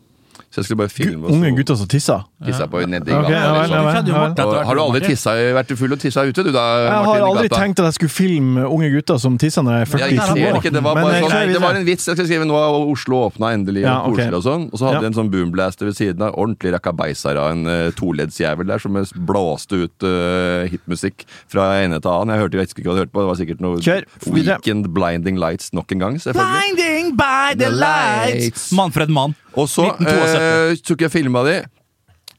Så 0.57 0.63
jeg 0.63 0.65
skulle 0.71 0.79
bare 0.79 0.89
filme 0.89 1.29
Unge 1.29 1.51
gutter 1.53 1.75
som 1.77 1.85
tisser. 1.85 2.23
tissa 2.41 2.65
på 2.65 2.79
nedi 2.89 3.13
Ok, 3.13 3.27
gata. 3.29 3.49
liksom. 3.61 4.47
Og, 4.47 4.55
har 4.65 4.73
du 4.73 4.81
aldri 4.81 5.01
tissa, 5.05 5.35
vært 5.53 5.73
full 5.77 5.91
og 5.93 5.99
tissa 6.01 6.23
ute, 6.25 6.41
du 6.47 6.49
da? 6.49 6.63
Jeg 6.81 7.03
har 7.05 7.25
aldri 7.27 7.43
gata? 7.51 7.59
tenkt 7.61 7.81
at 7.83 7.85
jeg 7.91 7.93
skulle 7.99 8.13
filme 8.15 8.63
unge 8.65 8.89
gutter 8.95 9.19
som 9.21 9.37
tisser 9.37 9.61
når 9.61 9.75
jeg 9.77 9.81
er 9.85 9.91
42 10.17 10.47
år. 10.49 10.65
det 10.73 10.81
var 10.81 10.97
bare 10.97 11.19
sånn, 11.21 11.29
kjører 11.29 11.53
det 11.53 11.61
var 11.61 11.77
en 11.77 11.85
vits 11.85 12.07
jeg 12.09 12.17
skal 12.17 12.25
skrive 12.25 12.47
nå 12.49 12.57
har 12.57 12.73
Oslo 12.89 13.19
åpna 13.27 13.51
endelig 13.53 13.83
Ja, 13.85 13.99
og 14.01 14.15
koselig 14.17 14.33
og 14.39 14.43
sånn. 14.47 14.65
Og 14.73 14.81
så 14.81 14.89
hadde 14.89 15.03
Ja. 15.05 15.11
en 15.11 15.17
sånn 15.19 15.29
boomblaster 15.29 15.85
ved 15.85 15.95
siden 15.99 16.25
av. 16.25 16.33
Ordentlig 16.33 16.73
rakabeiser 16.73 17.37
av 17.37 17.51
en 17.53 17.63
uh, 17.69 17.91
toleddsjævel 17.93 18.65
der 18.73 18.79
som 18.81 18.97
blåste 19.29 19.83
ut 19.85 20.07
uh, 20.09 20.65
hitmusikk 20.73 21.21
fra 21.47 21.83
ene 21.83 22.01
til 22.01 22.09
annen. 22.09 22.33
Jeg 22.33 22.41
hørte 22.47 22.57
jeg 22.57 22.73
ikke 22.73 22.89
hva 22.89 22.97
du 22.97 23.01
hørte 23.05 23.13
på, 23.13 23.21
det 23.21 23.29
var 23.29 23.37
sikkert 23.37 23.61
noe 23.61 23.77
Kjør. 23.77 24.09
Weekend 24.33 24.89
Blinding 24.89 25.37
Lights 25.37 25.69
nok 25.77 25.91
en 25.93 25.99
gang, 26.01 26.17
selvfølgelig. 26.17 26.73
Blinding 26.73 27.13
by 27.15 27.53
the 27.53 27.69
lights! 27.69 28.41
lights. 28.47 28.71
Manfred 28.73 29.09
Mann. 29.13 29.35
Og 29.57 29.65
så 29.69 29.87
1972. 29.97 30.46
eh, 30.47 30.79
tok 30.87 31.03
jeg 31.05 31.13
filma 31.13 31.43
de. 31.47 31.57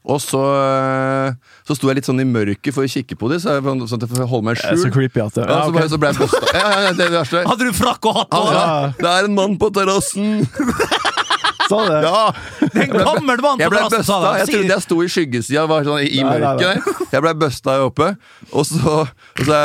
Og 0.09 0.17
så, 0.23 0.39
eh, 0.41 1.33
så 1.67 1.75
sto 1.77 1.89
jeg 1.89 1.99
litt 1.99 2.07
sånn 2.07 2.21
i 2.23 2.25
mørket 2.27 2.73
for 2.73 2.87
å 2.87 2.89
kikke 2.89 3.17
på 3.19 3.29
de, 3.29 3.37
så 3.43 3.57
jeg, 3.57 3.65
sånn 3.65 3.99
at 3.99 4.05
jeg 4.05 4.11
får 4.13 4.29
holde 4.31 4.47
meg 4.47 4.61
Det 4.61 4.69
er 4.71 4.79
så 4.81 4.91
creepy 4.93 5.21
at 5.21 5.35
det 5.35 5.43
Ja, 5.45 5.57
okay. 5.67 5.89
så, 5.91 5.99
ble 6.01 6.11
jeg 6.13 6.19
posta. 6.21 6.39
Ja, 6.55 6.61
ja, 6.63 6.79
ja, 6.87 6.93
det 6.95 7.07
er 7.09 7.17
det. 7.19 7.41
Hadde 7.49 7.67
du 7.67 7.75
frakk 7.77 8.07
og 8.09 8.19
hatt? 8.21 8.31
på? 8.31 8.43
Ja, 8.55 8.69
det 8.97 9.11
er 9.11 9.27
en 9.27 9.35
mann 9.37 9.57
på 9.61 9.69
terrassen! 9.75 10.47
Sa 11.69 11.83
det? 11.85 11.99
Ja! 12.07 12.21
Det 12.63 12.71
er 12.71 12.87
en 12.87 12.95
gammel 12.95 13.43
mann 13.43 13.59
på 13.59 13.61
Jeg 13.61 13.73
ble 13.75 13.83
terrassen, 13.83 14.07
sa 14.07 14.21
busta. 14.23 14.31
de. 14.31 14.39
Jeg 14.39 14.53
trodde 14.55 14.73
jeg 14.73 14.85
sto 14.87 15.01
i 15.03 15.11
skyggesida, 15.13 15.65
var 15.69 15.85
sånn 15.85 16.01
i 16.07 16.23
Nei, 16.23 16.31
mørket 16.31 16.65
nei. 16.65 16.79
nei. 16.79 17.09
Jeg 17.11 17.25
ble 17.27 17.35
busta 17.43 17.75
her 17.75 17.85
oppe, 17.91 18.09
og 18.49 18.65
så 18.65 18.95
Og 19.03 19.45
så, 19.45 19.59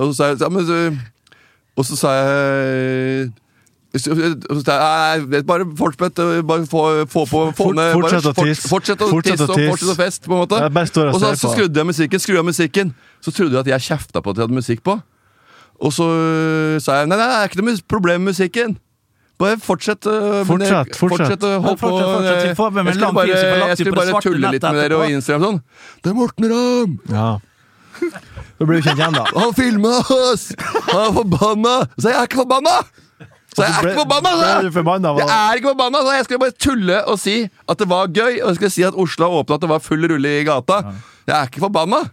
og 0.00 0.16
så 0.16 0.32
jeg 0.32 0.40
Og 0.40 0.56
så 0.56 0.64
sa 0.64 0.72
jeg 0.88 0.98
og 1.78 1.86
så 1.86 1.94
sa 1.94 2.12
jeg, 2.18 3.28
nei, 4.06 5.42
bare 5.48 5.66
fortsett, 5.78 6.20
bare 6.46 6.66
få, 6.70 6.82
få 7.10 7.24
på 7.28 7.42
få 7.56 7.68
ned, 7.72 7.92
bare 7.94 7.94
fortsett 7.98 8.26
å 8.30 8.34
tisse. 8.38 8.68
Fortsett 8.70 9.02
å 9.04 9.10
tisse 9.22 9.44
og 9.48 9.54
fortsett 9.72 9.92
å 9.92 9.96
feste, 9.98 10.24
på 10.28 10.34
en 10.36 10.42
måte. 10.44 10.60
Og 11.14 11.20
så, 11.20 11.32
så 11.40 11.52
skrudde 11.56 11.80
jeg 11.82 11.86
musikken, 11.90 12.20
skru 12.22 12.38
av 12.40 12.44
musikken. 12.48 12.94
Så 13.24 13.34
trodde 13.34 13.56
jeg 13.58 13.64
at 13.66 13.72
jeg 13.74 13.86
kjefta 13.90 14.22
på 14.22 14.30
at 14.30 14.36
jeg 14.40 14.46
hadde 14.48 14.58
musikk 14.60 14.82
på. 14.86 14.98
Og 15.78 15.92
så 15.94 16.06
øh, 16.10 16.76
sa 16.82 17.00
jeg 17.02 17.08
nei, 17.10 17.16
nei, 17.18 17.26
det 17.30 17.38
er 17.38 17.50
ikke 17.52 17.62
noe 17.62 17.82
problem 17.88 18.24
med 18.24 18.32
musikken. 18.34 18.76
Bare 19.38 19.54
fortsett. 19.62 20.02
jeg- 20.02 20.46
Fortsett, 20.48 20.96
fortsett. 20.98 21.42
å 21.46 21.60
holde 21.62 21.76
på. 21.78 21.90
Jeg 22.26 22.56
skulle 22.56 23.12
bare, 23.14 23.28
jeg 23.68 23.76
skulle 23.78 23.94
bare 23.94 24.22
tulle 24.24 24.50
litt 24.50 24.62
med 24.66 24.80
dere 24.82 24.96
og. 24.98 25.04
Instagram 25.14 25.44
sånn. 25.46 25.60
Det 26.02 26.10
er 26.10 26.14
Morten 26.18 26.48
Ramm! 26.50 26.98
Ja. 27.12 27.28
Da 28.58 28.66
blir 28.66 28.78
du 28.80 28.88
kjent 28.88 28.98
igjen, 28.98 29.14
da. 29.14 29.24
Han 29.38 29.52
filma 29.54 29.92
oss! 30.10 30.48
Han 30.90 31.04
er 31.04 31.12
forbanna! 31.14 31.74
Så 31.98 32.10
jeg 32.10 32.18
er 32.18 32.26
ikke 32.26 32.40
forbanna! 32.42 32.74
Så 33.58 33.66
jeg 33.66 33.74
er 33.74 33.88
ikke 33.90 34.02
forbanna! 34.02 35.14
hva? 35.14 35.24
Jeg 35.24 35.38
er 35.38 35.60
ikke 35.60 35.72
forbanna! 35.72 36.04
Så 36.04 36.14
jeg 36.16 36.28
skulle 36.28 36.42
bare 36.44 36.56
tulle 36.66 37.00
og 37.04 37.18
si 37.22 37.38
at 37.44 37.82
det 37.82 37.88
var 37.90 38.12
gøy, 38.12 38.38
og 38.42 38.52
jeg 38.52 38.60
skulle 38.60 38.74
si 38.76 38.86
at 38.86 38.96
Oslo 39.06 39.26
har 39.28 39.42
åpna, 39.42 39.58
at 39.58 39.66
det 39.66 39.72
var 39.74 39.82
full 39.84 40.06
rulle 40.14 40.38
i 40.38 40.46
gata. 40.46 40.84
Jeg 41.28 41.36
er 41.36 41.50
ikke 41.50 41.66
forbanna! 41.66 42.06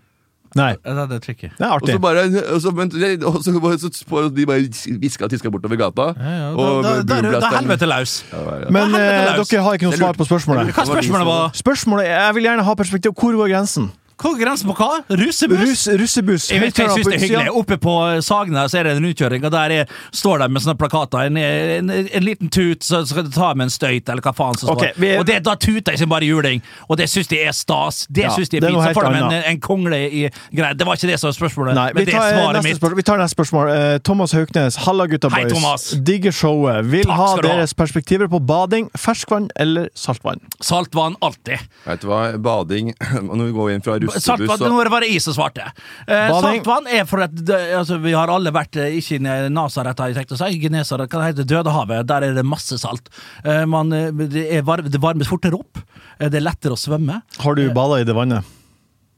Nei, 0.55 0.71
Ja, 0.87 0.93
det 0.95 1.01
er 1.03 1.19
det 1.19 1.49
er 1.59 1.71
Og 1.75 1.81
så 1.83 1.91
artig. 1.91 2.01
bare 2.01 2.21
og 2.53 2.61
så, 2.63 2.71
men, 2.71 2.91
og 3.27 3.41
så, 3.43 3.51
så, 3.81 3.89
så, 3.91 4.29
de 4.31 4.45
bare 4.47 4.63
hviska 5.01 5.27
og 5.27 5.33
tiska 5.33 5.51
bortover 5.51 5.75
gata. 5.75 6.05
Ja, 6.15 6.53
og 6.55 6.83
da, 6.83 6.93
da, 7.03 7.17
da, 7.21 7.39
da 7.43 7.75
er 7.75 7.89
løs. 7.91 8.13
Ja, 8.31 8.39
ja. 8.63 8.69
Men 8.71 8.95
Helvete 8.95 9.41
eh, 9.41 9.49
dere 9.51 9.65
har 9.65 9.75
ikke 9.75 9.89
noe 9.89 9.99
svar 9.99 10.15
på 10.15 10.27
spørsmålet. 10.29 10.71
Hva 10.71 10.87
spørsmålet 10.87 11.27
var? 11.27 11.51
Spørsmålet 11.59 12.07
Jeg 12.07 12.35
vil 12.37 12.47
gjerne 12.47 12.63
ha 12.63 12.75
perspektiv. 12.79 13.11
Hvor 13.19 13.35
går 13.35 13.51
grensen? 13.51 13.91
Hvor 14.21 14.35
er 14.35 14.39
grensen 14.45 14.69
på 14.71 14.75
hva? 14.79 15.01
Russebuss? 15.19 15.59
Russ, 15.61 15.81
russebuss. 15.99 16.45
Jeg 16.51 16.61
vet 16.63 16.77
jeg 16.79 16.89
synes 16.93 17.07
det 17.09 17.15
er 17.17 17.23
hyggelig. 17.25 17.51
Oppe 17.59 17.77
på 17.83 17.93
Sagene 18.23 18.63
så 18.71 18.79
er 18.79 18.87
det 18.87 18.93
en 18.97 19.07
utkjøring, 19.09 19.43
og 19.43 19.51
der 19.51 19.73
er, 19.75 19.91
står 20.15 20.39
de 20.43 20.47
med 20.55 20.63
sånne 20.63 20.77
plakater. 20.79 21.25
En, 21.27 21.37
en, 21.37 21.91
en 21.91 22.23
liten 22.23 22.49
tut, 22.53 22.83
så 22.85 23.01
skal 23.05 23.25
du 23.27 23.31
ta 23.35 23.49
med 23.53 23.67
en 23.67 23.73
støyt, 23.73 24.07
eller 24.09 24.23
hva 24.23 24.31
faen 24.37 24.55
som 24.61 24.69
står. 24.71 24.93
Vi 25.01 25.09
er- 25.11 25.19
Og 25.19 25.25
det, 25.27 25.41
da 25.43 25.55
tuter 25.59 25.91
jeg 25.95 25.99
som 25.99 26.09
bare 26.13 26.23
juling, 26.29 26.63
og 26.87 26.97
det 27.01 27.09
syns 27.11 27.27
de 27.31 27.41
er 27.43 27.51
stas. 27.55 28.05
Det 28.09 28.23
Ja, 28.23 28.31
synes 28.35 28.49
de 28.49 28.57
er 28.57 28.65
det 28.65 28.71
fint. 28.71 28.83
Så 28.87 28.93
får 29.01 29.09
de 29.11 29.19
en, 29.19 29.35
en 29.51 29.59
kongle 29.59 29.99
i 30.07 30.23
greier. 30.55 30.73
Det 30.79 30.87
var 30.87 30.95
ikke 30.95 31.11
det 31.11 31.19
som 31.19 31.27
var 31.29 31.35
spørsmålet, 31.39 31.75
Nei, 31.75 31.85
men 31.93 31.99
vi 32.01 32.05
det 32.05 32.15
er 32.15 32.19
tar, 32.19 32.31
svaret 32.39 32.63
mitt. 32.63 32.79
spørsmål. 32.79 32.95
vi 33.01 33.07
tar 33.11 33.17
neste 33.21 33.35
spørsmål. 33.35 33.73
Eh, 33.75 33.97
Thomas 33.99 34.31
Hauknes, 34.37 34.75
halla 34.87 35.07
gutta 35.11 35.29
Hei, 35.35 35.43
boys. 35.43 35.53
Thomas. 35.53 35.85
Digger 36.07 36.31
showet. 36.31 36.85
Vil 36.91 37.03
Takk 37.05 37.19
ha 37.19 37.29
deres 37.43 37.75
ha. 37.75 37.81
perspektiver 37.83 38.31
på 38.31 38.39
bading, 38.39 38.87
ferskvann 38.95 39.49
eller 39.59 39.89
saltvann. 39.95 40.39
Saltvann 40.63 41.15
alltid. 41.21 41.59
Vet 41.85 42.01
du 42.01 42.07
hva, 42.07 42.23
bading 42.39 42.93
Når 43.35 43.45
vi 43.45 43.51
går 43.59 43.71
inn 43.75 43.81
fra 43.85 43.99
Saltvann, 44.13 44.63
Nå 44.69 44.83
var 44.91 45.03
det 45.03 45.11
jeg 45.11 45.23
som 45.23 45.35
svarte. 45.37 45.65
Eh, 46.07 46.33
saltvann 46.33 46.89
er 46.91 47.05
for 47.09 47.25
at 47.25 47.35
altså, 47.49 47.97
Vi 48.03 48.13
har 48.15 48.31
alle 48.31 48.53
vært 48.55 48.79
eh, 48.81 48.97
ikke 48.99 49.19
i 49.19 49.49
Nasaret, 49.53 49.99
har 49.99 50.11
jeg 50.11 50.19
tenkt 50.19 50.35
å 50.35 50.39
si. 50.39 50.59
Genesaret, 50.61 51.11
hva 51.11 51.29
heter 51.29 51.47
Dødehavet. 51.49 52.05
Der 52.09 52.27
er 52.29 52.37
det 52.37 52.45
masse 52.47 52.77
salt. 52.81 53.09
Eh, 53.43 53.63
man, 53.69 53.93
eh, 53.95 54.11
det, 54.11 54.61
varme, 54.67 54.91
det 54.91 55.01
varmes 55.03 55.29
fortere 55.31 55.59
opp. 55.59 55.81
Eh, 56.19 56.29
det 56.29 56.41
er 56.41 56.47
lettere 56.47 56.77
å 56.77 56.79
svømme. 56.79 57.21
Har 57.41 57.57
du 57.57 57.65
bada 57.75 58.01
i 58.01 58.07
det 58.07 58.15
vannet? 58.17 58.55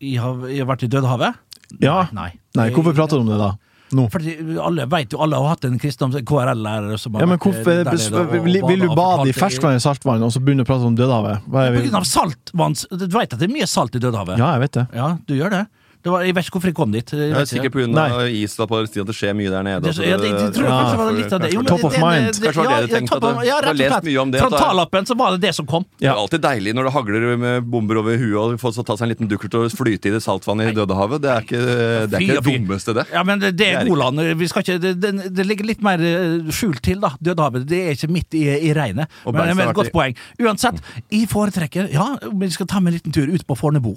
Jeg 0.04 0.22
har, 0.22 0.44
jeg 0.50 0.62
har 0.64 0.70
vært 0.70 0.86
i 0.86 0.92
Dødehavet. 0.94 1.44
Ja. 1.84 2.06
Nei. 2.16 2.32
Nei, 2.58 2.70
hvorfor 2.74 2.96
prater 2.96 3.20
du 3.20 3.26
om 3.26 3.32
det 3.32 3.40
da? 3.42 3.54
Nå? 3.96 4.08
Fordi 4.12 4.34
alle 4.60 4.86
vet 4.92 5.14
jo, 5.16 5.22
alle 5.24 5.40
har 5.40 5.54
hatt 5.54 5.68
en 5.70 5.78
kristendom 5.80 6.26
KRL-lærer 6.28 7.00
som 7.00 7.16
har 7.16 7.24
Ja, 7.24 7.30
men 7.30 7.38
eh, 7.38 7.44
hvorfor, 7.46 8.34
vil, 8.44 8.60
vil 8.68 8.84
du 8.84 8.90
bade 8.92 9.30
i 9.32 9.36
ferskvann 9.36 9.76
eller 9.78 9.84
saltvann, 9.84 10.26
og 10.28 10.34
så 10.36 10.42
begynne 10.44 10.66
å 10.66 10.68
prate 10.68 10.90
om 10.90 10.98
Dødehavet? 10.98 11.48
Hva 11.48 11.66
er 11.68 11.78
På 11.78 11.84
grunn 11.86 12.00
av 12.02 12.08
saltvann 12.10 12.76
Du 12.92 13.08
vet 13.16 13.32
at 13.32 13.40
det 13.40 13.48
er 13.48 13.54
mye 13.54 13.70
salt 13.70 13.96
i 13.96 14.04
Dødehavet? 14.04 14.42
Ja, 14.42 14.52
jeg 14.58 14.66
vet 14.66 14.80
det. 14.82 14.86
Ja, 14.98 15.12
du 15.28 15.36
gjør 15.38 15.56
det. 15.56 15.64
Det 16.08 16.12
var, 16.14 16.24
jeg 16.24 16.36
vet 16.38 16.46
ikke 16.48 16.56
hvorfor 16.56 16.70
jeg 16.72 16.76
kom 16.78 16.94
dit. 16.96 17.10
Jeg 17.12 17.32
Det 17.34 17.40
er 17.42 17.48
sikkert 17.50 17.74
ikke. 17.76 17.92
pga. 17.92 18.28
is 18.32 18.54
da 18.56 18.64
på 18.64 18.78
Palestina 18.78 19.04
det 19.08 19.16
skjer 19.18 19.34
mye 19.36 19.52
der 19.52 19.64
nede. 19.68 19.82
Det, 19.84 19.96
ja, 20.08 20.16
det, 20.22 20.30
jeg 20.32 20.54
tror 20.56 20.68
Ja, 20.68 20.76
kanskje 20.78 20.94
det 20.96 21.00
var 21.04 21.16
litt 21.18 21.34
av 21.36 21.40
det. 21.44 21.50
Jo, 21.52 21.60
men 21.60 21.68
Top 21.68 21.84
of 21.84 21.92
det- 21.92 22.00
mind. 22.00 22.26
det- 22.28 22.44
Kanskje 22.48 22.62
det 22.64 22.70
var 22.72 22.72
ja, 22.72 22.80
det 22.80 22.88
du 22.88 22.96
tenkte, 22.96 23.16
at 23.18 23.22
du- 23.22 23.46
ja, 23.48 23.54
har 23.58 23.62
rett 23.62 23.70
og 23.70 23.76
lest 23.82 23.92
slett. 23.92 24.04
mye 24.08 24.20
om 24.22 24.32
det, 24.32 24.40
Fra 24.40 24.50
tallappen 24.50 25.04
så 25.06 25.18
var 25.18 25.32
det 25.36 25.42
det 25.42 25.54
som 25.56 25.66
kom. 25.66 25.86
Det 26.00 26.08
er 26.08 26.14
alltid 26.16 26.42
deilig 26.48 26.72
når 26.78 26.84
det 26.88 26.94
hagler 26.96 27.38
med 27.38 27.66
bomber 27.68 27.98
over 28.00 28.16
huet 28.18 28.40
og 28.40 28.60
får 28.62 28.72
så 28.78 28.86
ta 28.88 28.94
seg 28.96 29.04
en 29.04 29.12
liten 29.16 29.28
dukkert 29.28 29.54
og 29.60 29.72
flyte 29.76 30.06
i 30.08 30.12
det 30.16 30.24
saltvannet 30.24 30.72
i 30.72 30.76
Dødehavet. 30.80 31.20
Det 31.22 31.30
er 31.36 31.42
ikke 31.44 31.60
det, 32.08 32.14
er 32.16 32.20
ikke 32.24 32.40
det 32.40 32.48
dummeste, 32.48 32.94
det. 32.96 33.06
Ja, 33.12 33.24
men 33.24 33.40
det, 33.40 33.58
det 33.58 33.68
er 33.76 33.84
Godland. 33.86 34.24
Vi 34.40 34.48
skal 34.48 34.64
ikke, 34.64 34.80
det, 34.80 34.94
det, 35.02 35.12
det 35.36 35.46
ligger 35.46 35.66
litt 35.68 35.82
mer 35.84 36.00
eh, 36.00 36.48
skjult 36.56 36.82
til, 36.82 37.02
da. 37.04 37.12
Dødehavet. 37.22 37.68
Det 37.68 37.80
er 37.84 37.92
ikke 38.00 38.12
midt 38.12 38.32
i, 38.34 38.46
i 38.70 38.72
regnet. 38.74 39.08
Men, 39.28 39.52
men 39.58 39.74
godt 39.76 39.92
poeng. 39.92 40.16
Uansett, 40.40 40.80
jeg 41.12 41.28
foretrekker 41.28 41.92
Ja, 41.92 42.16
vi 42.32 42.50
skal 42.50 42.66
ta 42.66 42.80
med 42.80 42.94
en 42.94 43.00
liten 43.00 43.12
tur 43.12 43.28
ut 43.28 43.44
på 43.46 43.58
Fornebu. 43.58 43.96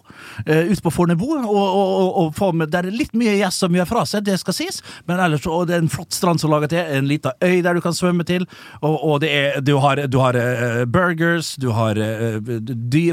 Uh, 0.49 0.71
ut 0.73 0.83
på 0.83 0.91
Fornebu, 0.91 1.27
og, 1.37 1.47
og, 1.55 2.00
og, 2.01 2.11
og 2.25 2.33
få 2.39 2.51
med 2.57 2.73
det 2.73 2.81
er 2.83 2.91
litt 2.95 3.13
mye 3.19 3.37
gjess 3.39 3.61
som 3.65 3.75
gjør 3.77 3.89
fra 3.91 4.05
seg, 4.09 4.25
det 4.27 4.39
skal 4.41 4.57
sies, 4.57 4.81
men 5.09 5.21
ellers 5.23 5.47
og 5.51 5.67
det 5.69 5.77
er 5.77 5.85
en 5.85 5.93
flott 5.93 6.17
strand 6.17 6.41
som 6.43 6.53
lager 6.53 6.73
til, 6.73 6.83
en 6.99 7.09
liten 7.11 7.35
øy 7.45 7.61
der 7.67 7.77
du 7.77 7.83
kan 7.85 7.97
svømme 7.97 8.25
til, 8.29 8.47
og, 8.81 8.97
og 8.97 9.21
det 9.25 9.31
er 9.37 9.61
Du 9.67 9.75
har, 9.83 10.01
du 10.11 10.19
har 10.23 10.37
uh, 10.39 10.85
burgers, 10.89 11.53
du 11.61 11.69
har 11.77 11.99
uh, 12.01 12.41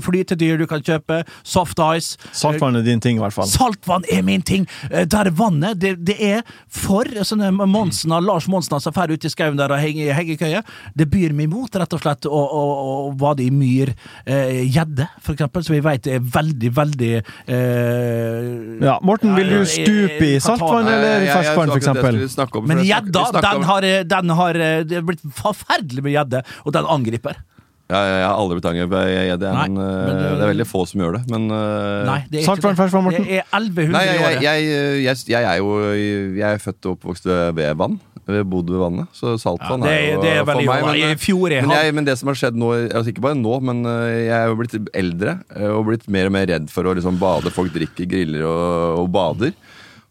flytedyr 0.05 0.57
du 0.61 0.65
kan 0.69 0.81
kjøpe, 0.85 1.21
soft 1.47 1.79
ice. 1.97 2.15
Saltvann 2.37 2.77
er 2.79 2.85
din 2.85 3.01
ting, 3.03 3.17
i 3.19 3.21
hvert 3.21 3.35
fall. 3.35 3.47
Saltvann 3.49 4.05
er 4.13 4.23
min 4.25 4.41
ting! 4.45 4.65
Eh, 4.89 5.05
Der 5.09 5.29
er 5.29 5.35
vannet. 5.35 5.79
Det, 5.81 5.95
det 6.07 6.15
er 6.23 6.41
for 6.69 7.07
sånne 7.27 7.49
Monsen, 7.67 8.13
Lars 8.23 8.47
Monsen 8.51 8.79
som 8.83 8.93
drar 8.95 9.11
ut 9.11 9.25
i 9.27 9.31
skauen 9.31 9.57
der 9.59 9.73
og 9.73 9.81
henger 9.81 10.09
i 10.11 10.15
hengekøye. 10.17 10.61
Det 10.97 11.07
byr 11.11 11.35
meg 11.37 11.49
imot, 11.49 11.75
rett 11.79 11.93
og 11.97 12.01
slett, 12.03 12.27
å, 12.29 12.41
å, 12.41 12.63
å 13.09 13.11
vade 13.19 13.45
i 13.45 13.51
myr. 13.53 13.93
eh, 14.25 14.63
Gjedde, 14.67 15.07
for 15.23 15.35
eksempel, 15.35 15.65
som 15.67 15.75
vi 15.77 15.83
vet 15.85 16.07
er 16.11 16.23
veldig, 16.37 16.71
veldig 16.77 17.11
eh, 17.17 18.76
Ja, 18.81 18.97
Morten, 19.01 19.35
vil 19.37 19.49
du 19.49 19.65
stupe 19.65 20.25
i 20.27 20.39
saltvann 20.43 20.87
eller 20.87 21.25
ferskvann, 21.31 21.71
for 21.73 21.81
eksempel? 21.81 22.63
Men 22.67 22.81
gjedda, 22.85 23.25
den 23.41 23.63
har, 23.69 23.87
den 24.13 24.29
har 24.39 24.55
eh, 24.55 24.83
Det 24.87 24.97
er 24.99 25.05
blitt 25.07 25.21
forferdelig 25.37 26.03
med 26.03 26.13
gjedde, 26.13 26.43
og 26.65 26.73
den 26.77 26.85
angriper. 26.97 27.39
Ja, 27.87 27.99
ja, 28.03 28.15
jeg 28.19 28.25
har 28.27 28.35
aldri 28.35 28.57
blitt 28.57 28.65
angrepet 28.67 28.97
av 28.99 29.07
gjedde, 29.07 29.51
Nei, 29.55 29.67
men, 29.71 29.77
eh, 29.79 29.99
men 30.07 30.17
det- 30.19 30.31
det 30.35 30.43
er 30.43 30.51
veldig 30.51 30.65
få 30.67 30.81
som 30.89 30.99
gjør 31.01 31.13
det. 31.15 31.21
Men 31.31 31.45
eh, 31.55 32.05
Nei, 32.09 32.17
det 32.29 32.41
er 32.41 32.45
Saltvann, 32.49 32.73
ikke 32.73 32.75
det. 32.75 32.81
ferskvann, 32.83 33.03
Morten? 33.07 33.23
Det 33.23 33.37
er 33.39 33.45
1100 33.53 33.91
Nei, 33.95 34.01
i 34.03 34.07
jeg, 34.11 34.19
året. 34.25 34.41
jeg, 34.43 34.65
jeg, 34.67 35.03
jeg, 35.07 35.17
jeg 35.31 35.43
er 35.43 35.57
jo 35.61 35.69
Jeg 36.35 36.49
er 36.53 36.57
født 36.65 36.85
og 36.85 36.97
oppvokst 36.97 37.25
ved 37.55 37.77
vann. 37.79 37.99
Jeg 38.27 38.47
bodde 38.51 38.73
ved 38.75 38.81
vannet, 38.81 39.07
så 39.15 39.35
saltvann 39.39 39.85
Ja, 39.85 39.87
det- 39.87 39.93
er 39.95 40.13
jo 40.13 40.21
det 40.21 40.31
er 40.33 40.45
for 40.45 40.61
meg. 40.61 40.83
Men, 40.85 40.95
I 41.13 41.15
fjor 41.15 41.53
jeg 41.53 41.63
men, 41.63 41.75
jeg, 41.77 41.93
men 41.95 42.05
det 42.05 42.17
som 42.19 42.27
har 42.27 42.35
skjedd 42.35 42.59
nå, 42.59 42.73
altså 42.91 43.13
ikke 43.13 43.23
bare 43.23 43.39
nå, 43.39 43.53
men 43.63 43.85
eh, 43.85 44.27
jeg 44.27 44.35
er 44.35 44.47
jo 44.51 44.57
blitt 44.59 44.75
eldre 44.93 45.37
eh, 45.55 45.69
og 45.71 45.85
blitt 45.87 46.07
mer 46.11 46.27
og 46.27 46.35
mer 46.35 46.47
redd 46.51 46.67
for 46.69 46.83
å 46.83 46.93
liksom 46.97 47.19
bade. 47.21 47.53
Folk 47.55 47.71
drikker, 47.75 48.09
griller 48.09 48.43
og, 48.49 48.99
og 49.03 49.09
bader. 49.15 49.55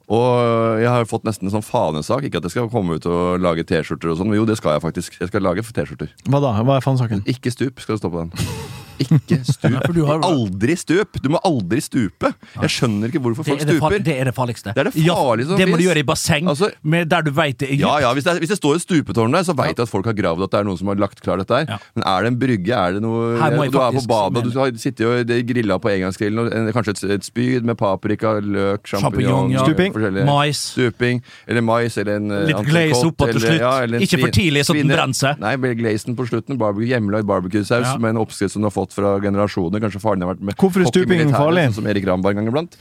Og 0.07 0.79
jeg 0.79 0.87
har 0.87 1.05
fått 1.11 1.25
nesten 1.27 1.49
en 1.49 1.57
sånn 1.57 1.67
fanesak. 1.67 2.23
Ikke 2.29 2.39
at 2.39 2.47
jeg 2.47 2.55
skal 2.55 2.71
komme 2.71 2.95
ut 2.97 3.07
og 3.11 3.41
lage 3.43 3.67
T-skjorter 3.67 4.13
og 4.13 4.21
sånn, 4.21 4.31
men 4.31 4.39
jo, 4.39 4.47
det 4.47 4.57
skal 4.61 4.77
jeg 4.77 4.85
faktisk. 4.87 5.19
Jeg 5.21 5.33
skal 5.33 5.43
lage 5.43 5.67
T-skjorter. 5.67 6.13
Hva 6.31 6.41
da? 6.45 6.55
Hva 6.63 6.79
er 6.79 6.85
fanesaken? 6.85 7.25
Ikke 7.27 7.51
stup, 7.51 7.83
skal 7.83 7.99
det 7.99 8.05
stå 8.05 8.13
på 8.15 8.23
den. 8.25 8.31
Ikke 9.03 9.39
stup. 9.45 9.89
Aldri 10.27 10.77
stup! 10.79 11.19
Du 11.23 11.29
må 11.33 11.41
aldri 11.47 11.81
stupe. 11.85 12.31
Jeg 12.63 12.73
skjønner 12.73 13.11
ikke 13.13 13.23
hvorfor 13.25 13.47
folk 13.47 13.61
er 13.63 13.69
det, 13.69 13.77
stuper. 13.79 13.99
det 14.07 14.17
er 14.21 14.31
det 14.31 14.35
farligste. 14.37 14.73
Det 14.77 14.83
er 14.85 14.91
det 14.91 14.95
farligste 14.97 15.53
som 15.53 15.61
det 15.61 15.69
må 15.71 15.79
du 15.81 15.85
gjøre 15.87 16.03
i 16.03 16.07
basseng, 16.07 16.49
Altså- 16.49 16.71
med 16.83 17.09
der 17.11 17.23
du 17.27 17.31
veit 17.31 17.59
det 17.59 17.69
er 17.71 17.75
Ja, 17.77 17.97
dypt. 17.97 18.03
ja, 18.03 18.13
hvis 18.15 18.25
det, 18.25 18.35
hvis 18.41 18.49
det 18.55 18.59
står 18.59 18.75
et 18.77 18.83
stupetårn 18.87 19.33
der, 19.33 19.43
så 19.45 19.55
veit 19.57 19.77
jeg 19.77 19.85
at 19.87 19.89
folk 19.93 20.07
har 20.07 20.15
gravd 20.17 20.43
at 20.47 20.51
det 20.51 20.61
er 20.61 20.65
noen 20.65 20.79
som 20.79 20.89
har 20.89 20.97
lagt 20.97 21.21
klar 21.23 21.37
dette 21.39 21.55
her. 21.55 21.67
Ja. 21.69 21.79
Men 21.95 22.05
er 22.07 22.23
det 22.23 22.33
en 22.33 22.39
brygge? 22.41 22.73
Er 22.77 22.93
det 22.97 23.03
noe 23.03 23.37
jeg 23.37 23.71
Du 23.73 23.79
er 23.81 23.93
på 23.93 24.07
badet, 24.07 24.45
og 24.47 24.53
du 24.53 24.59
har 24.59 24.71
sittet 24.77 25.07
og 25.07 25.47
grilla 25.47 25.79
på 25.79 25.91
engangsgrillen, 25.93 26.39
og 26.69 26.73
kanskje 26.75 26.95
et, 26.97 27.05
et 27.17 27.25
spyd 27.25 27.65
med 27.65 27.77
paprika, 27.77 28.39
løk, 28.41 28.87
sjampinjong 28.87 29.53
ja. 29.53 29.65
Stuping. 29.65 29.93
Mais. 30.27 30.57
Stuping. 30.57 31.23
Eller 31.47 31.61
mais, 31.61 31.97
eller 31.99 32.17
en 32.17 32.31
eh, 32.31 32.47
Litt 32.47 32.67
glaze 32.69 33.03
oppå 33.07 33.31
til 33.33 33.41
slutt. 33.41 33.61
Ja, 33.61 33.75
Ikke 33.99 34.21
for 34.21 34.31
tidlig, 34.35 34.65
så 34.67 34.75
den 34.77 34.89
brenner 34.89 35.15
seg. 35.17 35.39
Nei, 35.43 35.57
glazen 35.57 36.17
på 36.17 36.27
slutten. 36.29 36.59
Barbecue, 36.59 36.89
hjemmelagd 36.89 37.27
barbecuesaus 37.27 37.87
Ja. 37.87 37.97
med 37.99 38.11
en 38.15 38.17
oppskrift 38.23 38.53
som 38.53 38.63
du 38.63 38.67
har 38.67 38.75
fått 38.75 38.86
fra 38.95 39.17
generasjoner. 39.23 39.83
Kanskje 39.83 40.03
faren 40.03 40.23
har 40.25 40.35
vært 40.35 40.45
med 40.45 40.59
Hvorfor 40.61 40.85
er 40.85 40.91
stuping 40.91 41.33
farlig? 41.35 41.67
Sånn 41.71 41.81
som 41.81 41.91
Erik 41.91 42.07
Ramm 42.09 42.25
var 42.25 42.35
en 42.35 42.41
gang 42.43 42.51
iblant. 42.53 42.79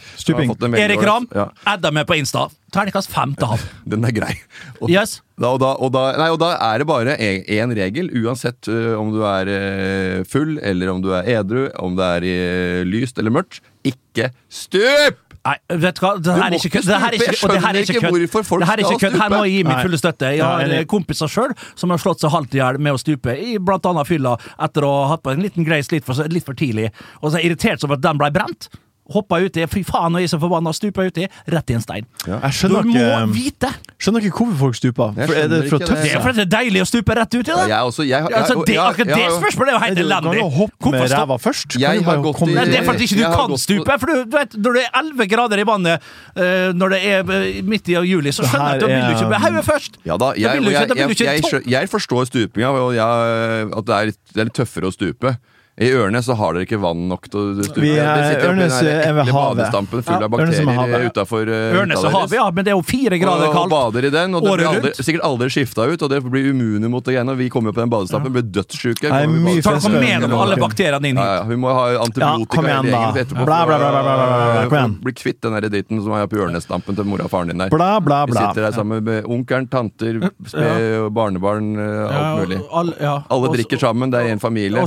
Erik 0.77 1.03
Ramm, 1.05 1.27
Ja, 1.35 1.49
adda 1.75 1.91
meg 1.95 2.07
på 2.09 2.17
Insta. 2.19 2.47
Terningkast 2.75 3.11
fem 3.13 3.35
til 3.39 3.53
ham. 3.53 3.65
den 3.95 4.05
er 4.07 4.15
grei. 4.15 4.33
Og, 4.81 4.89
Yes. 4.91 5.19
da, 5.39 5.53
og, 5.53 5.59
da, 5.63 5.73
og, 5.79 5.91
da, 5.95 6.05
nei, 6.19 6.29
og 6.33 6.39
da 6.41 6.53
er 6.69 6.81
det 6.83 6.87
bare 6.89 7.17
én 7.17 7.75
regel, 7.77 8.09
uansett 8.23 8.69
uh, 8.71 8.95
om 8.99 9.13
du 9.15 9.21
er 9.25 9.51
uh, 9.51 10.23
full, 10.27 10.57
eller 10.61 10.91
om 10.93 11.03
du 11.03 11.13
er 11.15 11.29
edru, 11.39 11.67
om 11.81 11.97
det 11.97 12.09
er 12.19 12.27
uh, 12.29 12.81
lyst 12.89 13.21
eller 13.21 13.33
mørkt. 13.33 13.63
Ikke 13.85 14.31
stup! 14.51 15.24
Nei, 15.45 15.55
vet 15.77 15.99
du 15.99 16.01
hva? 16.01 16.11
Det 16.25 16.33
her 16.33 16.45
er 16.47 16.55
ikke 16.57 16.69
kødd. 16.73 16.87
Jeg 17.21 17.35
skjønner 17.37 17.77
ikke 17.83 17.99
hvorfor 18.31 18.47
folk 18.47 18.63
skal 18.65 18.95
stupe. 18.97 19.11
Her 19.21 19.29
må 19.29 19.41
jeg 19.45 19.53
gi 19.53 19.63
min 19.67 19.75
fulle 19.85 19.99
støtte. 20.01 20.31
Jeg 20.33 20.41
har 20.45 20.63
eh, 20.79 20.85
kompiser 20.89 21.29
sjøl 21.29 21.53
som 21.77 21.93
har 21.93 22.01
slått 22.01 22.23
seg 22.25 22.33
halvt 22.33 22.55
i 22.57 22.61
hjel 22.63 22.79
med 22.81 22.97
å 22.97 23.01
stupe, 23.01 23.35
i 23.37 23.57
blant 23.61 23.85
annet 23.85 24.09
fylla, 24.09 24.33
etter 24.65 24.87
å 24.87 24.93
ha 25.03 25.11
hatt 25.13 25.21
på 25.25 25.35
en 25.35 25.43
liten 25.45 25.67
grei 25.67 25.83
Slit 25.85 26.05
for, 26.07 26.17
litt 26.33 26.47
for 26.47 26.57
tidlig, 26.57 26.89
og 27.21 27.29
så 27.29 27.37
er 27.37 27.45
jeg 27.45 27.51
irritert 27.51 27.85
over 27.85 27.99
at 27.99 28.05
den 28.07 28.17
ble 28.23 28.31
brent. 28.33 28.71
Hoppa 29.13 29.37
uti, 29.37 29.61
fy 29.69 29.83
faen, 29.85 30.15
og 30.15 30.21
jeg 30.23 30.25
er 30.25 30.31
så 30.33 30.39
forbanna, 30.41 30.71
stupa 30.73 31.03
uti, 31.05 31.27
rett 31.53 31.69
i 31.69 31.75
en 31.77 31.81
stein. 31.83 32.05
Jeg 32.25 32.39
Du 32.65 32.77
ikke, 32.79 32.85
må 32.89 33.33
vite! 33.35 33.69
skjønner 34.01 34.23
ikke 34.25 34.39
hvorfor 34.39 34.57
folk 34.63 34.75
stuper. 34.79 35.11
For 35.27 35.33
er 35.37 35.47
det 35.51 35.59
for 35.69 35.77
å 35.77 35.79
tøffe 35.85 35.95
det. 36.01 36.07
Det 36.09 36.15
er 36.17 36.23
fordi 36.25 36.35
det 36.39 36.45
er 36.45 36.51
deilig 36.55 36.81
å 36.81 36.87
stupe 36.89 37.15
rett 37.19 37.35
uti, 37.37 37.43
da! 37.51 37.59
Ja, 37.65 37.67
jeg 37.69 37.89
også, 37.91 38.01
jeg, 38.05 38.17
jeg, 38.25 38.33
altså, 38.39 38.55
det, 38.65 38.77
akkurat 38.81 39.11
det 39.13 39.27
spørsmålet 39.35 39.69
er 39.69 39.75
jo 39.77 39.81
helt 39.85 39.95
Du 39.95 40.01
kan 40.01 40.09
elendig. 40.09 40.39
jo 40.41 40.49
hoppe 40.57 40.75
Hvorfor 40.85 40.97
med 41.05 41.13
ræva 41.13 41.37
først. 41.45 41.77
Jeg 41.85 42.03
har 42.09 42.17
gått 42.25 42.41
i- 42.41 42.53
Nei, 42.55 42.65
det 42.65 42.79
er 42.81 42.83
fordi 42.89 43.03
ikke 43.05 43.19
du 43.21 43.37
kan 43.37 43.57
stupe. 43.61 43.99
For 44.01 44.07
du, 44.09 44.23
du 44.25 44.37
vet, 44.37 44.57
Når 44.65 44.73
det 44.73 44.83
er 44.85 44.99
11 45.05 45.27
grader 45.35 45.57
i 45.59 45.67
vannet 45.69 46.01
eh, 46.35 46.73
når 46.73 46.89
det 46.89 47.01
er 47.05 47.19
eh, 47.37 47.61
midt 47.61 47.89
i 47.89 47.99
juli, 48.09 48.33
så 48.33 48.41
skjønner 48.49 48.73
jeg 48.73 48.75
at 48.75 48.81
da 48.81 48.87
vil 48.89 49.05
du 49.05 49.11
ikke 49.13 49.25
er- 49.25 49.29
med 49.29 49.39
hodet 49.45 49.65
først. 49.69 49.91
Ja 50.05 50.17
da, 50.17 50.33
jeg, 50.33 50.49
vil 50.57 50.63
du 50.65 50.69
ikke- 50.73 50.79
jeg, 50.81 50.89
da 50.89 50.93
vil 50.95 51.05
du 51.05 51.09
jeg, 51.13 51.13
ikke 51.13 51.29
jeg, 51.29 51.41
topp- 51.45 51.53
skjø- 51.61 51.69
jeg 51.77 51.89
forstår 51.93 52.25
stupinga, 52.33 52.69
og 52.73 52.93
jeg, 52.97 53.69
at 53.77 53.85
det 53.85 53.93
er, 54.01 54.05
litt, 54.09 54.19
det 54.33 54.41
er 54.41 54.45
litt 54.49 54.57
tøffere 54.57 54.89
å 54.89 54.93
stupe. 54.97 55.37
I 55.75 55.89
ørene 55.91 56.21
så 56.23 56.31
har 56.39 56.55
dere 56.55 56.63
ikke 56.63 56.77
vann 56.79 57.01
nok 57.11 57.25
til 57.27 57.49
å 57.59 57.63
stupe. 57.67 57.81
Vi 57.83 57.89
er- 57.99 58.39
Ørnes 58.47 58.77
er 58.79 59.11
ved 59.11 59.27
havet. 59.27 59.71
full 60.05 60.15
av 60.15 60.23
er 60.23 60.29
bakterier 60.31 61.09
utafor 61.11 61.49
Ørnes 61.51 61.99
og 61.99 62.13
havet, 62.13 62.31
ja, 62.31 62.45
men 62.49 62.63
det 62.63 62.71
er 62.71 62.77
jo 62.77 62.81
fire 62.87 63.17
grader 63.19 63.49
og, 63.49 63.57
og 63.59 63.69
bader 63.69 64.07
i 64.07 64.11
den, 64.13 64.35
og 64.35 64.45
det 64.45 64.53
blir 64.55 64.69
aldri, 64.69 64.91
sikkert 65.03 65.25
aldri 65.27 65.49
skifta 65.51 65.83
ut, 65.91 66.01
og 66.01 66.09
det 66.09 66.23
blir 66.23 66.47
immune 66.53 66.87
mot 66.87 67.03
det 67.03 67.17
greiene. 67.17 67.35
Vi 67.35 67.49
kommer 67.51 67.73
jo 67.73 67.75
på 67.75 67.83
den 67.83 67.91
badestampen, 67.91 68.31
blir 68.31 68.47
dødssjuke. 68.55 69.11
Med 69.11 69.67
dere 69.67 70.39
alle 70.45 70.55
bakteriene 70.55 71.11
inn 71.11 71.19
ja, 71.19 71.25
hit? 71.27 71.41
ja, 71.41 71.43
vi 71.49 71.55
må 71.59 71.73
ha 71.75 71.83
Ja, 71.91 71.99
antibiotika 72.05 72.55
kom 72.55 72.65
igjen, 72.65 72.87
etterpå 73.19 73.45
Bla, 73.45 73.59
bla, 73.67 73.77
bla, 73.77 73.89
bla, 73.91 74.01
bla, 74.01 74.15
bla, 74.15 74.25
bla, 74.55 74.69
bla. 74.71 74.87
Bli 75.03 75.11
kvitt 75.13 75.41
den 75.43 75.59
dritten 75.59 76.01
som 76.01 76.15
er 76.15 76.27
på 76.31 76.39
Ørnesdampen 76.39 76.95
til 76.95 77.03
mora 77.03 77.27
og 77.27 77.31
faren 77.35 77.51
din 77.51 77.59
der. 77.59 77.69
Bla, 77.69 77.99
bla, 77.99 78.23
Vi 78.25 78.31
sitter 78.31 78.69
der 78.69 78.71
sammen 78.71 79.03
med 79.03 79.27
onkelen, 79.27 79.67
tanter, 79.69 80.23
spe- 80.47 81.11
barnebarn, 81.11 81.75
eh, 81.75 82.15
alt 82.15 82.47
mulig. 82.47 82.63
ja. 83.01 83.19
Alle 83.29 83.51
drikker 83.51 83.77
sammen, 83.77 84.09
det 84.09 84.23
er 84.23 84.31
én 84.35 84.39
familie. 84.39 84.79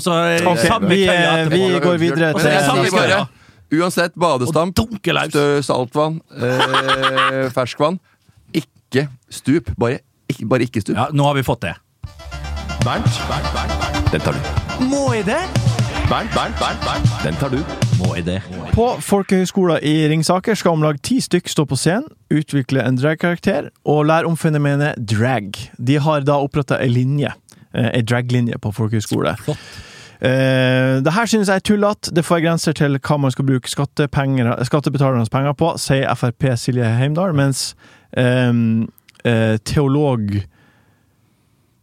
Vi, 0.87 1.01
køya 1.07 1.33
eh, 1.43 1.51
vi 1.53 1.81
går 1.83 1.99
videre 2.01 2.33
til 2.39 2.93
køya. 2.95 3.25
uansett 3.73 4.15
badestamp, 4.17 4.79
stø, 5.31 5.61
saltvann, 5.63 6.21
eh, 6.37 7.51
ferskvann, 7.57 7.99
ikke 8.55 9.09
stup. 9.31 9.71
Bare 9.79 9.99
ikke, 10.29 10.47
bare 10.49 10.63
ikke 10.63 10.81
stup. 10.81 10.97
Ja, 10.97 11.09
nå 11.13 11.25
har 11.25 11.35
vi 11.35 11.43
fått 11.43 11.63
det. 11.63 11.75
Bernt 12.85 14.13
Den 14.13 14.21
tar 14.21 14.33
du. 14.33 14.85
Må 14.85 15.13
jeg 15.13 15.27
det? 15.27 15.43
Bernt, 16.09 16.33
Bernt, 16.33 16.57
Bernt, 16.57 16.81
Bernt. 16.87 17.11
Den 17.25 17.35
tar 17.37 17.51
du. 17.53 17.59
Må 17.99 18.15
jeg 18.17 18.25
det? 18.25 18.39
På 18.73 18.87
Folkehøgskolen 19.03 19.83
i 19.85 20.07
Ringsaker 20.09 20.57
skal 20.57 20.77
om 20.79 20.85
lag 20.87 20.97
ti 21.05 21.19
stykk 21.21 21.51
stå 21.53 21.67
på 21.69 21.77
scenen, 21.77 22.07
utvikle 22.33 22.85
en 22.87 22.97
dragkarakter 22.97 23.69
og 23.85 24.07
lære 24.09 24.31
om 24.31 24.39
fenomenet 24.39 24.97
drag. 25.11 25.59
De 25.77 25.99
har 26.01 26.25
da 26.25 26.39
oppretta 26.41 26.79
ei 26.81 26.89
linje, 26.95 27.35
eh, 27.75 27.91
ei 27.91 28.01
draglinje 28.07 28.57
på 28.63 28.73
folkehøgskole. 28.73 29.35
Eh, 30.19 30.99
det 31.05 31.13
her 31.15 31.27
synes 31.31 31.49
jeg 31.49 31.61
er 31.61 31.65
tullete. 31.65 32.15
Det 32.15 32.25
får 32.27 32.41
jeg 32.41 32.47
grenser 32.49 32.75
til 32.75 32.99
hva 32.99 33.19
man 33.23 33.31
skal 33.31 33.47
bruke 33.47 33.71
skattebetalernes 33.71 35.31
penger 35.31 35.55
på, 35.59 35.73
sier 35.79 36.15
Frp 36.19 36.51
Silje 36.59 36.89
Heimdal, 36.99 37.35
mens 37.39 37.77
eh, 38.19 38.51
uh, 38.53 39.57
teolog 39.65 40.41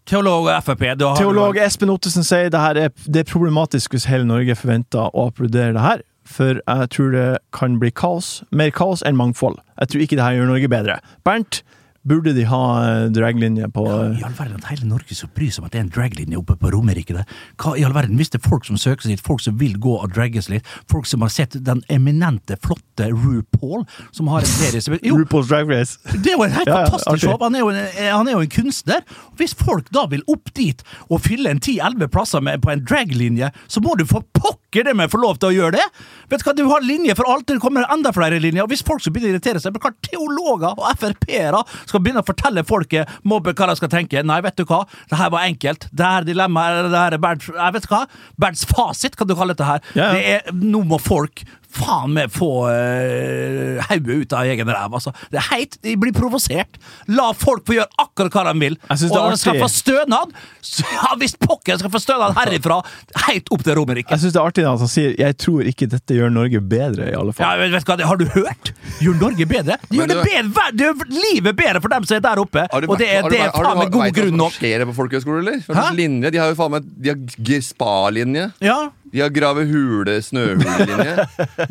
Teolog 0.05 0.49
og 0.51 0.63
Frp. 0.63 0.83
Teolog 1.17 1.57
Espen 1.57 1.89
Ottesen 1.89 2.25
sier 2.25 2.51
det 2.53 2.59
her 2.61 2.77
er, 2.77 2.91
det 3.09 3.23
er 3.23 3.31
problematisk 3.31 3.95
hvis 3.95 4.05
hele 4.11 4.27
Norge 4.29 4.57
forventer 4.57 5.07
å 5.09 5.29
applaudere 5.31 5.73
det 5.73 5.85
her, 5.85 6.03
for 6.29 6.59
jeg 6.59 6.91
tror 6.93 7.15
det 7.15 7.29
kan 7.55 7.79
bli 7.81 7.89
kaos. 7.89 8.43
Mer 8.51 8.69
kaos 8.75 9.01
enn 9.05 9.17
mangfold. 9.17 9.57
Jeg 9.79 9.91
tror 9.91 10.05
ikke 10.05 10.19
det 10.19 10.27
her 10.27 10.37
gjør 10.37 10.51
Norge 10.51 10.69
bedre. 10.69 10.99
Bernt, 11.25 11.63
burde 12.05 12.33
de 12.37 12.45
ha 12.49 12.61
eh, 12.85 13.07
draglinje 13.13 13.67
på 13.73 13.85
I 13.87 14.23
all 14.25 14.35
verden 14.37 14.59
at 14.59 14.69
hele 14.69 14.87
Norge 14.89 15.17
skal 15.17 15.31
bry 15.35 15.49
seg 15.49 15.63
om 15.63 15.69
at 15.69 15.73
det 15.73 15.81
er 15.81 15.85
en 15.87 15.93
draglinje 15.95 16.39
oppe 16.39 16.57
på 16.61 16.71
Romerike 16.73 17.15
der. 17.15 17.25
Hva 17.61 17.75
i 17.79 17.85
all 17.85 17.95
verden, 17.95 18.19
Hvis 18.19 18.31
det 18.33 18.41
er 18.41 18.49
folk 18.49 18.67
som 18.67 18.77
søker 18.79 19.05
seg 19.05 19.15
dit, 19.15 19.23
folk 19.25 19.41
som 19.43 19.57
vil 19.59 19.77
gå 19.81 19.95
og 19.97 20.13
dragges 20.13 20.49
litt, 20.51 20.67
folk 20.91 21.09
som 21.09 21.25
har 21.25 21.33
sett 21.33 21.57
den 21.65 21.81
eminente, 21.89 22.57
flotte 22.61 23.09
RuPaul, 23.11 23.85
som 24.15 24.29
har 24.31 24.45
en 24.45 24.51
serie 24.51 24.81
som 24.83 24.97
Jo, 25.01 25.17
RuPaul's 25.21 25.49
Drag 25.49 25.69
Race? 25.71 25.97
Det 26.13 26.33
er 26.33 26.37
jo 26.37 26.45
en 26.47 26.55
helt 26.55 26.69
Ja, 26.71 26.81
ja, 26.81 26.89
fantastisk 26.89 27.25
show. 27.25 27.37
Han 27.41 27.57
er, 27.57 27.65
en, 27.69 28.11
han 28.19 28.29
er 28.29 28.37
jo 28.37 28.43
en 28.45 28.53
kunstner. 28.53 29.01
Hvis 29.39 29.55
folk 29.57 29.89
da 29.93 30.05
vil 30.11 30.23
opp 30.31 30.53
dit 30.57 30.81
og 31.09 31.21
fylle 31.25 31.51
en 31.51 31.61
10-11 31.61 32.09
plasser 32.13 32.43
med, 32.45 32.61
på 32.63 32.71
en 32.73 32.85
draglinje, 32.85 33.51
så 33.67 33.83
må 33.83 33.95
du 33.99 34.05
for 34.09 34.25
pokker 34.35 34.85
det 34.85 34.95
med 34.97 35.11
få 35.11 35.21
lov 35.21 35.39
til 35.39 35.51
å 35.51 35.55
gjøre 35.55 35.77
det! 35.79 35.85
Vet 36.29 36.41
du 36.41 36.47
hva, 36.47 36.55
Du 36.57 36.65
har 36.69 36.85
linjer 36.85 37.17
for 37.17 37.29
alt, 37.31 37.47
det 37.49 37.61
kommer 37.63 37.85
enda 37.91 38.11
flere 38.15 38.39
linjer. 38.41 38.65
Og 38.65 38.71
hvis 38.73 38.83
folk 38.85 39.03
skal 39.03 39.15
begynne 39.15 39.33
å 39.33 39.35
irritere 39.35 39.61
seg, 39.61 39.75
men 39.75 39.83
hva 39.83 39.93
teologer 40.05 40.73
og 40.73 40.99
Frp-ere 40.99 41.61
skal 41.95 42.03
begynne 42.03 42.23
å 42.23 42.27
fortelle 42.27 42.65
folket 42.67 43.11
mobbe 43.23 43.55
hva 43.55 43.69
de 43.71 43.77
skal 43.79 43.91
tenke 43.93 44.23
Nei, 44.25 44.41
vet 44.43 44.57
du 44.59 44.65
hva, 44.67 44.83
det 45.09 45.19
her 45.19 45.31
var 45.33 45.45
enkelt. 45.47 45.87
Det 45.95 46.05
her 46.05 46.25
dilemmaet, 46.27 46.89
det 46.91 46.99
her 46.99 47.15
er 47.15 47.21
Bernts 47.21 47.47
Jeg 47.51 47.75
vet 47.77 47.87
hva? 47.91 48.01
Bernts 48.41 48.65
fasit, 48.69 49.15
kan 49.15 49.29
du 49.29 49.35
kalle 49.37 49.55
dette 49.55 49.67
her. 49.67 49.83
Ja, 49.95 50.09
ja. 50.09 50.11
Det 50.15 50.33
er, 50.35 50.57
nå 50.75 50.83
må 50.87 50.99
folk 51.01 51.45
faen 51.75 52.13
meg 52.15 52.31
få 52.33 52.49
uh, 52.71 53.81
hodet 53.89 54.17
ut 54.25 54.33
av 54.37 54.47
egen 54.51 54.69
ræv. 54.71 54.93
Altså. 54.97 55.11
Det 55.31 55.39
er 55.41 55.47
heit, 55.51 55.77
De 55.83 55.95
blir 55.99 56.13
provosert. 56.15 56.79
La 57.11 57.31
folk 57.37 57.65
få 57.67 57.75
gjøre 57.77 57.89
akkurat 58.01 58.35
hva 58.37 58.43
de 58.49 58.53
vil. 58.63 58.77
Jeg 58.89 59.01
synes 59.01 59.11
Og 59.11 59.15
det 59.15 59.21
er 59.21 59.25
når 59.25 59.35
de 59.35 59.41
skal 59.43 59.59
få 59.61 59.69
stønad, 59.75 60.35
så, 60.65 60.85
ja 60.95 61.11
visst 61.21 61.39
pokker 61.43 61.79
skal 61.81 61.91
få 61.93 62.01
stønad 62.01 62.35
herifra, 62.39 62.79
helt 63.27 63.51
opp 63.53 63.63
til 63.67 63.77
Romerike. 63.79 64.09
Jeg 64.15 64.23
syns 64.23 64.35
det 64.35 64.41
er 64.41 64.49
artig 64.49 64.65
at 64.65 64.79
han 64.85 64.91
sier 64.91 65.15
'jeg 65.19 65.37
tror 65.37 65.61
ikke 65.71 65.87
dette 65.91 66.13
gjør 66.17 66.31
Norge 66.33 66.59
bedre', 66.61 67.09
i 67.11 67.15
alle 67.15 67.33
Ja, 67.35 67.37
fall. 67.51 67.59
men 67.59 67.71
vet 67.71 67.85
du 67.85 67.91
hva, 67.91 67.97
det 67.97 68.05
Har 68.05 68.17
du 68.17 68.25
hørt? 68.25 68.71
Gjør 69.01 69.19
Norge 69.19 69.45
bedre? 69.45 69.77
Det 69.89 69.97
gjør 69.99 70.07
det 70.07 70.17
du- 70.17 70.29
bedre, 70.29 70.65
det 70.71 70.85
gjør 70.85 70.95
livet 71.09 71.55
bedre 71.55 71.81
for 71.81 71.89
dem 71.89 72.03
som 72.05 72.15
er 72.17 72.21
der 72.21 72.37
oppe. 72.39 72.67
Har 72.71 72.81
Og 72.87 72.97
det 72.97 73.07
er, 73.09 73.21
vært- 73.21 73.23
har 73.23 73.29
du 73.29 73.35
det 73.35 73.39
er 73.39 73.51
har 73.51 73.63
faen 73.65 73.75
du- 73.75 73.83
meg 73.83 73.91
god 73.91 74.03
vet 74.03 74.13
du 74.13 74.21
hva 74.21 74.25
grunn 74.25 74.39
som 74.39 74.51
skjer 74.51 74.85
på 74.85 74.95
folkehøyskole, 74.95 75.39
eller? 75.39 75.91
Linje? 75.95 76.31
De 76.31 76.37
har 76.37 76.47
jo 76.49 76.55
faen 76.55 76.71
meg 76.71 76.83
De 77.01 77.09
har 77.09 77.61
spa-linje. 77.61 78.53
Ja, 78.61 78.89
De 79.15 79.21
har 79.23 79.31
grave 79.31 79.63
hule, 79.69 80.17
snøhulelinje. 80.25 81.13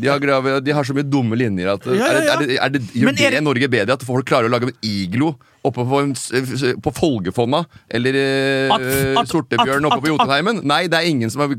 De 0.00 0.08
har, 0.08 0.20
grave, 0.22 0.58
de 0.64 0.72
har 0.72 0.86
så 0.88 0.94
mye 0.96 1.04
dumme 1.04 1.36
linjer 1.36 1.74
at 1.74 1.84
Ja, 1.92 1.94
ja, 1.94 2.04
ja. 2.04 2.12
Er 2.14 2.20
det, 2.20 2.28
er 2.28 2.38
det, 2.46 2.56
er 2.56 2.72
det, 2.78 2.82
Gjør 2.94 3.10
Men 3.10 3.18
er 3.18 3.18
det 3.30 3.32
det- 3.36 3.42
Norge 3.44 3.68
bedre 3.74 3.92
at 3.98 4.06
folk 4.08 4.24
klarer 4.30 4.48
å 4.48 4.54
lage 4.54 4.70
en 4.72 4.78
iglo 4.80 5.34
oppe 5.64 5.80
på, 5.88 6.00
en, 6.02 6.10
s- 6.16 6.32
på 6.84 6.92
Folgefonna? 6.96 7.62
Eller 7.88 8.16
eh, 8.20 8.72
At- 8.74 8.82
at- 9.22 9.28
Sortebjørn 9.32 9.84
at- 9.84 9.92
oppe 9.92 10.00
på 10.00 10.08
at- 10.08 10.12
Jotunheimen? 10.14 10.62
Nei, 10.64 10.86
det 10.88 10.98
er 11.02 11.08
ingen 11.08 11.30
som 11.32 11.40
har, 11.44 11.52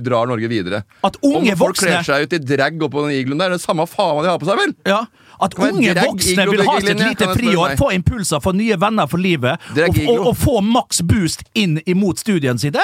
drar 0.00 0.26
Norge 0.30 0.48
videre. 0.50 0.82
At 1.04 1.16
unge 1.22 1.52
Om 1.52 1.56
folk 1.62 1.76
voksne- 1.78 1.86
kler 2.02 2.02
seg 2.10 2.26
ut 2.26 2.32
i 2.34 2.38
drag 2.56 2.78
oppå 2.88 3.06
den 3.06 3.14
igloen 3.18 3.38
der, 3.38 3.54
det 3.54 3.60
er 3.62 3.64
samme 3.66 3.86
faen 3.86 4.14
hva 4.18 4.22
de 4.26 4.30
har 4.34 4.38
på 4.42 4.46
seg, 4.50 4.58
vel? 4.64 4.74
ja. 4.86 5.04
At 5.40 5.54
Kan 5.54 5.70
unge 5.76 5.92
drag 5.94 6.08
voksne 6.10 6.32
iglo 6.34 6.50
vil 6.50 6.64
ha 6.66 6.72
sitt 6.80 6.88
byggelinje, 6.88 7.08
lite 7.12 7.18
kan 7.22 7.28
jeg 7.28 7.36
spørre 7.38 7.52
friår, 7.54 7.76
få 7.78 7.88
impulser, 7.94 8.40
få 8.42 8.52
nye 8.58 8.74
venner 8.76 9.06
for 9.06 9.18
livet, 9.22 9.60
Drag 9.76 9.88
og, 9.92 9.96
iglo. 10.02 10.14
og, 10.18 10.26
og 10.32 10.36
få 10.36 10.54
maks 10.66 10.98
boost 11.06 11.44
inn 11.54 11.76
imot 11.86 12.18
studiene 12.18 12.58
sine. 12.58 12.82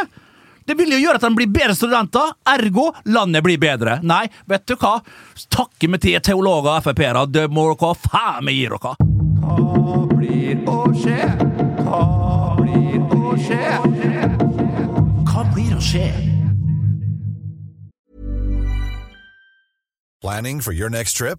Det 0.64 0.74
vil 0.78 0.94
jo 0.94 0.98
gjøre 1.02 1.20
at 1.20 1.24
de 1.26 1.36
blir 1.36 1.50
bedre 1.52 1.74
studenter, 1.76 2.30
ergo 2.48 2.86
landet 3.12 3.44
blir 3.44 3.60
bedre. 3.60 3.98
Nei, 4.02 4.24
vet 4.48 4.64
du 4.64 4.76
hva? 4.80 4.96
Takke 5.52 5.90
med 5.92 6.00
til 6.00 6.16
teologer 6.24 6.78
og 6.78 6.86
Frp-ere, 6.86 7.26
det 7.28 7.50
må 7.52 7.66
dere 7.74 7.92
faen 8.06 8.46
meg 8.48 8.56
gi 8.56 8.68
dere. 8.72 8.94
Hva 9.44 9.98
blir 10.14 10.64
å 10.64 10.86
skje? 10.96 11.18
Hva 11.84 12.02
blir 12.60 13.04
å 13.04 13.34
skje? 13.44 13.60
Hva 15.28 15.44
blir 15.52 15.74
å 15.76 15.82
skje? 15.84 16.06
Planning 20.24 20.62
for 20.64 20.72
your 20.72 20.88
next 20.88 21.18
trip? 21.20 21.38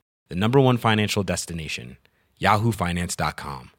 the 0.31 0.35
number 0.39 0.59
one 0.59 0.77
financial 0.77 1.23
destination, 1.23 1.97
yahoofinance.com. 2.39 3.71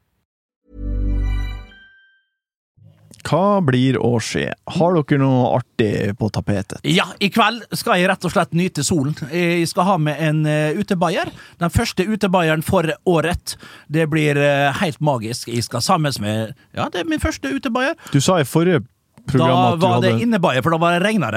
Hva 3.23 3.61
blir 3.63 3.95
å 4.03 4.17
skje? 4.19 4.49
Har 4.75 4.97
dere 4.97 5.17
noe 5.21 5.45
artig 5.55 6.11
på 6.19 6.27
tapetet? 6.35 6.83
Ja, 6.83 7.05
i 7.23 7.29
kveld 7.31 7.63
skal 7.71 8.01
jeg 8.01 8.09
rett 8.11 8.27
og 8.27 8.33
slett 8.35 8.51
nyte 8.57 8.83
solen. 8.83 9.15
Jeg 9.31 9.69
skal 9.71 9.87
ha 9.87 9.95
med 9.97 10.19
en 10.19 10.43
uh, 10.43 10.75
utebayer. 10.75 11.31
Den 11.63 11.71
første 11.73 12.03
utebaieren 12.03 12.65
for 12.67 12.91
året. 13.07 13.55
Det 13.87 14.09
blir 14.11 14.37
eh, 14.37 14.75
helt 14.81 14.99
magisk. 14.99 15.47
Jeg 15.47 15.63
skal 15.63 15.81
sammen 15.81 16.13
med 16.19 16.51
Ja, 16.75 16.89
det 16.91 17.05
er 17.05 17.09
min 17.09 17.23
første 17.23 17.47
utebayer. 17.47 17.95
Du 18.11 18.19
sa 18.21 18.41
i 18.41 18.45
forrige 18.47 18.83
program 19.31 19.47
Da 19.47 19.55
at 19.55 19.79
du 19.79 19.87
hadde 19.87 19.87
Da 19.87 19.93
var 19.95 20.03
det 20.03 20.27
innebayer, 20.27 20.65
for 20.65 20.75
da 20.75 20.83
var 20.83 20.97
det 20.97 21.07
regna 21.07 21.31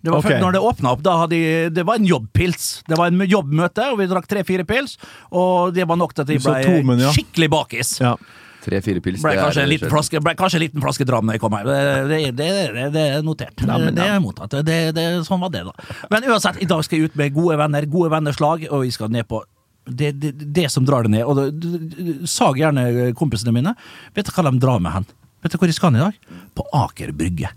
det. 0.00 0.10
Var 0.10 0.18
okay. 0.18 0.30
først 0.30 0.44
når 0.44 0.56
det 0.56 0.64
åpna 0.70 0.90
opp, 0.94 1.04
da 1.06 1.14
hadde 1.22 1.38
jeg, 1.38 1.70
det 1.74 1.84
var 1.88 2.00
en 2.00 2.08
jobbpils. 2.08 2.66
Det 2.88 2.98
var 2.98 3.12
en 3.12 3.24
jobbmøte, 3.26 3.86
og 3.92 3.98
vi 4.00 4.08
drakk 4.10 4.28
tre-fire 4.30 4.66
pils. 4.68 4.98
Og 5.30 5.74
det 5.74 5.88
var 5.88 5.98
nok 5.98 6.14
til 6.14 6.26
at 6.26 6.34
jeg 6.34 6.44
ble 6.44 6.60
tomen, 6.66 7.02
ja. 7.02 7.10
skikkelig 7.14 7.50
bakis. 7.54 7.96
Ja. 8.02 8.14
Tre-fire 8.62 9.02
pils. 9.02 9.22
Ble 9.22 9.34
det 9.34 9.44
er- 9.44 9.60
en 9.64 9.90
flaske, 9.90 10.22
ble 10.22 10.34
kanskje 10.38 10.58
en 10.58 10.64
liten 10.66 10.82
flaske 10.82 11.06
dram 11.06 11.26
når 11.26 11.38
jeg 11.38 11.42
kom 11.42 11.54
hjem. 11.56 11.68
Det, 11.68 12.20
det, 12.36 12.48
det, 12.94 13.04
er 13.18 13.22
notert. 13.22 13.54
Ja, 13.60 13.78
men 13.78 13.94
det, 13.94 14.02
det 14.02 14.08
er 14.08 14.18
mottatt. 14.22 14.58
Det, 14.66 14.78
det, 14.94 15.06
sånn 15.26 15.40
var 15.40 15.54
det, 15.54 15.64
da. 15.68 16.00
Men 16.10 16.26
uansett, 16.30 16.60
i 16.62 16.68
dag 16.68 16.82
skal 16.86 16.98
jeg 16.98 17.10
ut 17.10 17.16
med 17.18 17.34
gode 17.36 17.58
venner, 17.58 17.86
gode 17.86 18.10
vennerslag, 18.12 18.66
og 18.70 18.84
vi 18.86 18.90
skal 18.94 19.12
ned 19.14 19.28
på 19.30 19.42
det, 19.88 20.12
det, 20.20 20.34
det 20.52 20.66
som 20.70 20.84
drar 20.84 21.06
det 21.06 21.14
ned. 21.16 21.24
Og 21.24 21.38
det, 21.38 22.28
sag 22.28 22.58
gjerne 22.60 23.12
kompisene 23.18 23.54
mine. 23.56 23.74
Vet 24.16 24.28
du 24.28 24.34
hva 24.34 24.50
de 24.50 24.58
drar 24.60 24.82
med 24.84 24.94
hen? 24.94 25.08
Vet 25.42 25.54
du 25.54 25.60
hvor 25.60 25.70
de 25.70 25.76
skal 25.76 25.96
i 25.96 26.02
dag? 26.02 26.18
På 26.58 26.66
Aker 26.74 27.14
Brygge. 27.16 27.52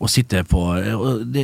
Og 0.00 0.08
sitte 0.08 0.40
på 0.48 0.60
og 0.64 1.24
det, 1.28 1.42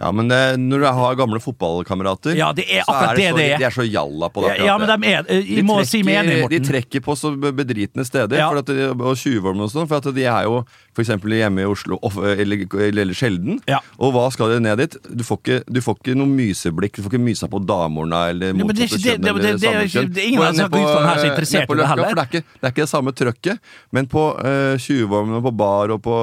Ja, 0.00 0.10
men 0.10 0.26
det, 0.28 0.40
når 0.58 0.82
du 0.82 0.86
har 0.98 1.18
gamle 1.18 1.38
fotballkamerater, 1.42 2.34
Ja, 2.34 2.52
det 2.52 2.66
er 2.66 2.82
så 2.82 2.90
akkurat 2.90 3.16
det 3.16 3.28
så, 3.30 3.36
det 3.36 3.44
er. 3.52 3.58
De 3.58 3.66
er 3.68 3.76
så 3.76 3.86
jalla 3.86 4.28
på 4.34 4.42
det. 4.42 4.56
Ja, 4.66 4.78
men 4.78 4.90
de 4.90 5.12
er 5.12 5.28
de, 5.28 5.62
må 5.62 5.78
si 5.86 6.02
meg 6.06 6.24
enig, 6.24 6.40
de 6.50 6.60
trekker 6.66 7.04
på 7.04 7.14
så 7.18 7.30
bedritne 7.38 8.04
steder, 8.06 8.40
Ja. 8.42 8.48
for 8.50 8.64
at 8.64 8.74
og 8.74 9.14
tjuvholm 9.20 9.62
og 9.62 9.70
sånn, 9.70 9.86
for 9.86 10.02
at 10.02 10.10
de 10.14 10.26
er 10.26 10.48
jo 10.48 10.64
eksempel 11.02 11.34
hjemme 11.34 11.64
i 11.64 11.68
Oslo 11.68 11.98
eller, 12.22 12.64
eller, 12.70 13.00
eller 13.02 13.16
sjelden. 13.18 13.58
Ja. 13.70 13.80
Og 13.98 14.12
hva 14.14 14.26
skal 14.34 14.54
de 14.54 14.60
ned 14.62 14.78
dit? 14.82 14.96
Du 15.10 15.24
får 15.26 15.40
ikke, 15.40 15.58
du 15.66 15.80
får 15.84 15.98
ikke 16.00 16.16
noe 16.18 16.30
myseblikk. 16.30 16.96
Du 16.98 17.04
får 17.04 17.14
ikke 17.14 17.24
mysa 17.24 17.48
på 17.50 17.60
damorna 17.66 18.28
eller 18.32 18.52
er 18.52 18.58
motsatte 18.58 19.00
kjønn. 19.02 19.22
det- 19.22 19.32
eller 19.34 19.54
er 19.54 19.58
samme 19.58 19.88
kjønn. 19.94 20.16
er 20.16 20.28
ingen 20.28 20.42
av 20.42 20.70
disse 20.76 21.00
her 21.04 21.16
er 21.16 21.24
eh, 21.24 21.30
interessert 21.30 21.70
i 21.70 21.78
det 21.80 21.88
heller. 21.90 22.08
For 22.08 22.14
det 22.14 22.24
er 22.24 22.30
ikke 22.30 22.44
det, 22.44 22.62
er 22.62 22.74
ikke 22.74 22.84
det 22.84 22.92
samme 22.94 23.12
trøkket. 23.12 23.58
Men 23.92 24.06
på 24.06 24.24
uh, 24.38 24.76
tjuvholmen 24.78 25.38
og 25.40 25.44
på 25.48 25.54
bar 25.56 25.94
og 25.94 26.02
på 26.02 26.16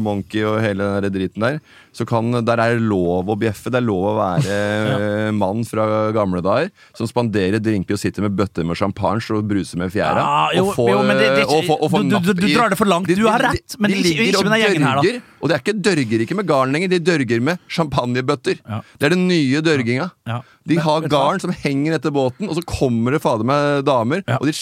Monkey 0.00 0.44
og 0.44 0.60
hele 0.64 0.78
den 0.84 1.04
driten 1.14 1.40
der, 1.40 1.60
så 1.94 2.06
kan, 2.08 2.30
der 2.44 2.58
er 2.60 2.74
det 2.74 2.82
lov 2.90 3.28
å 3.30 3.36
bjeffe. 3.38 3.70
Det 3.70 3.78
er 3.80 3.86
lov 3.86 4.06
å 4.10 4.14
være 4.18 4.58
ja. 4.58 5.30
mann 5.36 5.62
fra 5.68 5.86
gamle 6.16 6.42
dager 6.44 6.70
som 6.98 7.06
spanderer 7.10 7.62
drinker 7.62 7.94
og 7.96 8.02
sitter 8.02 8.26
med 8.26 8.34
bøtter 8.38 8.66
med 8.66 8.76
champagne 8.80 9.22
og 9.34 9.46
bruser 9.48 9.78
med 9.78 9.92
fjæra. 9.94 10.18
Ja, 10.24 10.48
jo, 10.58 10.66
og 10.68 10.74
får, 10.78 10.90
jo, 10.90 11.02
det- 11.06 11.18
det 11.20 11.28
ikke- 11.44 11.54
og 11.54 11.64
få- 11.68 11.78
og 11.80 11.90
få 11.94 12.02
du- 12.02 12.48
drar 12.54 12.70
det 12.74 12.78
for 12.78 12.90
langt. 12.90 13.06
Du 13.06 13.26
har 13.28 13.38
rett, 13.46 13.76
men 13.78 13.90
de 13.90 13.96
ikke- 13.98 14.08
ligger 14.08 14.24
ikke 14.32 14.44
med 14.44 14.52
den 14.52 14.60
gjengen 14.64 14.88
her, 14.88 15.02
da. 15.02 15.20
Og 15.44 15.48
det 15.50 15.54
er 15.54 15.60
ikke 15.60 15.82
dørger 15.84 16.20
ikke 16.24 16.36
med 16.38 16.46
garn 16.48 16.72
lenger, 16.72 16.88
de 16.88 16.98
dørger 17.04 17.40
med 17.44 17.58
champagnebøtter. 17.68 18.58
Ja. 18.64 18.80
Det 18.98 19.06
er 19.06 19.12
den 19.14 19.26
nye 19.28 19.60
dørginga. 19.60 20.10
De 20.66 20.76
har 20.80 21.02
garn 21.12 21.38
som 21.42 21.52
henger 21.52 21.98
etter 21.98 22.10
båten, 22.14 22.48
og 22.48 22.56
så 22.56 22.62
kommer 22.64 23.12
det 23.12 23.20
fader 23.20 23.44
meg 23.44 23.84
damer, 23.84 24.22
og 24.40 24.46
de, 24.48 24.54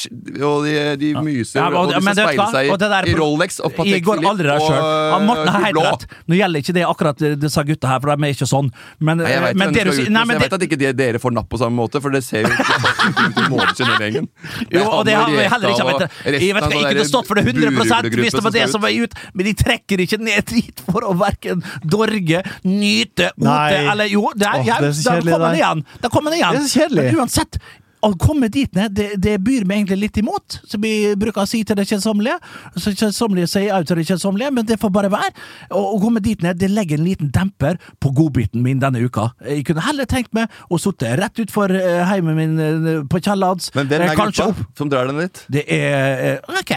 og 0.42 0.64
de, 0.66 0.74
de 0.98 1.12
myser, 1.22 1.62
og 1.62 1.92
de 1.92 2.00
skal 2.02 2.16
speile 2.18 2.48
seg 2.50 2.66
i, 2.66 3.14
Rolex 3.14 3.60
og 3.62 3.70
Patek 3.76 4.02
Philippe 4.02 4.10
og 4.10 5.22
Morten 5.22 5.48
har 5.54 5.66
helt 5.68 5.78
rett. 5.86 6.06
Nå 6.26 6.38
gjelder 6.40 6.64
ikke 6.64 6.74
det 6.74 6.84
akkurat 6.88 7.21
disse 7.42 7.64
gutta 7.68 7.90
her, 7.90 8.00
for 8.02 8.12
de 8.12 8.28
er 8.28 8.34
ikke 8.36 8.48
sånn. 8.50 8.70
Men, 8.98 9.22
Nei, 9.22 9.32
jeg 9.32 9.42
vet, 9.44 9.58
men 9.58 9.72
men 9.72 9.76
det 9.76 9.96
sier 9.96 10.12
Nei, 10.12 10.24
men 10.28 10.36
jeg 10.36 10.44
vet 10.44 10.56
at 10.58 10.66
ikke 10.66 10.78
de, 10.80 10.90
dere 10.98 11.20
får 11.22 11.34
napp 11.36 11.48
på 11.52 11.60
samme 11.60 11.78
måte, 11.78 12.02
for 12.02 12.14
det 12.14 12.22
ser 12.26 12.46
jo 12.46 12.52
ikke 12.52 12.78
ut 12.78 13.38
som 13.38 13.48
måneskjennergjengen. 13.54 14.28
Jo, 14.74 14.84
og 14.88 15.04
det 15.08 15.16
har 15.18 15.30
vi 15.32 15.46
heller 15.54 15.74
ikke 15.74 15.88
vet. 15.90 16.18
Jeg 16.26 16.56
vet 16.56 16.66
ikke, 16.68 16.78
det 16.78 16.92
kunne 16.92 17.08
stått 17.10 17.30
for 17.30 17.40
det 17.40 17.46
100 17.48 18.10
hvis 18.22 18.36
det 18.36 18.44
var 18.44 18.54
det 18.54 18.66
som 18.72 18.82
var 18.84 18.94
ut, 18.94 19.16
men 19.34 19.48
de 19.48 19.54
trekker 19.58 20.04
ikke 20.04 20.20
ned 20.22 20.50
dit 20.52 20.82
for 20.88 21.06
å 21.06 21.14
verken 21.18 21.62
dorge, 21.82 22.42
nyte, 22.66 23.30
ote 23.38 23.82
eller 23.92 24.10
Jo, 24.12 24.26
det 24.36 24.48
er, 24.48 24.64
ja, 24.66 24.80
det 24.82 24.90
er 24.90 24.96
så 24.98 25.16
der 25.16 25.22
kjedelig, 25.22 25.32
kommer 25.32 25.46
det 25.46 25.52
det 25.52 25.62
igjen. 25.62 25.84
Der 26.02 26.12
kommer 26.12 26.34
det 26.34 26.40
igjen. 26.40 26.52
Det 26.52 26.62
er 26.62 26.66
så 26.68 26.80
kjedelig. 26.82 27.04
Men 27.06 27.22
uansett, 27.22 27.58
å 28.02 28.10
komme 28.18 28.48
dit 28.52 28.72
ned, 28.74 28.92
det, 28.96 29.06
det 29.22 29.36
byr 29.44 29.64
meg 29.68 29.82
egentlig 29.82 29.98
litt 30.08 30.16
imot. 30.18 30.56
Så 30.66 30.78
vi 30.82 30.92
bruker 31.18 31.44
å 31.44 31.46
si 31.48 31.60
til 31.66 31.76
det 31.78 31.84
kjedsommelige. 31.86 32.38
Så 32.74 32.92
kjedsommelige 32.98 33.50
sier 33.52 33.68
jeg 33.68 33.86
til 33.86 34.00
det 34.00 34.06
kjedsommelige, 34.08 34.52
men 34.56 34.66
det 34.66 34.78
får 34.82 34.90
bare 34.94 35.10
være. 35.12 35.30
Å, 35.70 35.82
å 35.94 36.00
komme 36.02 36.22
dit 36.24 36.42
ned, 36.42 36.58
det 36.58 36.70
legger 36.72 36.98
en 36.98 37.06
liten 37.06 37.30
demper 37.34 37.78
på 38.02 38.10
godbiten 38.18 38.64
min 38.64 38.82
denne 38.82 39.02
uka. 39.06 39.28
Jeg 39.46 39.62
kunne 39.68 39.84
heller 39.86 40.08
tenkt 40.10 40.34
meg 40.34 40.50
å 40.72 40.80
sitte 40.82 41.14
rett 41.20 41.44
utfor 41.44 41.72
eh, 41.78 42.02
heimen 42.10 42.38
min 42.38 42.58
eh, 42.66 43.00
på 43.06 43.22
Kjellads. 43.22 43.70
Men 43.78 43.86
hvem 43.92 44.02
eh, 44.08 44.10
er 44.10 44.18
kanskje 44.18 44.48
gruppa 44.50 44.68
som 44.82 44.90
drar 44.92 45.08
den 45.12 45.22
dit? 45.22 45.44
Det 45.58 45.64
er 45.78 46.26
eh, 46.32 46.58
Ok, 46.58 46.74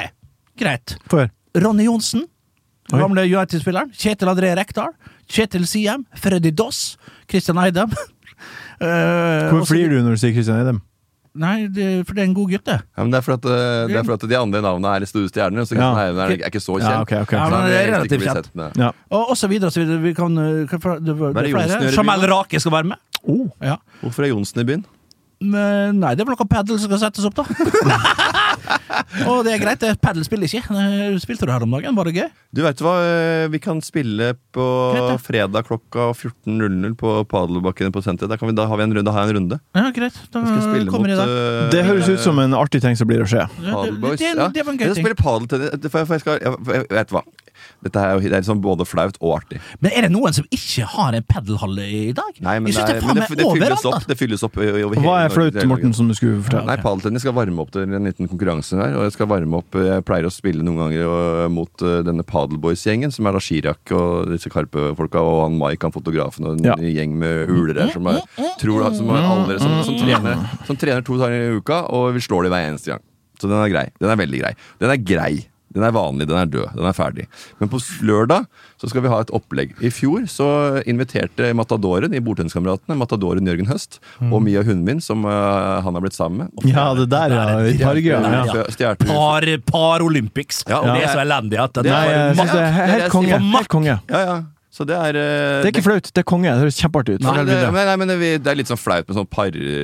greit. 0.62 0.98
Før. 1.12 1.30
Ronny 1.58 1.90
Johnsen, 1.90 2.28
Oi. 2.94 3.00
gamle 3.02 3.26
United-spilleren. 3.26 3.90
Kjetil 3.98 4.30
André 4.30 4.54
Rekdal. 4.60 4.94
Kjetil 5.32 5.66
Siem. 5.66 6.06
Freddy 6.22 6.54
Doss. 6.54 7.00
Christian 7.32 7.58
Eidem. 7.66 7.90
Eh, 8.76 9.46
Hvor 9.54 9.64
flir 9.70 9.88
du 9.88 10.02
når 10.04 10.18
du 10.18 10.20
sier 10.20 10.34
Christian 10.36 10.58
Eidem? 10.60 10.82
Nei, 11.36 11.68
det, 11.68 11.86
for 12.08 12.16
det 12.16 12.22
er 12.24 12.28
en 12.30 12.34
god 12.38 12.52
gutt, 12.54 12.64
det. 12.70 12.78
Ja, 12.96 13.04
men 13.04 13.12
det, 13.12 13.20
er 13.20 13.26
for 13.26 13.36
at, 13.36 13.46
eh, 13.52 13.88
det 13.92 13.98
er 14.00 14.06
for 14.08 14.16
at 14.16 14.24
de 14.32 14.38
andre 14.40 14.62
navnene 14.64 14.94
er 14.96 15.06
store 15.10 15.28
stjerner. 15.28 15.68
Så 15.68 15.76
Ja. 15.76 15.90
Kristian 15.92 16.20
er, 16.24 16.32
er 16.32 16.48
ikke 16.48 16.62
så 16.64 16.78
kjent. 16.80 16.88
Ja, 16.88 17.02
okay, 17.04 17.22
okay. 17.26 17.38
Ja, 17.38 17.50
men 17.52 17.68
det 17.68 17.76
er 17.82 17.92
relativt 17.98 18.24
kjent. 18.24 18.50
Ja. 18.80 18.92
Og, 19.12 19.30
og 19.34 19.38
så 19.38 19.50
videre, 19.52 19.72
så 19.76 19.84
videre. 19.84 20.00
Vi 20.06 20.14
kan, 20.16 20.36
kan, 20.72 20.80
hva 20.80 20.82
for- 20.82 21.00
det, 21.04 21.16
det 21.18 21.34
det 21.36 21.44
er 21.44 21.56
flere. 21.58 21.92
Jamel? 21.98 22.28
Rake 22.32 22.60
skal 22.64 22.72
være 22.78 22.92
med. 22.94 23.04
Oh. 23.28 23.50
Ja. 23.62 23.76
Hvorfor 24.02 24.24
er 24.24 24.32
Johnsen 24.32 24.62
i 24.64 24.68
byen? 24.72 24.86
Men, 25.44 26.00
nei, 26.00 26.14
det 26.16 26.24
er 26.24 26.30
vel 26.30 26.38
noe 26.40 26.48
padel 26.48 26.80
som 26.80 26.88
skal 26.88 27.02
settes 27.04 27.26
opp, 27.28 27.36
da. 27.36 27.44
og 29.30 29.44
det 29.46 29.56
er 29.56 29.62
greit. 29.62 29.82
det. 29.82 29.94
Padel 30.04 30.26
spiller 30.28 30.50
ikke. 30.50 30.64
Eh, 30.76 31.18
Spilte 31.22 31.48
du 31.48 31.54
her 31.54 31.64
om 31.66 31.76
dagen? 31.76 31.96
Var 31.98 32.10
det 32.10 32.16
gøy? 32.18 32.28
Du 32.56 32.62
vet 32.66 32.84
hva, 32.84 32.94
eh, 33.04 33.46
vi 33.52 33.60
kan 33.64 33.82
spille 33.86 34.34
på 34.56 34.66
Greit, 34.96 35.10
da. 35.12 35.18
fredag 35.22 35.68
klokka 35.68 36.10
14.00 36.16 36.96
på 37.00 37.16
Padelbakken 37.32 37.94
på 37.96 38.04
senteret. 38.06 38.32
Da, 38.32 38.40
kan 38.42 38.50
vi, 38.52 38.56
da 38.58 38.68
har 38.72 38.80
vi 38.80 38.88
en 38.88 38.96
runde. 38.98 39.06
Da 39.08 39.16
har 39.16 39.26
jeg 39.26 39.36
en 39.36 39.40
runde. 39.42 39.60
Ja, 39.76 39.88
greit. 39.96 40.20
Da 40.32 40.44
Da 40.44 40.60
skal 40.62 40.80
jeg 40.80 40.90
kommer 40.92 41.12
mot 41.12 41.16
i 41.16 41.20
dag. 41.20 41.34
Uh, 41.34 41.70
Det 41.74 41.86
høres 41.88 42.12
ut 42.12 42.24
som 42.24 42.40
en 42.44 42.56
artig 42.58 42.82
ting 42.86 42.98
som 43.00 43.10
blir 43.10 43.26
å 43.26 43.30
skje. 43.30 43.46
Ja, 43.66 43.82
det, 43.86 44.16
det, 44.22 44.36
det 44.56 44.66
var 44.66 44.74
en 44.74 44.80
Jeg 44.80 44.94
skal 44.94 45.02
spille 45.02 45.20
padeltennis. 45.20 45.92
For 45.92 46.02
jeg, 46.02 46.08
for 46.08 46.16
jeg 46.18 46.26
skal, 46.26 46.40
jeg, 46.42 46.64
jeg, 46.76 46.88
vet 47.00 47.16
hva. 47.16 47.26
Dette 47.86 48.02
er 48.02 48.16
jo 48.16 48.22
det 48.26 48.32
er 48.34 48.42
liksom 48.42 48.62
både 48.64 48.86
flaut 48.90 49.18
og 49.22 49.36
artig. 49.38 49.60
Men 49.84 49.94
er 49.94 50.08
det 50.08 50.12
noen 50.14 50.34
som 50.34 50.46
ikke 50.56 50.88
har 50.90 51.14
en 51.20 51.26
padelhall 51.30 51.78
i 51.84 52.12
dag? 52.18 52.32
Nei, 52.42 52.56
men, 52.64 52.74
det, 52.74 52.82
er, 52.82 53.02
men 53.06 53.20
det, 53.22 53.28
det, 53.30 53.46
fylles 53.46 53.46
overalt. 53.52 53.86
opp, 53.92 54.08
det 54.10 54.18
fylles 54.18 54.46
opp 54.48 54.58
i- 54.58 54.72
over 54.82 55.02
Hva 55.04 55.14
er 55.28 55.34
flaut, 55.34 55.60
Morten, 55.70 55.94
som 55.94 56.10
du 56.10 56.16
skulle 56.18 56.42
fortelle? 56.42 56.66
Nei, 56.66 56.78
Padeltennis 56.82 57.22
skal 57.26 57.36
varme 57.38 57.62
opp 57.62 57.72
til 57.76 57.86
en 57.86 58.10
liten 58.10 58.30
konkurranse 58.32 58.80
her. 58.82 58.98
Og 58.98 59.06
jeg 59.06 59.16
skal 59.20 59.30
varme 59.30 59.62
opp 59.62 59.78
Jeg 59.78 60.06
pleier 60.10 60.26
å 60.26 60.34
spille 60.34 60.66
noen 60.66 60.82
ganger 60.82 61.06
og, 61.06 61.52
mot 61.54 61.86
uh, 61.86 62.02
denne 62.08 62.26
Padelboys-gjengen, 62.26 63.14
som 63.14 63.30
er 63.30 63.38
da 63.38 63.44
Chirag 63.46 63.96
og 63.96 64.32
disse 64.34 64.50
Karpe-folka, 64.50 65.22
og 65.22 65.44
han 65.46 65.58
Mike, 65.62 65.86
han 65.86 65.94
fotografen, 65.96 66.50
og 66.50 66.58
en 66.58 66.66
Ja. 66.72 66.76
gjeng 66.82 67.14
med 67.22 67.46
huler 67.54 67.78
her 67.86 67.94
som, 67.94 68.08
er, 68.10 68.22
tror, 68.62 68.90
som, 68.98 69.10
er 69.14 69.30
aldri, 69.30 69.60
som, 69.62 69.78
som, 69.86 69.98
trener, 70.02 70.42
som 70.66 70.78
trener 70.82 71.06
to 71.06 71.18
dager 71.22 71.52
i 71.52 71.58
uka, 71.62 71.84
og 71.94 72.16
vi 72.18 72.24
slår 72.26 72.48
de 72.50 72.56
hver 72.56 72.70
eneste 72.72 72.96
gang. 72.96 73.04
Så 73.40 73.50
den 73.52 73.60
er 73.60 73.70
grei. 73.70 73.90
Den 74.00 74.10
er 74.10 74.18
veldig 74.20 74.40
grei. 74.42 74.54
Den 74.82 74.94
er 74.94 75.02
grei. 75.04 75.34
Den 75.76 75.86
er 75.86 75.96
vanlig, 75.96 76.28
den 76.30 76.40
er 76.40 76.50
død, 76.50 76.76
den 76.76 76.90
er 76.90 76.98
ferdig. 76.98 77.28
Men 77.62 77.72
på 77.72 77.80
lørdag 78.06 78.50
så 78.82 78.90
skal 78.92 79.06
vi 79.06 79.12
ha 79.12 79.22
et 79.24 79.32
opplegg. 79.36 79.76
I 79.80 79.92
fjor 79.94 80.26
så 80.32 80.50
inviterte 80.90 81.54
Matadoren 81.56 82.16
i 82.16 82.22
Bordtenniskameratene, 82.24 82.98
Matadoren 83.00 83.48
Jørgen 83.48 83.70
Høst, 83.72 84.02
og 84.28 84.42
Mia 84.44 84.64
Hundvin, 84.66 85.00
som 85.04 85.24
uh, 85.28 85.80
han 85.86 85.96
har 85.96 86.04
blitt 86.04 86.18
sammen 86.18 86.50
med. 86.50 86.68
Ja, 86.72 86.90
det 86.98 87.08
der, 87.14 87.36
ja. 87.36 87.46
I. 87.64 87.76
Ja. 87.80 87.94
Ja. 88.46 88.94
Par, 89.06 89.48
par 89.68 90.04
Olympics. 90.04 90.64
Ja, 90.68 90.82
og 90.82 90.92
det 90.92 91.06
det 91.06 91.10
er 91.12 91.14
så 91.14 91.24
elendig 91.24 91.62
at 91.62 91.78
det, 91.78 91.86
det 91.88 91.94
er 91.94 92.12
jeg 92.12 92.36
det 92.36 92.46
er 92.46 92.52
det 92.52 92.66
er 92.66 92.92
helt 92.92 93.14
konge. 93.14 93.40
Helt 93.56 93.72
konge. 93.72 93.98
Ja, 94.10 94.22
ja. 94.26 94.38
Så 94.76 94.84
det 94.84 94.96
er 95.00 95.16
eh, 95.16 95.62
Det 95.64 95.70
er 95.70 95.72
ikke 95.72 95.86
flaut, 95.86 96.08
det 96.12 96.20
er 96.20 96.26
konge. 96.28 96.52
Det 96.52 96.66
høres 96.66 96.78
kjempeartig 96.82 97.14
ut. 97.16 97.24
Nei, 97.24 97.36
det, 97.48 97.56
nei, 97.62 97.72
men, 97.72 97.86
nei, 97.88 97.96
men 98.02 98.10
det, 98.12 98.30
det 98.44 98.52
er 98.52 98.58
litt 98.60 98.72
sånn 98.72 98.80
flaut 98.80 99.08
med 99.08 99.16
sånn 99.16 99.30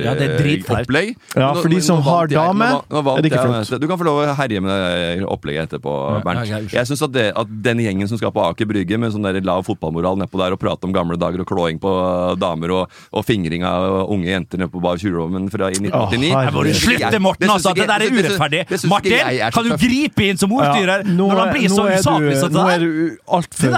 Ja, 0.04 0.12
det 0.18 0.26
er 0.26 0.34
dritflaut. 0.36 0.90
Ja, 1.32 1.48
for 1.56 1.72
de 1.72 1.78
som 1.84 2.02
har 2.04 2.28
dame, 2.28 2.68
er 2.92 3.24
det 3.24 3.30
ikke 3.30 3.40
flaut. 3.40 3.72
Du 3.80 3.88
kan 3.88 4.00
få 4.00 4.04
lov 4.04 4.20
å 4.20 4.34
herje 4.36 4.60
med 4.60 4.68
det 4.68 5.24
opplegget 5.24 5.70
etterpå, 5.70 5.94
Bernt. 6.26 6.72
Jeg 6.74 6.90
syns 6.90 7.04
at, 7.08 7.16
at 7.40 7.54
den 7.64 7.80
gjengen 7.80 8.10
som 8.10 8.20
skal 8.20 8.34
på 8.36 8.44
Aker 8.44 8.68
Brygge 8.68 8.98
med 9.00 9.14
sånn 9.14 9.24
der 9.24 9.40
lav 9.46 9.64
fotballmoral 9.64 10.20
nedpå 10.20 10.40
der 10.42 10.58
og 10.58 10.60
prate 10.60 10.84
om 10.88 10.92
gamle 10.92 11.16
dager 11.20 11.40
og 11.40 11.48
klåing 11.48 11.80
på 11.80 11.92
damer 12.42 12.76
og, 12.76 13.00
og 13.16 13.24
fingring 13.24 13.64
av 13.64 14.10
unge 14.12 14.28
jenter 14.28 14.60
nede 14.60 14.72
på 14.74 14.82
Bar 14.84 15.00
Tjurlommen 15.00 15.48
fra 15.52 15.70
i 15.72 15.80
1989 15.80 16.32
Å, 16.36 16.44
herregud. 16.44 16.58
Må 16.58 16.66
du 16.68 17.08
Det 17.16 17.22
Morten! 17.22 17.54
altså, 17.56 17.72
Det 17.76 17.88
der 17.88 18.04
er 18.04 18.12
urettferdig! 18.12 18.62
Martin, 18.92 19.16
kan 19.56 19.68
du 19.70 19.74
gripe 19.80 20.28
inn 20.28 20.40
som 20.40 20.52
ordstyrer 20.52 21.06
nå, 21.08 21.30
når 21.32 21.42
han 21.42 21.52
blir 21.56 21.72
så 21.72 21.88
nå 21.88 21.96
usaklig 21.96 22.36
som 22.42 22.52
nå 22.52 22.66
det 22.68 22.76
er 22.76 22.84
der? 22.84 22.86
du 22.86 23.32
altfor 23.38 23.76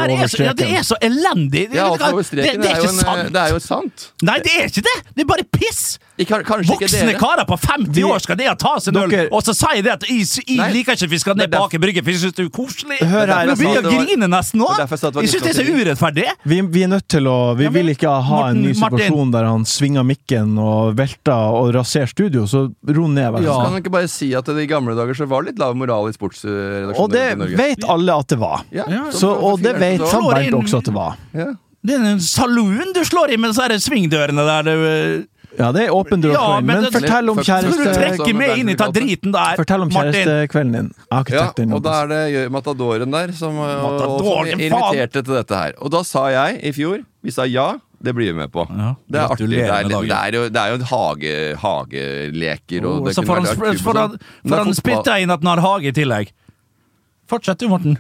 Det 0.58 0.68
er 0.74 0.86
så, 0.86 0.98
det 1.05 1.11
elendig! 1.11 1.64
Ja, 1.74 1.90
det, 1.92 2.24
det 2.32 2.48
er 2.48 2.80
jo 2.80 2.88
ikke 2.88 2.88
en- 2.88 3.02
sant! 3.05 3.32
Det 3.34 3.42
er 3.44 3.52
jo 3.55 3.61
sant. 3.62 4.09
Nei, 4.24 4.38
det 4.44 4.57
er 4.57 4.72
ikke 4.72 4.86
det! 4.88 4.96
Det 5.14 5.26
er 5.26 5.30
bare 5.34 5.46
piss! 5.59 5.84
Voksne 6.14 7.14
karer 7.18 7.42
på 7.48 7.57
50 7.59 8.05
år 8.07 8.20
skal 8.22 8.36
ned 8.38 8.50
og 8.52 8.59
ta 8.62 8.74
seg 8.78 8.94
en 8.94 9.00
øl, 9.02 9.14
og 9.34 9.40
så 9.42 9.55
sier 9.57 9.82
de 9.82 9.90
at 9.90 10.05
jeg, 10.07 10.68
liker 10.70 10.94
ikke 10.94 11.09
at 11.09 11.11
vi 11.11 11.18
skal 11.18 11.34
ned 11.40 11.50
bak 11.50 11.74
en 11.74 11.82
Brygge, 11.82 12.05
for 12.07 12.14
jeg 12.14 12.20
syns 12.22 12.36
det 12.36 12.44
er 12.44 12.50
koselig. 12.55 12.98
Hør 13.02 13.32
her, 13.32 13.50
begynner 13.50 13.80
jeg 13.80 13.82
det 13.82 13.90
å 13.90 14.05
grine 14.07 14.28
nesten 14.30 14.62
nå! 14.62 14.68
det 14.78 14.86
jeg 14.86 15.14
det 15.16 15.24
syns 15.32 15.42
det 15.42 15.50
er 15.50 15.59
så 15.59 15.64
urettferdig. 15.74 16.26
Vi, 16.46 16.61
vi 16.76 16.84
er 16.86 16.92
nødt 16.92 17.09
til 17.11 17.26
å 17.26 17.34
Vi 17.59 17.66
vil 17.74 17.90
ikke 17.96 18.12
ha 18.28 18.40
en 18.52 18.62
ny 18.62 18.76
situasjon 18.78 19.34
der 19.34 19.48
han 19.50 19.66
svinger 19.66 20.07
mikken 20.07 20.55
og 20.62 20.94
velter 21.00 21.59
og 21.59 21.72
raserer 21.74 22.12
studio, 22.14 22.46
så 22.46 22.68
ro 22.70 23.09
ned, 23.11 23.32
vær 23.34 23.42
så 23.42 23.42
snill. 23.42 23.64
kan 23.64 23.74
man 23.74 23.82
ikke 23.82 23.94
bare 23.98 24.12
si 24.14 24.30
at 24.38 24.46
det 24.55 24.68
i 24.68 24.70
gamle 24.70 24.94
dager 24.94 25.18
så 25.18 25.26
var 25.30 25.42
det 25.42 25.55
litt 25.55 25.64
lav 25.64 25.74
moral 25.78 26.07
i 26.12 26.14
sportsredaksjonen 26.14 26.94
Og 26.94 27.11
det 27.11 27.59
vet 27.59 27.88
alle 27.90 28.20
at 28.22 28.30
det 28.30 28.38
var. 28.38 28.62
Ja, 28.70 28.86
Så, 29.11 29.34
og 29.34 29.59
det 29.64 29.74
vet 29.82 29.98
Bernt 29.98 30.55
også 30.62 30.78
at 30.78 30.88
det 30.88 30.93
var. 30.93 30.93
Ja. 31.34 31.53
Det 31.84 31.99
er 31.99 32.05
en 32.14 32.20
saloon 32.24 32.95
du 32.97 33.03
slår 33.05 33.34
i 33.34 33.36
med 33.36 33.53
de 33.55 33.78
svingdørene 33.84 34.45
der. 34.49 34.62
Det, 34.70 35.28
Ja, 35.55 35.68
det 35.70 35.84
er 35.86 35.92
åpen 35.95 36.18
dør 36.22 36.32
Ja, 36.34 36.61
men 36.61 36.66
Men 36.66 36.84
det- 36.84 36.92
fortell 36.97 37.30
om 37.30 37.36
du 37.38 37.42
kjæreste... 37.47 37.92
trekke 37.95 38.57
inn 38.59 38.68
i 38.72 38.74
ta 38.74 38.88
driten 38.90 39.30
der, 39.30 39.55
Fortell 39.61 39.82
om 39.84 39.90
Martin? 39.92 40.12
kjærestekvelden 40.12 40.72
din. 40.72 40.88
Ja, 41.12 41.45
og 41.76 41.82
da 41.84 41.92
er 42.03 42.07
det 42.11 42.51
Matadoren 42.51 43.11
der 43.14 43.30
som, 43.32 43.55
Matadoren, 43.55 43.84
og, 43.84 44.01
som 44.01 44.11
Matadoren, 44.18 44.49
faen! 44.49 44.61
inviterte 44.61 45.22
til 45.22 45.34
dette 45.34 45.55
her. 45.61 45.76
Og 45.78 45.92
da 45.95 46.03
sa 46.03 46.24
jeg 46.32 46.59
i 46.64 46.72
fjor 46.74 47.05
Vi 47.22 47.30
sa 47.30 47.47
ja, 47.47 47.68
det 48.03 48.14
blir 48.14 48.32
vi 48.32 48.38
med 48.38 48.51
på. 48.53 48.66
Ja, 48.68 48.95
det 49.09 49.20
er 49.20 49.28
artig. 49.30 49.49
Det 49.49 49.62
er, 49.62 49.86
det 49.88 49.95
er 49.95 50.34
jo, 50.34 50.49
det 50.51 50.61
er 50.61 50.72
jo 50.72 50.80
en 50.80 50.88
hage, 50.90 51.36
hageleker 51.62 52.84
og 52.88 52.99
Oh, 52.99 53.07
det 53.07 53.14
så 53.14 53.22
får 53.24 53.34
han, 53.38 53.47
artig 53.47 53.84
på 53.84 53.95
han, 53.97 54.18
sånn. 54.18 54.59
han 54.59 54.74
spytta 54.74 55.20
inn 55.22 55.30
at 55.30 55.40
han 55.45 55.55
har 55.55 55.62
hage 55.64 55.88
i 55.88 55.95
tillegg. 55.97 56.34
Fortsett 57.30 57.62
du, 57.62 57.68
Morten. 57.70 57.97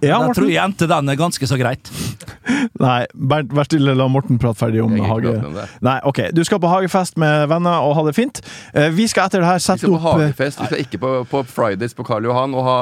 Ja, 0.00 0.20
jeg 0.24 0.36
tror 0.38 0.50
jeg 0.50 0.62
endte 0.62 0.88
den 0.90 1.12
ganske 1.18 1.46
så 1.48 1.58
greit. 1.60 1.90
Nei, 2.80 3.04
Bernt, 3.14 3.52
vær 3.56 3.66
stille, 3.68 3.94
la 3.96 4.06
Morten 4.10 4.38
prate 4.40 4.58
ferdig 4.60 4.82
om 4.84 4.94
hage. 5.04 5.32
om. 5.36 5.58
Nei, 5.84 5.96
ok. 6.08 6.22
Du 6.36 6.42
skal 6.46 6.60
på 6.62 6.70
hagefest 6.70 7.18
med 7.20 7.48
venner 7.50 7.84
og 7.84 7.94
ha 7.98 8.04
det 8.06 8.14
fint. 8.16 8.40
Eh, 8.74 8.88
Vi 8.94 9.06
skal 9.10 9.28
etter 9.28 9.42
det 9.42 9.48
her 9.48 9.60
Vi 9.60 9.64
sette 9.66 9.84
skal 9.84 9.94
på 9.94 9.98
opp 9.98 10.20
eh, 10.20 10.24
hagefest. 10.26 10.60
Vi 10.60 10.70
skal 10.70 10.84
ikke 10.84 11.00
på, 11.02 11.12
på 11.30 11.42
Fridays 11.48 11.96
på 11.96 12.06
Karl 12.06 12.28
Johan 12.28 12.56
og 12.56 12.64
ha, 12.66 12.78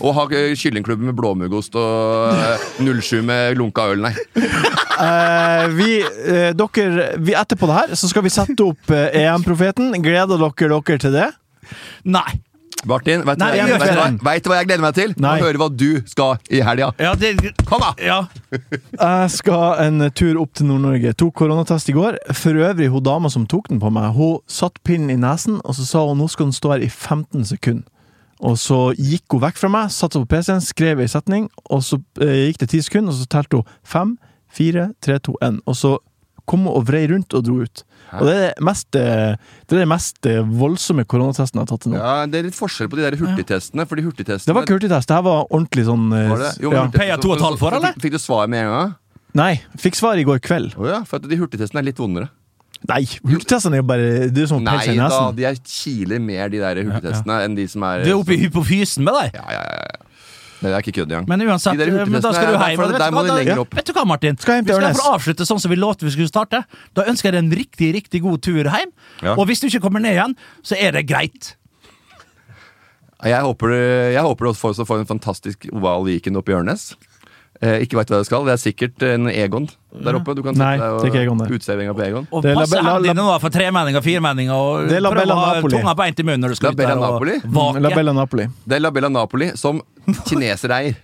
og 0.00 0.16
ha 0.18 0.26
kyllingklubben 0.30 1.06
med 1.10 1.16
blåmuggost 1.18 1.78
og 1.78 2.34
eh, 2.34 2.66
07 2.82 3.22
med 3.26 3.56
lunka 3.58 3.88
øl, 3.92 4.02
nei. 4.06 4.14
Uh, 4.96 5.66
vi, 5.76 6.00
uh, 6.02 6.50
dere, 6.56 7.10
vi, 7.20 7.34
Etterpå 7.36 7.68
det 7.68 7.80
her 7.80 7.96
så 8.00 8.08
skal 8.10 8.24
vi 8.24 8.32
sette 8.32 8.64
opp 8.64 8.92
uh, 8.92 9.08
EM-profeten. 9.12 9.92
Gleder 10.02 10.40
dere 10.40 10.80
dere 10.80 11.02
til 11.02 11.14
det? 11.14 11.30
Nei. 12.06 12.30
Martin, 12.86 13.24
vet 13.26 13.38
du 13.38 13.42
Nei, 13.44 13.50
jeg 13.56 13.68
jeg- 13.68 13.78
vet 13.80 13.80
du 13.80 13.86
hva, 13.86 14.06
ikke 14.06 14.12
det. 14.16 14.24
vet 14.26 14.44
du 14.44 14.50
hva 14.50 14.56
jeg 14.60 14.66
gleder 14.68 14.84
meg 14.86 14.94
til? 14.94 15.14
Nei. 15.18 15.34
Å 15.40 15.44
høre 15.44 15.58
hva 15.60 15.68
du 15.76 16.02
skal 16.06 16.38
i 16.50 16.60
helga. 16.62 16.92
Ja, 17.02 17.14
det 17.14 17.32
Kom, 17.66 17.80
da! 17.82 17.92
Ja. 17.98 18.18
Jeg 18.52 19.30
skal 19.34 19.80
en 19.86 20.10
tur 20.12 20.38
opp 20.40 20.52
til 20.54 20.66
Nord-Norge. 20.70 21.12
Tok 21.18 21.34
koronatest 21.34 21.90
i 21.90 21.96
går. 21.96 22.18
For 22.32 22.54
øvrig, 22.54 22.88
hun 22.92 23.02
dama 23.02 23.28
som 23.32 23.46
tok 23.46 23.68
den 23.68 23.80
på 23.82 23.90
meg, 23.92 24.12
hun 24.14 24.38
satt 24.46 24.78
pinnen 24.86 25.10
i 25.10 25.16
nesen, 25.20 25.60
og 25.64 25.74
så 25.74 25.84
sa 25.88 26.06
hun 26.06 26.18
nå 26.22 26.28
skal 26.30 26.46
den 26.46 26.52
stå 26.56 26.72
her 26.76 26.84
i 26.86 26.88
15 26.88 27.44
sekunder. 27.44 27.84
Og 28.44 28.56
så 28.60 28.92
gikk 28.94 29.32
hun 29.32 29.40
vekk 29.40 29.56
fra 29.56 29.68
meg, 29.72 29.90
satte 29.90 30.18
seg 30.18 30.26
på 30.26 30.34
PC-en, 30.36 30.60
skrev 30.60 31.00
ei 31.00 31.06
setning, 31.08 31.46
og 31.72 31.80
så 31.82 31.96
eh, 32.20 32.50
gikk 32.52 32.58
det 32.60 32.68
10 32.68 32.82
sekunder, 32.84 33.14
og 33.14 33.16
så 33.22 33.26
telte 33.32 33.56
hun 33.62 33.64
5, 33.82 34.18
4, 34.52 34.90
3, 35.00 35.18
2, 35.30 35.36
1. 35.42 35.60
Og 35.66 35.74
så 35.74 35.94
kom 36.46 36.66
hun 36.68 36.74
og 36.76 36.84
vrei 36.86 37.06
rundt 37.10 37.32
og 37.34 37.42
dro 37.48 37.62
ut. 37.64 37.82
Og 38.14 38.28
det 38.28 38.34
er 38.36 38.42
det 38.46 38.66
mest, 38.68 38.86
eh, 38.98 39.34
det 39.66 39.76
er 39.76 39.82
det 39.82 39.88
mest 39.90 40.28
eh, 40.30 40.38
voldsomme 40.60 41.04
koronatesten 41.10 41.58
jeg 41.58 41.64
har 41.64 41.70
tatt 41.72 41.84
til 41.86 41.94
nå. 41.94 41.98
Ja, 42.00 42.14
Det 42.30 42.38
er 42.40 42.48
litt 42.48 42.58
forskjell 42.58 42.90
på 42.92 43.00
de 43.00 43.06
der 43.06 43.18
hurtigtestene. 43.20 43.86
For 43.88 43.98
de 43.98 44.06
hurtigtestene 44.06 44.52
Det 44.52 44.56
var 44.56 44.66
ikke 44.68 44.78
hurtigtest, 44.78 45.10
det 45.10 45.18
her 45.18 45.26
var 45.26 45.44
ordentlig 45.50 45.86
sånn 45.88 46.06
eh, 46.14 46.30
Var? 46.30 46.46
Jo, 46.62 46.72
ja. 46.76 46.86
Pay 46.94 47.12
to 47.22 47.32
og 47.32 47.38
et 47.38 47.46
halvt 47.48 47.62
for, 47.64 47.76
eller? 47.80 47.98
Fikk 48.02 48.16
du 48.16 48.22
svar 48.22 48.50
med 48.52 48.64
en 48.66 48.72
gang? 48.72 48.94
Nei, 49.36 49.52
fikk 49.80 49.98
svar 49.98 50.16
i 50.16 50.24
går 50.24 50.40
kveld. 50.40 50.78
Oh, 50.80 50.86
ja, 50.88 51.02
for 51.04 51.20
at 51.20 51.28
de 51.28 51.36
hurtigtestene 51.36 51.82
er 51.82 51.90
litt 51.90 52.00
vondere. 52.00 52.30
Nei, 52.86 53.02
hurtigtestene 53.24 53.78
er 53.78 53.82
jo 53.82 53.86
bare 53.88 54.08
Det 54.30 54.42
er 54.44 54.48
som 54.50 54.60
Nei 54.62 54.94
da, 55.00 55.20
de 55.34 55.46
er 55.48 55.56
kiler 55.64 56.20
mer, 56.22 56.50
de 56.52 56.60
der 56.62 56.82
hurtigtestene, 56.84 57.38
enn 57.46 57.56
de 57.56 57.64
som 57.72 57.84
er 57.88 58.04
Du 58.04 58.10
er 58.12 58.18
oppe 58.18 58.36
i 58.36 58.40
hypofysen 58.44 59.06
med 59.06 59.16
deg. 59.16 59.38
Ja, 59.40 59.46
ja, 59.56 59.62
ja. 59.64 59.95
Nei, 60.62 60.70
det 60.70 60.76
er 60.76 60.82
ikke 60.84 60.94
kødd 60.96 61.10
engang. 61.12 61.26
Men 61.28 61.42
uansett, 61.44 61.76
De 61.76 61.84
eh, 61.84 62.06
men 62.08 62.22
da 62.24 62.30
skal 62.32 62.46
du 62.46 62.52
hjem. 62.56 62.78
vet 62.80 62.98
Der 62.98 63.10
du 63.10 63.16
må 63.16 63.22
hva, 63.26 63.34
lenger 63.36 63.58
opp. 63.60 63.74
Vet 63.76 63.86
du 63.86 63.92
hva, 63.92 64.04
Martin? 64.08 64.38
Skal 64.40 64.62
vi 64.64 64.72
skal 64.72 65.12
avslutte 65.12 65.44
sånn 65.44 65.60
som 65.60 65.70
vi 65.70 65.76
lovte 65.76 66.06
vi 66.08 66.12
skulle 66.14 66.30
starte. 66.32 66.62
Da 66.96 67.04
ønsker 67.04 67.28
jeg 67.28 67.36
deg 67.36 67.42
en 67.44 67.52
riktig 67.58 67.90
riktig 67.98 68.22
god 68.24 68.40
tur 68.46 68.64
hjem. 68.64 68.92
Ja. 69.22 69.34
Og 69.36 69.46
hvis 69.50 69.60
du 69.60 69.66
ikke 69.68 69.82
kommer 69.84 70.00
ned 70.00 70.16
igjen, 70.16 70.36
så 70.64 70.78
er 70.80 70.96
det 70.96 71.04
greit. 71.10 71.56
Jeg 73.24 73.40
håper, 73.42 73.68
det- 73.72 74.12
jeg 74.14 74.22
håper 74.22 74.44
du 74.44 74.50
også 74.52 74.60
får, 74.74 74.84
får 74.86 74.98
en 75.00 75.06
fantastisk 75.06 75.66
oval 75.72 76.04
weekend 76.04 76.36
oppe 76.36 76.52
i 76.52 76.56
Ørnes. 76.56 76.94
Eh, 77.62 77.78
ikke 77.86 77.96
veit 77.96 78.10
hva 78.12 78.18
det 78.20 78.26
skal. 78.28 78.44
Det 78.44 78.52
er 78.52 78.60
sikkert 78.60 79.02
en 79.02 79.28
Egon 79.32 79.66
der 80.04 80.12
oppe. 80.18 80.34
Du 80.36 80.42
kan 80.44 80.52
Nei, 80.54 80.76
sette 80.76 80.90
deg 80.90 81.00
det 81.00 81.06
er 81.06 81.12
ikke 81.14 81.22
Egon 81.24 81.38
der. 81.40 81.46
uteserveringa 81.56 81.94
på 81.96 82.04
Egon. 82.04 82.26
Og 82.30 82.42
pass 82.44 82.72
er 82.72 82.82
la- 82.82 82.82
la- 82.82 82.92
hendene 82.98 83.14
dine 83.14 83.22
nå 83.24 83.40
for 83.40 83.48
tremenninger 83.54 83.96
og 83.96 84.04
firmenninger, 84.04 84.52
og 84.52 84.88
Det 84.90 84.96
er 84.98 85.00
La 85.00 85.10
prøv 85.10 85.16
Bella 85.22 85.34
å 85.34 85.38
ha 85.44 85.54
Napoli. 85.54 85.72
tunga 85.78 85.94
beint 85.94 86.20
i 86.20 86.22
munnen 86.22 86.40
når 86.44 86.48
du 86.48 86.54
skal 86.56 86.68
La 86.68 86.72
ut 86.72 86.76
der 86.76 86.92
og 86.92 87.00
Napoli? 87.00 87.32
La 87.32 87.88
vake. 87.88 87.94
Bella 87.96 88.12
Napoli. 88.12 88.46
Det 88.68 88.76
er 88.76 88.80
La 88.80 88.90
Bella 88.90 89.08
Napoli, 89.08 89.50
som 89.56 89.80
kinesere 90.28 90.70
eier. 90.82 90.96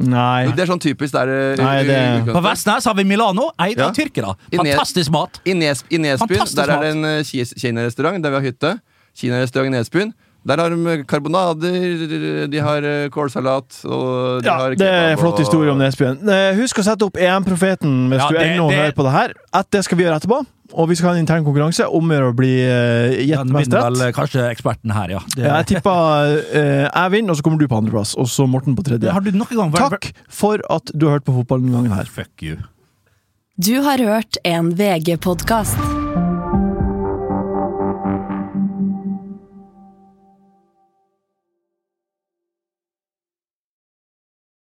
Nei. 0.00 0.46
Det 0.56 0.60
er 0.64 0.66
sånn 0.72 0.80
typisk 0.80 1.12
der 1.12 1.28
eh, 1.28 1.56
Nei, 1.60 1.82
det- 1.84 2.32
På 2.32 2.40
Vestnes 2.42 2.84
har 2.84 2.94
vi 2.94 3.04
Milano, 3.04 3.50
eid 3.58 3.76
Ja. 3.76 3.88
av 3.88 3.94
tyrkere. 3.94 4.36
I 4.50 4.56
Fantastisk 4.56 5.10
mat. 5.10 5.40
I, 5.44 5.52
Nes, 5.52 5.84
I 5.90 5.98
Nesbyen 5.98 6.28
Fantastisk 6.28 6.56
der 6.56 6.70
er 6.70 6.80
det 6.80 6.90
en 6.96 7.04
eh, 7.04 7.22
kinarestaurant 7.60 8.22
der 8.22 8.30
vi 8.30 8.36
har 8.36 8.42
hytte. 8.52 8.80
Kinarestaurant 9.14 9.66
i 9.74 9.76
Nesbyen. 9.76 10.14
Der 10.46 10.56
har 10.56 10.72
de 10.72 10.94
karbonader, 11.04 12.46
de 12.48 12.60
har 12.64 12.82
eh, 12.88 13.08
kålsalat 13.12 13.82
og 13.84 14.40
de 14.40 14.48
Ja, 14.48 14.54
har 14.56 14.74
det 14.78 14.86
er 14.88 15.10
en 15.12 15.18
flott 15.20 15.38
historie 15.42 15.68
om 15.70 15.76
Nesbyen. 15.78 16.22
Eh, 16.24 16.54
Husk 16.56 16.80
å 16.80 16.84
sette 16.86 17.04
opp 17.04 17.18
EM-profeten 17.20 18.08
hvis 18.08 18.22
Ja, 18.22 18.28
du 18.32 18.38
ennå 18.40 18.70
det- 18.70 18.78
hører 18.78 18.96
på 18.96 19.04
det 19.04 19.12
her. 19.12 19.34
At 19.52 19.68
det 19.70 19.84
skal 19.84 19.98
vi 20.00 20.04
gjøre 20.04 20.16
etterpå. 20.22 20.40
Og 20.72 20.88
vi 20.88 20.94
skal 20.94 21.10
ha 21.10 21.14
en 21.16 21.26
intern 21.26 21.44
konkurranse 21.44 21.84
om 21.92 22.08
å 22.14 22.32
bli 22.32 22.62
uh, 22.62 23.10
gjett 23.18 23.44
mest 23.50 23.72
rett. 23.74 23.98
vel 23.98 24.12
kanskje 24.14 24.44
eksperten 24.54 24.92
her, 24.94 25.10
ja. 25.10 25.18
Det, 25.34 25.42
jeg 25.42 25.66
tippa 25.66 25.94
uh, 26.30 26.86
jeg 26.86 27.10
vinner, 27.10 27.30
og 27.34 27.36
så 27.36 27.42
kommer 27.42 27.58
du 27.58 27.66
på 27.66 27.76
andreplass. 27.76 28.14
Og 28.16 28.30
så 28.30 28.46
Morten 28.48 28.76
på 28.78 28.84
tredje. 28.86 29.10
har 29.10 29.20
du 29.20 29.32
noen 29.32 29.50
gang 29.50 29.72
vært 29.74 29.98
Takk 29.98 30.12
for 30.30 30.62
at 30.70 30.92
du 30.94 31.08
har 31.08 31.18
hørt 31.18 31.26
på 31.26 31.34
fotball 31.42 31.60
denne 31.66 31.74
gangen 31.74 31.92
her. 31.98 32.04
Fuck 32.06 32.40
you. 32.46 32.56
Du 33.58 33.82
har 33.82 33.98
hørt 33.98 34.38
en 34.46 34.70
VG-podkast. 34.78 35.99